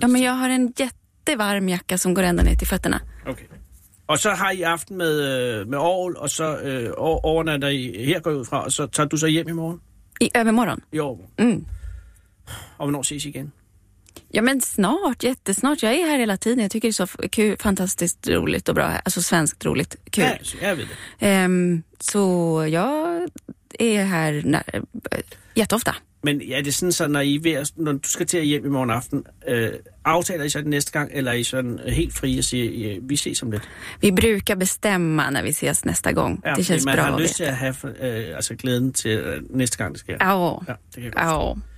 Ja, 0.00 0.06
men 0.08 0.22
jag 0.22 0.32
har 0.32 0.48
en 0.50 0.72
jättevarm 0.78 1.68
jacka 1.68 1.98
som 1.98 2.14
går 2.14 2.22
ända 2.22 2.42
ner 2.42 2.54
till 2.56 2.66
fötterna. 2.68 3.00
Okay. 3.26 3.44
Og 4.08 4.18
så 4.18 4.30
har 4.30 4.50
I 4.52 4.62
aften 4.62 4.96
med, 4.96 5.20
øh, 5.20 5.68
med 5.68 5.78
Aarhus, 5.78 6.16
og 6.16 6.30
så 6.30 6.56
øh, 6.58 6.90
over- 6.96 7.24
overnatter 7.24 7.68
I, 7.68 8.04
her 8.06 8.20
går 8.20 8.30
jeg 8.30 8.40
ud 8.40 8.44
fra, 8.44 8.64
og 8.64 8.72
så 8.72 8.86
tager 8.86 9.08
du 9.08 9.16
så 9.16 9.26
hjem 9.26 9.48
i 9.48 9.52
morgen? 9.52 9.80
I 10.20 10.30
övermorgon. 10.36 10.80
I 10.92 10.98
år. 10.98 11.30
Mm. 11.38 11.64
Og 12.78 12.86
hvornår 12.86 13.02
ses 13.02 13.24
I 13.24 13.28
igen? 13.28 13.52
Ja, 14.34 14.42
men 14.42 14.60
snart, 14.60 15.22
jättesnart. 15.24 15.82
Jag 15.82 15.92
är 15.94 16.06
här 16.06 16.18
hela 16.18 16.36
tiden. 16.36 16.58
Jag 16.58 16.70
tycker 16.70 16.88
det 16.88 17.00
är 17.00 17.06
så 17.06 17.28
kul, 17.28 17.56
fantastiskt 17.60 18.28
roligt 18.28 18.68
och 18.68 18.74
bra 18.74 18.86
här. 18.86 19.00
Alltså 19.04 19.22
svenskt 19.22 19.64
roligt. 19.64 19.96
Kul. 20.10 20.24
Ja, 20.24 20.30
så 20.42 20.56
jeg 20.62 20.76
ved 20.76 20.86
det. 20.86 21.26
Ehm, 21.26 21.82
så 22.00 22.20
jag 22.70 23.20
är 23.78 24.04
här 24.04 24.42
när, 24.44 24.62
jätteofta. 25.54 25.94
Men 26.22 26.42
ja, 26.42 26.58
det 26.58 26.66
er 26.66 26.72
sådan, 26.72 26.92
så 26.92 27.08
når, 27.08 27.20
I 27.20 27.34
er 27.34 27.40
ved 27.42 27.66
når 27.76 27.92
du 27.92 28.08
skal 28.08 28.26
til 28.26 28.38
at 28.38 28.46
hjem 28.46 28.66
i 28.66 28.68
morgen 28.68 28.90
aften, 28.90 29.24
øh, 29.48 29.72
aftaler 30.04 30.44
I 30.44 30.48
så 30.48 30.58
det 30.58 30.66
næste 30.66 30.92
gang, 30.92 31.10
eller 31.14 31.30
er 31.30 31.36
I 31.36 31.42
sådan 31.42 31.78
helt 31.88 32.14
frie 32.14 32.38
og 32.38 32.44
siger, 32.44 32.70
ja, 32.70 32.98
vi 33.02 33.16
ses 33.16 33.42
om 33.42 33.50
lidt? 33.50 33.62
Vi 34.00 34.10
brukar 34.10 34.54
bestämma 34.54 35.30
när 35.30 35.42
vi 35.42 35.48
ses 35.48 35.84
nästa 35.84 36.12
gång. 36.12 36.42
det 36.56 36.66
känns 36.66 36.84
man 36.84 36.96
bra 36.96 37.02
har 37.02 37.12
att 37.12 37.22
lyst 37.22 37.36
til 37.36 37.44
at 37.44 37.56
have 37.56 37.74
øh, 38.00 38.36
altså 38.36 38.54
glæden 38.54 38.92
til 38.92 39.10
øh, 39.10 39.42
næste 39.50 39.78
gang, 39.78 39.92
det 39.92 40.00
sker. 40.00 40.16
Ja, 40.20 40.48
Ja, 40.50 40.54
det 40.58 40.94
kan 40.94 41.02
jeg 41.02 41.12
godt 41.12 41.24
ja. 41.24 41.75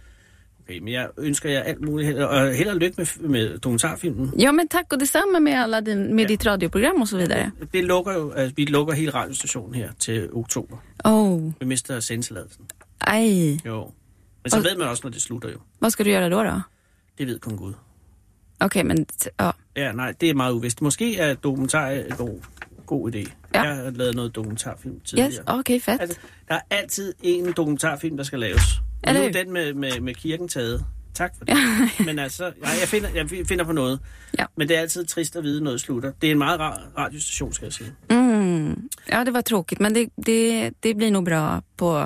Okay, 0.69 0.79
men 0.79 0.93
jeg 0.93 1.09
ønsker 1.19 1.51
jer 1.51 1.63
alt 1.63 1.81
muligt 1.81 2.07
held, 2.07 2.19
og 2.19 2.55
held 2.55 2.69
og 2.69 2.77
lykke 2.77 2.95
med, 2.99 3.29
med 3.29 3.59
dokumentarfilmen. 3.59 4.33
Ja, 4.41 4.53
men 4.53 4.69
tack 4.69 4.93
och 4.93 4.99
detsamma 4.99 5.39
med, 5.39 5.53
alla 5.53 5.81
din, 5.81 6.15
med 6.15 6.25
Ja. 6.25 6.29
ditt 6.29 6.47
radioprogram 6.47 7.01
och 7.03 7.09
så 7.09 7.17
vidare. 7.17 7.51
Det 7.73 7.85
lukker 7.85 8.13
jo, 8.13 8.31
altså, 8.31 8.55
vi 8.57 8.65
lukker 8.65 8.95
hele 8.95 9.11
radiostationen 9.15 9.75
her 9.75 9.91
til 9.99 10.29
oktober. 10.33 10.77
Oh, 11.05 11.53
Vi 11.61 11.67
mister 11.67 12.01
sendtilladelsen. 12.01 12.65
aj. 13.01 13.59
Jo. 13.67 13.91
Men 14.43 14.51
så 14.51 14.57
Og- 14.57 14.65
ved 14.65 14.77
man 14.77 14.89
også, 14.89 15.01
når 15.05 15.11
det 15.11 15.23
slutter 15.23 15.49
jo. 15.51 15.59
Vad 15.81 15.91
ska 15.91 16.05
du 16.05 16.11
göra 16.11 16.29
då? 16.29 16.45
då? 16.45 16.61
Det 17.19 17.27
ved 17.27 17.39
kun 17.39 17.57
Gud. 17.57 17.75
Okej, 18.61 18.83
men 18.83 19.07
t- 19.23 19.53
ja. 19.77 19.93
Nej, 19.93 20.15
det 20.21 20.31
er 20.31 20.35
meget 20.35 20.53
uvist. 20.53 20.83
Måske 20.83 21.19
er 21.19 21.35
dokumentar 21.35 21.89
en 21.91 22.05
god, 22.17 22.41
god 22.87 23.15
idé. 23.15 23.19
Ja. 23.55 23.63
Jeg 23.63 23.77
har 23.77 23.91
lavet 23.91 24.15
noget 24.15 24.35
dokumentarfilm 24.35 25.01
tidligere. 25.01 25.31
Yes, 25.31 25.41
okej, 25.47 25.81
fett. 25.81 26.01
Altså, 26.03 26.19
der 26.49 26.55
er 26.55 26.61
altid 26.71 27.15
en 27.23 27.53
dokumentarfilm, 27.57 28.17
der 28.17 28.25
skal 28.25 28.39
laves. 28.39 28.63
Og 29.03 29.13
nu 29.15 29.21
Eller 29.21 29.39
er 29.41 29.45
den 29.45 29.53
med, 29.53 29.75
med, 29.75 30.01
med 30.01 30.15
kirken 30.15 30.49
taget. 30.49 30.85
Tak 31.15 31.35
for 31.39 31.45
det. 31.45 31.57
Men 32.07 32.19
altså, 32.19 32.45
ja, 32.45 32.69
jeg, 32.81 32.89
finder, 32.89 33.09
jeg 33.15 33.29
finder 33.47 33.65
på 33.65 33.73
noget. 33.73 34.01
Ja. 34.39 34.45
Men 34.57 34.69
det 34.69 34.77
er 34.77 34.81
altid 34.81 35.07
trist 35.07 35.37
at 35.37 35.45
vide, 35.45 35.65
noget 35.65 35.81
slutter. 35.81 36.13
Det 36.21 36.27
er 36.27 36.33
en 36.33 36.39
meget 36.39 36.61
rar 36.61 36.83
radiostation, 36.99 37.53
skal 37.53 37.67
jeg 37.67 37.73
sige. 37.73 37.93
Mm. 38.11 38.89
Ja, 39.13 39.25
det 39.25 39.33
var 39.35 39.41
tråkigt, 39.41 39.81
men 39.81 39.95
det, 39.95 40.09
det, 40.27 40.73
det 40.83 40.97
blir 40.97 41.11
nog 41.11 41.25
bra 41.25 41.63
på 41.77 42.05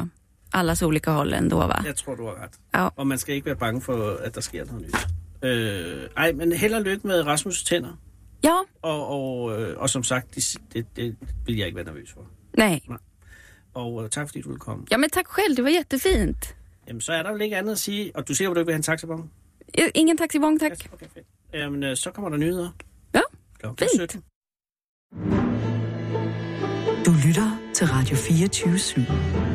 allas 0.52 0.82
olika 0.82 1.10
håll 1.10 1.34
ändå, 1.34 1.56
va? 1.66 1.82
Jeg 1.84 1.96
tror, 1.96 2.14
du 2.14 2.24
har 2.24 2.42
ret. 2.42 2.50
Ja. 2.74 2.88
Og 2.96 3.06
man 3.06 3.18
skal 3.18 3.34
ikke 3.34 3.46
være 3.46 3.56
bange 3.56 3.80
for, 3.80 4.16
at 4.16 4.34
der 4.34 4.40
sker 4.40 4.64
noget 4.64 4.82
nyt. 4.82 4.96
Øh, 5.50 6.08
ej, 6.16 6.32
men 6.32 6.52
held 6.52 6.74
og 6.74 6.82
lykke 6.82 7.06
med 7.06 7.20
Rasmus' 7.22 7.64
tænder. 7.66 7.98
Ja, 8.44 8.56
Og, 8.82 9.06
og, 9.08 9.60
øh, 9.62 9.78
og 9.78 9.90
som 9.90 10.02
sagt, 10.04 10.34
det, 10.34 10.56
det, 10.74 10.86
det 10.96 11.16
vil 11.46 11.56
jeg 11.56 11.66
ikke 11.66 11.76
være 11.76 11.84
nervøs 11.84 12.12
for. 12.12 12.26
nej. 12.58 12.80
Og 13.74 14.04
øh, 14.04 14.10
tak 14.10 14.28
fordi 14.28 14.40
du 14.40 14.48
ville 14.48 14.60
komme. 14.60 14.84
Ja, 14.90 14.96
men 14.96 15.10
tack 15.10 15.28
själv, 15.28 15.56
det 15.56 15.64
var 15.64 15.70
jättefint. 15.70 16.56
Jamen, 16.88 17.00
så 17.00 17.12
er 17.12 17.22
der 17.22 17.30
jo 17.30 17.36
ikke 17.36 17.56
andet 17.56 17.72
at 17.72 17.78
sige. 17.78 18.16
Og 18.16 18.28
du 18.28 18.34
siger, 18.34 18.50
at 18.50 18.54
du 18.56 18.60
ikke 18.60 18.66
vil 18.66 18.72
have 18.72 18.76
en 18.78 18.82
taxabon? 18.82 19.30
Ingen 19.94 20.16
taxibong, 20.16 20.60
tack. 20.60 20.72
Yes, 20.72 20.88
okay, 20.92 21.06
fedt. 21.14 21.26
Jamen, 21.54 21.82
øh, 21.82 21.96
så 21.96 22.10
kommer 22.10 22.28
der 22.30 22.36
nyheder. 22.36 22.70
Ja, 23.14 23.20
Klokken 23.58 23.88
fint. 23.98 24.10
17. 24.12 24.22
Du 27.06 27.12
lytter 27.26 27.58
til 27.74 27.86
Radio 27.86 28.16
24 28.16 28.74
/7. 28.74 29.51